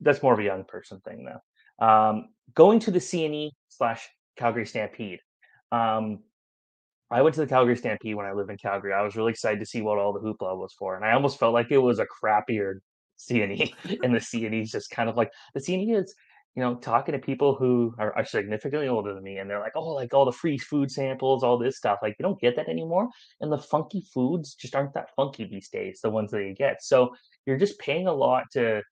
that's 0.00 0.22
more 0.22 0.32
of 0.32 0.38
a 0.38 0.44
young 0.44 0.64
person 0.64 1.00
thing 1.00 1.24
though. 1.24 1.86
Um, 1.86 2.28
going 2.54 2.78
to 2.80 2.90
the 2.90 2.98
CNE 2.98 3.50
slash 3.68 4.08
Calgary 4.36 4.66
Stampede. 4.66 5.20
Um, 5.72 6.20
I 7.10 7.22
went 7.22 7.34
to 7.34 7.40
the 7.40 7.46
Calgary 7.46 7.76
Stampede 7.76 8.14
when 8.14 8.26
I 8.26 8.32
lived 8.32 8.50
in 8.50 8.56
Calgary. 8.56 8.92
I 8.92 9.02
was 9.02 9.16
really 9.16 9.30
excited 9.30 9.60
to 9.60 9.66
see 9.66 9.82
what 9.82 9.98
all 9.98 10.12
the 10.12 10.20
hoopla 10.20 10.56
was 10.56 10.72
for, 10.78 10.96
and 10.96 11.04
I 11.04 11.12
almost 11.12 11.38
felt 11.38 11.54
like 11.54 11.70
it 11.70 11.78
was 11.78 11.98
a 11.98 12.06
crappier 12.06 12.78
CNE, 13.28 13.72
and 14.02 14.14
the 14.14 14.18
CNE 14.18 14.62
is 14.62 14.70
just 14.70 14.90
kind 14.90 15.08
of 15.08 15.16
like 15.16 15.30
the 15.54 15.60
CNE 15.60 16.02
is, 16.02 16.14
you 16.54 16.62
know, 16.62 16.76
talking 16.76 17.12
to 17.12 17.18
people 17.18 17.54
who 17.54 17.94
are, 17.98 18.16
are 18.16 18.24
significantly 18.24 18.88
older 18.88 19.14
than 19.14 19.22
me, 19.22 19.38
and 19.38 19.50
they're 19.50 19.60
like, 19.60 19.72
oh, 19.76 19.94
like 19.94 20.14
all 20.14 20.24
the 20.24 20.32
free 20.32 20.58
food 20.58 20.90
samples, 20.90 21.42
all 21.42 21.58
this 21.58 21.76
stuff. 21.76 21.98
Like 22.02 22.16
you 22.18 22.22
don't 22.22 22.40
get 22.40 22.56
that 22.56 22.68
anymore, 22.68 23.08
and 23.40 23.50
the 23.50 23.58
funky 23.58 24.04
foods 24.12 24.54
just 24.54 24.74
aren't 24.74 24.94
that 24.94 25.10
funky 25.16 25.44
these 25.44 25.68
days. 25.68 26.00
The 26.02 26.10
ones 26.10 26.30
that 26.30 26.44
you 26.44 26.54
get, 26.54 26.82
so 26.82 27.14
you're 27.46 27.58
just 27.58 27.78
paying 27.78 28.06
a 28.06 28.12
lot 28.12 28.44
to 28.52 28.82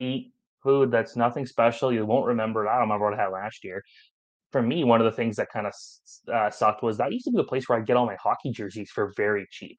eat 0.00 0.32
food 0.64 0.90
that's 0.90 1.14
nothing 1.14 1.46
special. 1.46 1.92
You 1.92 2.04
won't 2.06 2.26
remember 2.26 2.64
it. 2.64 2.68
I 2.68 2.72
don't 2.72 2.88
remember 2.88 3.10
what 3.10 3.18
I 3.18 3.22
had 3.22 3.28
last 3.28 3.62
year. 3.62 3.84
For 4.50 4.62
me, 4.62 4.82
one 4.84 5.00
of 5.00 5.04
the 5.04 5.12
things 5.16 5.36
that 5.36 5.48
kind 5.52 5.66
of 5.66 5.74
uh, 6.32 6.50
sucked 6.50 6.82
was 6.82 6.96
that 6.98 7.12
used 7.12 7.26
to 7.26 7.30
be 7.30 7.36
the 7.36 7.44
place 7.44 7.68
where 7.68 7.78
I 7.78 7.82
get 7.82 7.96
all 7.96 8.06
my 8.06 8.16
hockey 8.16 8.50
jerseys 8.50 8.90
for 8.90 9.12
very 9.16 9.46
cheap. 9.50 9.78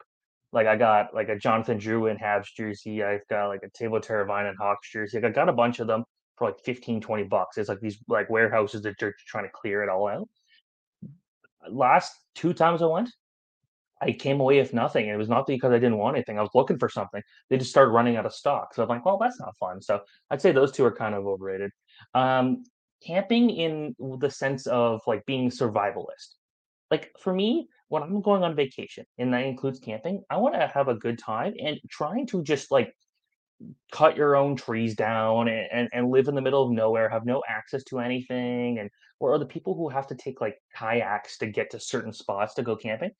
Like 0.51 0.67
I 0.67 0.75
got 0.75 1.13
like 1.13 1.29
a 1.29 1.37
Jonathan 1.37 1.79
Drouin 1.79 2.21
Habs 2.21 2.47
jersey. 2.55 3.03
I've 3.03 3.27
got 3.29 3.47
like 3.47 3.63
a 3.63 3.69
Teuvo 3.69 4.47
and 4.47 4.57
Hawks 4.57 4.91
jersey. 4.91 5.17
Like 5.17 5.31
I 5.31 5.33
got 5.33 5.49
a 5.49 5.53
bunch 5.53 5.79
of 5.79 5.87
them 5.87 6.03
for 6.37 6.47
like 6.47 6.59
15, 6.63 7.01
20 7.01 7.23
bucks. 7.23 7.57
It's 7.57 7.69
like 7.69 7.79
these 7.79 7.97
like 8.07 8.29
warehouses 8.29 8.81
that 8.83 8.95
they're 8.99 9.15
trying 9.27 9.45
to 9.45 9.51
clear 9.53 9.83
it 9.83 9.89
all 9.89 10.07
out. 10.07 10.29
Last 11.69 12.13
two 12.35 12.53
times 12.53 12.81
I 12.81 12.85
went, 12.85 13.09
I 14.01 14.11
came 14.11 14.39
away 14.39 14.59
with 14.59 14.73
nothing. 14.73 15.07
It 15.07 15.17
was 15.17 15.29
not 15.29 15.47
because 15.47 15.71
I 15.71 15.79
didn't 15.79 15.97
want 15.97 16.15
anything. 16.15 16.37
I 16.37 16.41
was 16.41 16.51
looking 16.53 16.77
for 16.77 16.89
something. 16.89 17.21
They 17.49 17.57
just 17.57 17.71
started 17.71 17.91
running 17.91 18.17
out 18.17 18.25
of 18.25 18.33
stock. 18.33 18.73
So 18.73 18.83
I'm 18.83 18.89
like, 18.89 19.05
well, 19.05 19.17
that's 19.17 19.39
not 19.39 19.55
fun. 19.57 19.81
So 19.81 20.01
I'd 20.29 20.41
say 20.41 20.51
those 20.51 20.71
two 20.71 20.85
are 20.85 20.91
kind 20.91 21.15
of 21.15 21.25
overrated. 21.25 21.71
Um, 22.13 22.63
camping 23.05 23.49
in 23.49 23.95
the 24.19 24.29
sense 24.29 24.67
of 24.67 25.01
like 25.07 25.25
being 25.25 25.49
survivalist. 25.49 26.35
Like 26.91 27.11
for 27.19 27.33
me, 27.33 27.67
when 27.89 28.03
I'm 28.03 28.21
going 28.21 28.43
on 28.43 28.55
vacation, 28.55 29.05
and 29.17 29.33
that 29.33 29.45
includes 29.45 29.79
camping, 29.79 30.23
I 30.29 30.37
want 30.37 30.55
to 30.55 30.67
have 30.67 30.87
a 30.87 30.95
good 30.95 31.19
time 31.19 31.53
and 31.59 31.79
trying 31.89 32.27
to 32.27 32.43
just 32.43 32.71
like 32.71 32.93
cut 33.91 34.17
your 34.17 34.35
own 34.35 34.55
trees 34.55 34.95
down 34.95 35.47
and, 35.47 35.67
and, 35.71 35.89
and 35.93 36.11
live 36.11 36.27
in 36.27 36.35
the 36.35 36.41
middle 36.41 36.63
of 36.63 36.71
nowhere, 36.71 37.09
have 37.09 37.25
no 37.25 37.43
access 37.47 37.83
to 37.85 37.99
anything, 37.99 38.79
and 38.79 38.89
or 39.19 39.33
are 39.33 39.39
the 39.39 39.45
people 39.45 39.75
who 39.75 39.89
have 39.89 40.07
to 40.07 40.15
take 40.15 40.41
like 40.41 40.57
kayaks 40.75 41.37
to 41.37 41.47
get 41.47 41.69
to 41.71 41.79
certain 41.79 42.11
spots 42.11 42.53
to 42.55 42.63
go 42.63 42.75
camping 42.75 43.11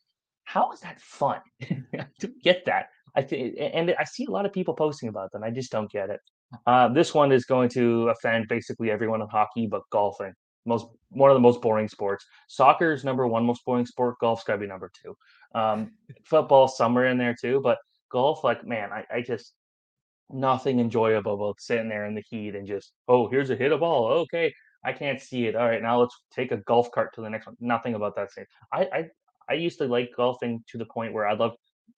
how 0.46 0.72
is 0.72 0.80
that 0.80 1.02
fun? 1.02 1.42
I 1.62 2.06
don't 2.20 2.42
get 2.44 2.66
that. 2.66 2.88
I 3.16 3.22
think, 3.22 3.56
and 3.60 3.94
I 4.00 4.04
see 4.04 4.26
a 4.26 4.32
lot 4.32 4.46
of 4.46 4.54
people 4.54 4.74
posting 4.74 5.10
about 5.10 5.32
them. 5.32 5.44
I 5.44 5.50
just 5.50 5.72
don't 5.72 5.92
get 5.92 6.10
it. 6.10 6.20
Uh, 6.68 6.88
this 6.90 7.14
one 7.14 7.32
is 7.32 7.46
going 7.46 7.70
to 7.70 8.10
offend 8.10 8.48
basically 8.48 8.92
everyone 8.92 9.22
in 9.22 9.28
hockey, 9.28 9.68
but 9.68 9.82
golfing. 9.92 10.34
Most 10.66 10.88
one 11.10 11.30
of 11.30 11.36
the 11.36 11.42
most 11.42 11.62
boring 11.62 11.88
sports. 11.88 12.26
Soccer 12.48 12.92
is 12.92 13.04
number 13.04 13.28
one 13.28 13.46
most 13.46 13.64
boring 13.66 13.86
sport. 13.86 14.20
Golf's 14.20 14.44
got 14.44 14.54
to 14.54 14.60
be 14.60 14.68
number 14.68 14.92
two. 15.02 15.16
Um, 15.54 15.92
football 16.26 16.68
somewhere 16.68 17.08
in 17.08 17.18
there 17.18 17.36
too, 17.40 17.62
but 17.64 17.78
golf, 18.12 18.44
like 18.44 18.66
man, 18.66 18.92
I, 18.92 19.06
I 19.14 19.22
just 19.22 19.54
nothing 20.30 20.80
enjoyable 20.80 21.36
about 21.36 21.62
sitting 21.62 21.88
there 21.88 22.06
in 22.06 22.16
the 22.16 22.24
heat 22.30 22.56
and 22.56 22.68
just 22.68 22.92
oh 23.08 23.30
here's 23.30 23.50
a 23.50 23.56
hit 23.56 23.72
a 23.72 23.78
ball. 23.78 24.08
Okay, 24.08 24.54
I 24.84 24.94
can't 24.94 25.22
see 25.22 25.46
it. 25.46 25.56
All 25.56 25.68
right, 25.68 25.82
now 25.82 26.00
let's 26.00 26.16
take 26.34 26.52
a 26.52 26.58
golf 26.58 26.92
cart 26.92 27.14
to 27.16 27.22
the 27.22 27.30
next 27.30 27.46
one. 27.46 27.56
Nothing 27.60 27.96
about 27.96 28.16
that 28.16 28.32
same. 28.32 28.46
I, 28.74 28.82
I 28.92 29.06
I 29.50 29.54
used 29.54 29.78
to 29.80 29.86
like 29.86 30.12
golfing 30.16 30.64
to 30.70 30.78
the 30.78 30.86
point 30.86 31.14
where 31.14 31.28
I 31.28 31.34
loved 31.34 31.58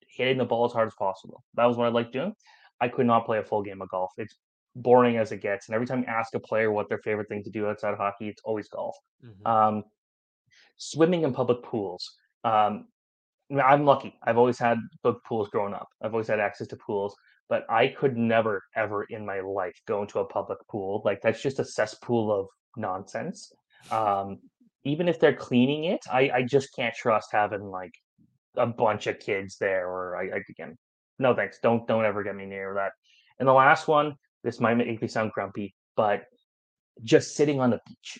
hitting 0.09 0.37
the 0.37 0.45
ball 0.45 0.65
as 0.65 0.73
hard 0.73 0.87
as 0.87 0.95
possible. 0.95 1.43
That 1.55 1.65
was 1.65 1.77
what 1.77 1.87
I 1.87 1.89
liked 1.89 2.13
doing. 2.13 2.33
I 2.79 2.87
could 2.89 3.05
not 3.05 3.25
play 3.25 3.39
a 3.39 3.43
full 3.43 3.63
game 3.63 3.81
of 3.81 3.89
golf. 3.89 4.11
It's 4.17 4.35
boring 4.77 5.17
as 5.17 5.31
it 5.31 5.41
gets. 5.41 5.67
And 5.67 5.75
every 5.75 5.87
time 5.87 5.99
you 5.99 6.07
ask 6.07 6.33
a 6.35 6.39
player 6.39 6.71
what 6.71 6.89
their 6.89 6.99
favorite 6.99 7.27
thing 7.27 7.43
to 7.43 7.49
do 7.49 7.67
outside 7.67 7.93
of 7.93 7.97
hockey, 7.97 8.29
it's 8.29 8.41
always 8.43 8.67
golf. 8.67 8.95
Mm-hmm. 9.25 9.47
Um, 9.47 9.83
swimming 10.77 11.23
in 11.23 11.33
public 11.33 11.63
pools. 11.63 12.15
Um, 12.43 12.87
I'm 13.51 13.85
lucky. 13.85 14.13
I've 14.23 14.37
always 14.37 14.59
had 14.59 14.77
book 15.03 15.23
pools 15.25 15.49
growing 15.49 15.73
up. 15.73 15.87
I've 16.01 16.13
always 16.13 16.27
had 16.27 16.39
access 16.39 16.67
to 16.67 16.77
pools, 16.77 17.15
but 17.49 17.65
I 17.69 17.87
could 17.87 18.17
never, 18.17 18.63
ever 18.75 19.05
in 19.05 19.25
my 19.25 19.39
life 19.39 19.79
go 19.87 20.01
into 20.01 20.19
a 20.19 20.25
public 20.25 20.59
pool. 20.69 21.01
Like 21.05 21.21
that's 21.21 21.41
just 21.41 21.59
a 21.59 21.65
cesspool 21.65 22.31
of 22.31 22.47
nonsense. 22.75 23.51
Um, 23.89 24.39
even 24.83 25.07
if 25.07 25.19
they're 25.19 25.33
cleaning 25.33 25.85
it, 25.85 26.01
I, 26.11 26.29
I 26.33 26.43
just 26.43 26.75
can't 26.75 26.95
trust 26.95 27.29
having 27.31 27.63
like 27.63 27.93
a 28.57 28.67
bunch 28.67 29.07
of 29.07 29.19
kids 29.19 29.57
there. 29.59 29.87
Or 29.87 30.17
I, 30.17 30.37
I 30.37 30.41
again, 30.49 30.77
no 31.19 31.33
thanks. 31.33 31.59
Don't 31.63 31.87
don't 31.87 32.05
ever 32.05 32.23
get 32.23 32.35
me 32.35 32.45
near 32.45 32.73
that. 32.75 32.91
And 33.39 33.47
the 33.47 33.53
last 33.53 33.87
one, 33.87 34.15
this 34.43 34.59
might 34.59 34.75
make 34.75 35.01
me 35.01 35.07
sound 35.07 35.31
grumpy, 35.31 35.75
but 35.95 36.23
just 37.03 37.35
sitting 37.35 37.59
on 37.59 37.69
the 37.69 37.79
beach. 37.87 38.19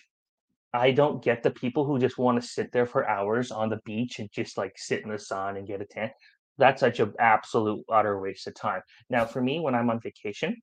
I 0.74 0.90
don't 0.90 1.22
get 1.22 1.42
the 1.42 1.50
people 1.50 1.84
who 1.84 1.98
just 1.98 2.18
want 2.18 2.40
to 2.40 2.46
sit 2.46 2.72
there 2.72 2.86
for 2.86 3.08
hours 3.08 3.50
on 3.50 3.70
the 3.70 3.80
beach 3.84 4.18
and 4.18 4.30
just 4.30 4.58
like 4.58 4.72
sit 4.76 5.02
in 5.02 5.10
the 5.10 5.18
sun 5.18 5.56
and 5.56 5.66
get 5.66 5.80
a 5.80 5.86
tan. 5.86 6.10
That's 6.58 6.80
such 6.80 7.00
an 7.00 7.14
absolute 7.18 7.84
utter 7.90 8.20
waste 8.20 8.46
of 8.46 8.54
time. 8.54 8.82
Now, 9.08 9.24
for 9.24 9.40
me, 9.40 9.60
when 9.60 9.74
I'm 9.74 9.90
on 9.90 10.00
vacation, 10.00 10.56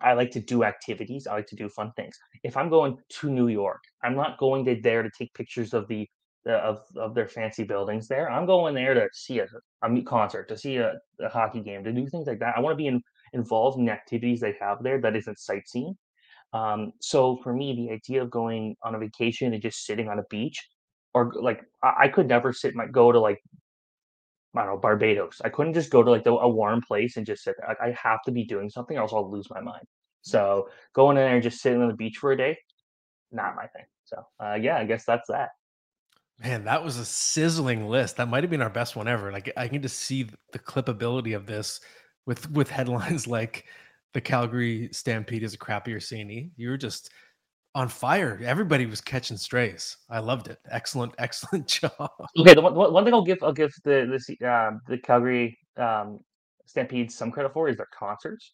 I 0.00 0.14
like 0.14 0.30
to 0.32 0.40
do 0.40 0.64
activities. 0.64 1.26
I 1.26 1.34
like 1.34 1.46
to 1.48 1.56
do 1.56 1.68
fun 1.68 1.92
things. 1.96 2.18
If 2.42 2.56
I'm 2.56 2.68
going 2.68 2.96
to 3.20 3.30
New 3.30 3.48
York, 3.48 3.82
I'm 4.02 4.16
not 4.16 4.38
going 4.38 4.64
to 4.64 4.80
there 4.80 5.02
to 5.02 5.10
take 5.16 5.32
pictures 5.34 5.72
of 5.74 5.88
the, 5.88 6.08
of 6.46 6.80
of 6.96 7.14
their 7.14 7.28
fancy 7.28 7.64
buildings 7.64 8.08
there. 8.08 8.30
I'm 8.30 8.46
going 8.46 8.74
there 8.74 8.94
to 8.94 9.08
see 9.12 9.40
a, 9.40 9.46
a 9.82 10.02
concert, 10.02 10.48
to 10.48 10.56
see 10.56 10.78
a, 10.78 10.94
a 11.20 11.28
hockey 11.28 11.60
game, 11.60 11.84
to 11.84 11.92
do 11.92 12.06
things 12.08 12.26
like 12.26 12.40
that. 12.40 12.56
I 12.56 12.60
want 12.60 12.72
to 12.72 12.82
be 12.82 12.86
in, 12.86 13.02
involved 13.32 13.78
in 13.78 13.86
the 13.86 13.92
activities 13.92 14.40
they 14.40 14.56
have 14.60 14.82
there 14.82 15.00
that 15.00 15.16
isn't 15.16 15.38
sightseeing. 15.38 15.96
Um, 16.52 16.92
so 17.00 17.38
for 17.42 17.52
me, 17.52 17.74
the 17.74 17.92
idea 17.92 18.22
of 18.22 18.30
going 18.30 18.76
on 18.82 18.94
a 18.94 18.98
vacation 18.98 19.52
and 19.52 19.62
just 19.62 19.86
sitting 19.86 20.08
on 20.08 20.18
a 20.18 20.24
beach, 20.30 20.58
or 21.14 21.32
like 21.40 21.62
I, 21.82 21.94
I 22.00 22.08
could 22.08 22.28
never 22.28 22.52
sit 22.52 22.74
my 22.74 22.86
go 22.86 23.12
to 23.12 23.20
like 23.20 23.40
I 24.56 24.64
don't 24.64 24.74
know, 24.74 24.78
Barbados. 24.78 25.40
I 25.44 25.48
couldn't 25.48 25.74
just 25.74 25.90
go 25.90 26.02
to 26.02 26.10
like 26.10 26.24
the, 26.24 26.32
a 26.32 26.48
warm 26.48 26.82
place 26.82 27.16
and 27.16 27.24
just 27.24 27.44
sit 27.44 27.54
there. 27.58 27.68
Like 27.68 27.80
I 27.80 27.96
have 28.02 28.22
to 28.24 28.32
be 28.32 28.44
doing 28.44 28.68
something, 28.68 28.96
or 28.96 29.02
else 29.02 29.12
I'll 29.12 29.30
lose 29.30 29.48
my 29.50 29.60
mind. 29.60 29.84
So 30.22 30.68
going 30.92 31.16
in 31.16 31.22
there 31.22 31.34
and 31.34 31.42
just 31.42 31.62
sitting 31.62 31.80
on 31.80 31.88
the 31.88 31.94
beach 31.94 32.16
for 32.18 32.32
a 32.32 32.36
day, 32.36 32.58
not 33.30 33.54
my 33.54 33.66
thing. 33.68 33.84
So 34.04 34.24
uh, 34.42 34.54
yeah, 34.54 34.76
I 34.76 34.84
guess 34.84 35.04
that's 35.04 35.28
that. 35.28 35.50
Man, 36.42 36.64
that 36.64 36.82
was 36.82 36.96
a 36.96 37.04
sizzling 37.04 37.86
list. 37.86 38.16
That 38.16 38.28
might 38.28 38.42
have 38.42 38.50
been 38.50 38.62
our 38.62 38.70
best 38.70 38.96
one 38.96 39.08
ever. 39.08 39.30
Like 39.30 39.52
I 39.56 39.68
can 39.68 39.82
just 39.82 39.98
see 39.98 40.28
the 40.52 40.58
clippability 40.58 41.36
of 41.36 41.46
this 41.46 41.80
with 42.26 42.50
with 42.50 42.70
headlines 42.70 43.26
like 43.26 43.66
the 44.12 44.20
Calgary 44.20 44.88
Stampede 44.92 45.42
is 45.42 45.54
a 45.54 45.58
crappier 45.58 45.96
CNE. 45.96 46.50
You 46.56 46.70
were 46.70 46.76
just 46.76 47.10
on 47.74 47.88
fire. 47.88 48.40
Everybody 48.44 48.86
was 48.86 49.00
catching 49.00 49.36
strays. 49.36 49.96
I 50.08 50.18
loved 50.18 50.48
it. 50.48 50.58
Excellent, 50.70 51.14
excellent 51.18 51.66
job. 51.66 52.10
Okay, 52.38 52.54
the 52.54 52.60
one, 52.60 52.74
one 52.74 53.04
thing 53.04 53.14
I'll 53.14 53.24
give 53.24 53.42
I'll 53.42 53.52
give 53.52 53.72
the 53.84 54.20
the 54.38 54.46
uh, 54.46 54.72
the 54.88 54.98
Calgary 54.98 55.58
um, 55.76 56.20
Stampede 56.66 57.10
some 57.10 57.30
credit 57.30 57.52
for 57.52 57.68
is 57.68 57.76
their 57.76 57.88
concerts. 57.96 58.52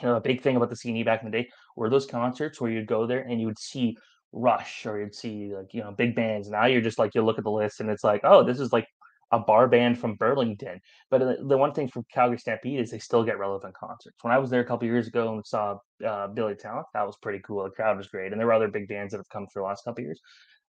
You 0.00 0.08
know, 0.08 0.16
a 0.16 0.20
big 0.20 0.40
thing 0.40 0.56
about 0.56 0.70
the 0.70 0.76
CNE 0.76 1.04
back 1.04 1.22
in 1.22 1.30
the 1.30 1.42
day 1.42 1.48
were 1.76 1.90
those 1.90 2.06
concerts 2.06 2.60
where 2.60 2.70
you'd 2.70 2.86
go 2.86 3.06
there 3.06 3.22
and 3.22 3.40
you 3.40 3.46
would 3.46 3.58
see 3.58 3.96
Rush 4.32 4.86
or 4.86 5.00
you'd 5.00 5.14
see 5.14 5.52
like 5.54 5.74
you 5.74 5.82
know 5.82 5.90
big 5.90 6.14
bands. 6.14 6.48
Now 6.48 6.66
you're 6.66 6.80
just 6.80 6.98
like 6.98 7.14
you 7.14 7.22
look 7.22 7.38
at 7.38 7.44
the 7.44 7.50
list 7.50 7.80
and 7.80 7.90
it's 7.90 8.04
like, 8.04 8.20
oh, 8.24 8.44
this 8.44 8.60
is 8.60 8.72
like 8.72 8.86
a 9.32 9.38
bar 9.38 9.68
band 9.68 9.98
from 9.98 10.16
Burlington. 10.16 10.80
But 11.10 11.38
the 11.48 11.56
one 11.56 11.72
thing 11.72 11.88
from 11.88 12.04
Calgary 12.12 12.38
Stampede 12.38 12.80
is 12.80 12.90
they 12.90 12.98
still 12.98 13.24
get 13.24 13.38
relevant 13.38 13.74
concerts. 13.74 14.22
When 14.22 14.32
I 14.32 14.38
was 14.38 14.50
there 14.50 14.60
a 14.60 14.64
couple 14.64 14.86
years 14.88 15.06
ago 15.08 15.32
and 15.34 15.46
saw 15.46 15.78
uh, 16.06 16.28
Billy 16.28 16.54
Talent, 16.56 16.86
that 16.94 17.06
was 17.06 17.16
pretty 17.22 17.40
cool. 17.46 17.64
The 17.64 17.70
crowd 17.70 17.96
was 17.96 18.08
great, 18.08 18.32
and 18.32 18.40
there 18.40 18.46
were 18.46 18.52
other 18.52 18.68
big 18.68 18.88
bands 18.88 19.12
that 19.12 19.18
have 19.18 19.28
come 19.28 19.46
through 19.46 19.62
the 19.62 19.66
last 19.68 19.84
couple 19.84 20.02
years. 20.04 20.20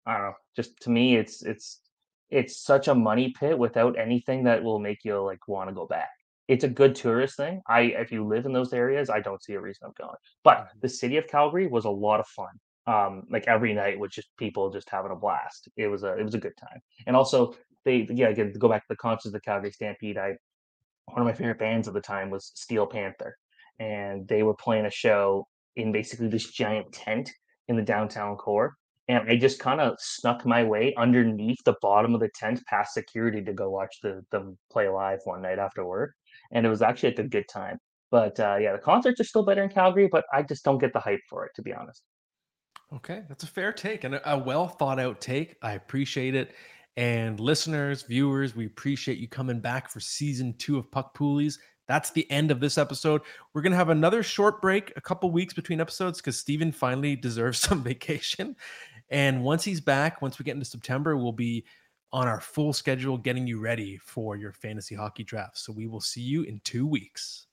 I 0.05 0.13
don't 0.13 0.23
know. 0.23 0.33
Just 0.55 0.79
to 0.81 0.89
me, 0.89 1.15
it's 1.17 1.43
it's 1.43 1.81
it's 2.29 2.61
such 2.63 2.87
a 2.87 2.95
money 2.95 3.33
pit 3.37 3.57
without 3.57 3.97
anything 3.97 4.43
that 4.45 4.63
will 4.63 4.79
make 4.79 4.99
you 5.03 5.19
like 5.21 5.47
want 5.47 5.69
to 5.69 5.73
go 5.75 5.85
back. 5.87 6.09
It's 6.47 6.63
a 6.63 6.69
good 6.69 6.95
tourist 6.95 7.37
thing. 7.37 7.61
I 7.67 7.81
if 7.81 8.11
you 8.11 8.25
live 8.25 8.45
in 8.45 8.53
those 8.53 8.73
areas, 8.73 9.09
I 9.09 9.19
don't 9.19 9.43
see 9.43 9.53
a 9.53 9.61
reason 9.61 9.87
of 9.87 9.95
going. 9.95 10.15
But 10.43 10.57
Mhm. 10.59 10.81
the 10.81 10.89
city 10.89 11.17
of 11.17 11.27
Calgary 11.27 11.67
was 11.67 11.85
a 11.85 11.89
lot 11.89 12.19
of 12.19 12.27
fun. 12.27 12.59
Um, 12.85 13.23
like 13.29 13.47
every 13.47 13.73
night 13.73 13.99
was 13.99 14.11
just 14.11 14.29
people 14.37 14.69
just 14.69 14.89
having 14.89 15.11
a 15.11 15.15
blast. 15.15 15.67
It 15.75 15.87
was 15.87 16.03
a 16.03 16.17
it 16.17 16.23
was 16.23 16.35
a 16.35 16.39
good 16.39 16.55
time. 16.57 16.79
And 17.05 17.15
also 17.17 17.53
they 17.87 18.07
yeah, 18.13 18.27
again 18.27 18.51
to 18.51 18.59
go 18.59 18.69
back 18.69 18.81
to 18.81 18.89
the 18.89 18.97
concerts 18.97 19.27
of 19.27 19.31
the 19.31 19.39
Calgary 19.39 19.71
Stampede, 19.71 20.17
I 20.17 20.35
one 21.05 21.21
of 21.21 21.25
my 21.25 21.33
favorite 21.33 21.57
bands 21.57 21.87
at 21.87 21.93
the 21.93 22.01
time 22.01 22.29
was 22.29 22.51
Steel 22.53 22.85
Panther, 22.85 23.35
and 23.79 24.27
they 24.27 24.43
were 24.43 24.53
playing 24.53 24.85
a 24.85 24.91
show 24.91 25.47
in 25.77 25.91
basically 25.91 26.27
this 26.27 26.51
giant 26.51 26.91
tent 26.91 27.31
in 27.69 27.77
the 27.77 27.81
downtown 27.81 28.35
core. 28.35 28.73
And 29.07 29.29
I 29.29 29.37
just 29.37 29.59
kind 29.59 29.79
of 29.79 29.95
snuck 29.99 30.45
my 30.45 30.65
way 30.65 30.93
underneath 30.97 31.59
the 31.63 31.75
bottom 31.81 32.13
of 32.13 32.19
the 32.19 32.29
tent 32.35 32.61
past 32.67 32.93
security 32.93 33.41
to 33.41 33.53
go 33.53 33.69
watch 33.69 33.95
the 34.03 34.21
them 34.31 34.57
play 34.69 34.89
live 34.89 35.19
one 35.23 35.41
night 35.41 35.59
after 35.59 35.85
work. 35.85 36.11
And 36.51 36.65
it 36.65 36.69
was 36.69 36.81
actually 36.81 37.11
like 37.11 37.19
a 37.19 37.29
good 37.29 37.47
time. 37.49 37.77
But 38.11 38.37
uh, 38.37 38.57
yeah, 38.59 38.73
the 38.73 38.79
concerts 38.79 39.21
are 39.21 39.23
still 39.23 39.45
better 39.45 39.63
in 39.63 39.69
Calgary, 39.69 40.09
but 40.11 40.25
I 40.33 40.43
just 40.43 40.65
don't 40.65 40.77
get 40.77 40.91
the 40.91 40.99
hype 40.99 41.21
for 41.29 41.45
it, 41.45 41.51
to 41.55 41.61
be 41.61 41.73
honest. 41.73 42.01
Okay, 42.93 43.23
that's 43.29 43.43
a 43.43 43.47
fair 43.47 43.71
take 43.71 44.03
and 44.03 44.19
a 44.25 44.37
well 44.37 44.67
thought 44.67 44.99
out 44.99 45.21
take. 45.21 45.55
I 45.61 45.73
appreciate 45.73 46.35
it. 46.35 46.53
And 46.97 47.39
listeners, 47.39 48.01
viewers, 48.01 48.55
we 48.55 48.65
appreciate 48.65 49.19
you 49.19 49.27
coming 49.27 49.59
back 49.59 49.89
for 49.89 49.99
season 49.99 50.55
two 50.57 50.79
of 50.79 50.89
Puck 50.91 51.15
Poolies. 51.15 51.59
That's 51.87 52.09
the 52.09 52.29
end 52.31 52.49
of 52.49 52.59
this 52.59 52.77
episode. 52.77 53.21
We're 53.53 53.61
gonna 53.61 53.75
have 53.75 53.89
another 53.89 54.23
short 54.23 54.61
break, 54.61 54.91
a 54.95 55.01
couple 55.01 55.31
weeks 55.31 55.53
between 55.53 55.79
episodes, 55.79 56.17
because 56.17 56.39
Steven 56.39 56.71
finally 56.71 57.15
deserves 57.15 57.59
some 57.61 57.83
vacation. 57.83 58.55
And 59.09 59.43
once 59.43 59.63
he's 59.63 59.79
back, 59.79 60.21
once 60.21 60.39
we 60.39 60.43
get 60.43 60.55
into 60.55 60.65
September, 60.65 61.15
we'll 61.15 61.31
be 61.31 61.65
on 62.11 62.27
our 62.27 62.41
full 62.41 62.73
schedule 62.73 63.17
getting 63.17 63.45
you 63.45 63.59
ready 63.59 63.97
for 63.97 64.35
your 64.35 64.51
fantasy 64.51 64.95
hockey 64.95 65.23
draft. 65.23 65.57
So 65.57 65.71
we 65.71 65.87
will 65.87 66.01
see 66.01 66.21
you 66.21 66.43
in 66.43 66.59
two 66.63 66.87
weeks. 66.87 67.46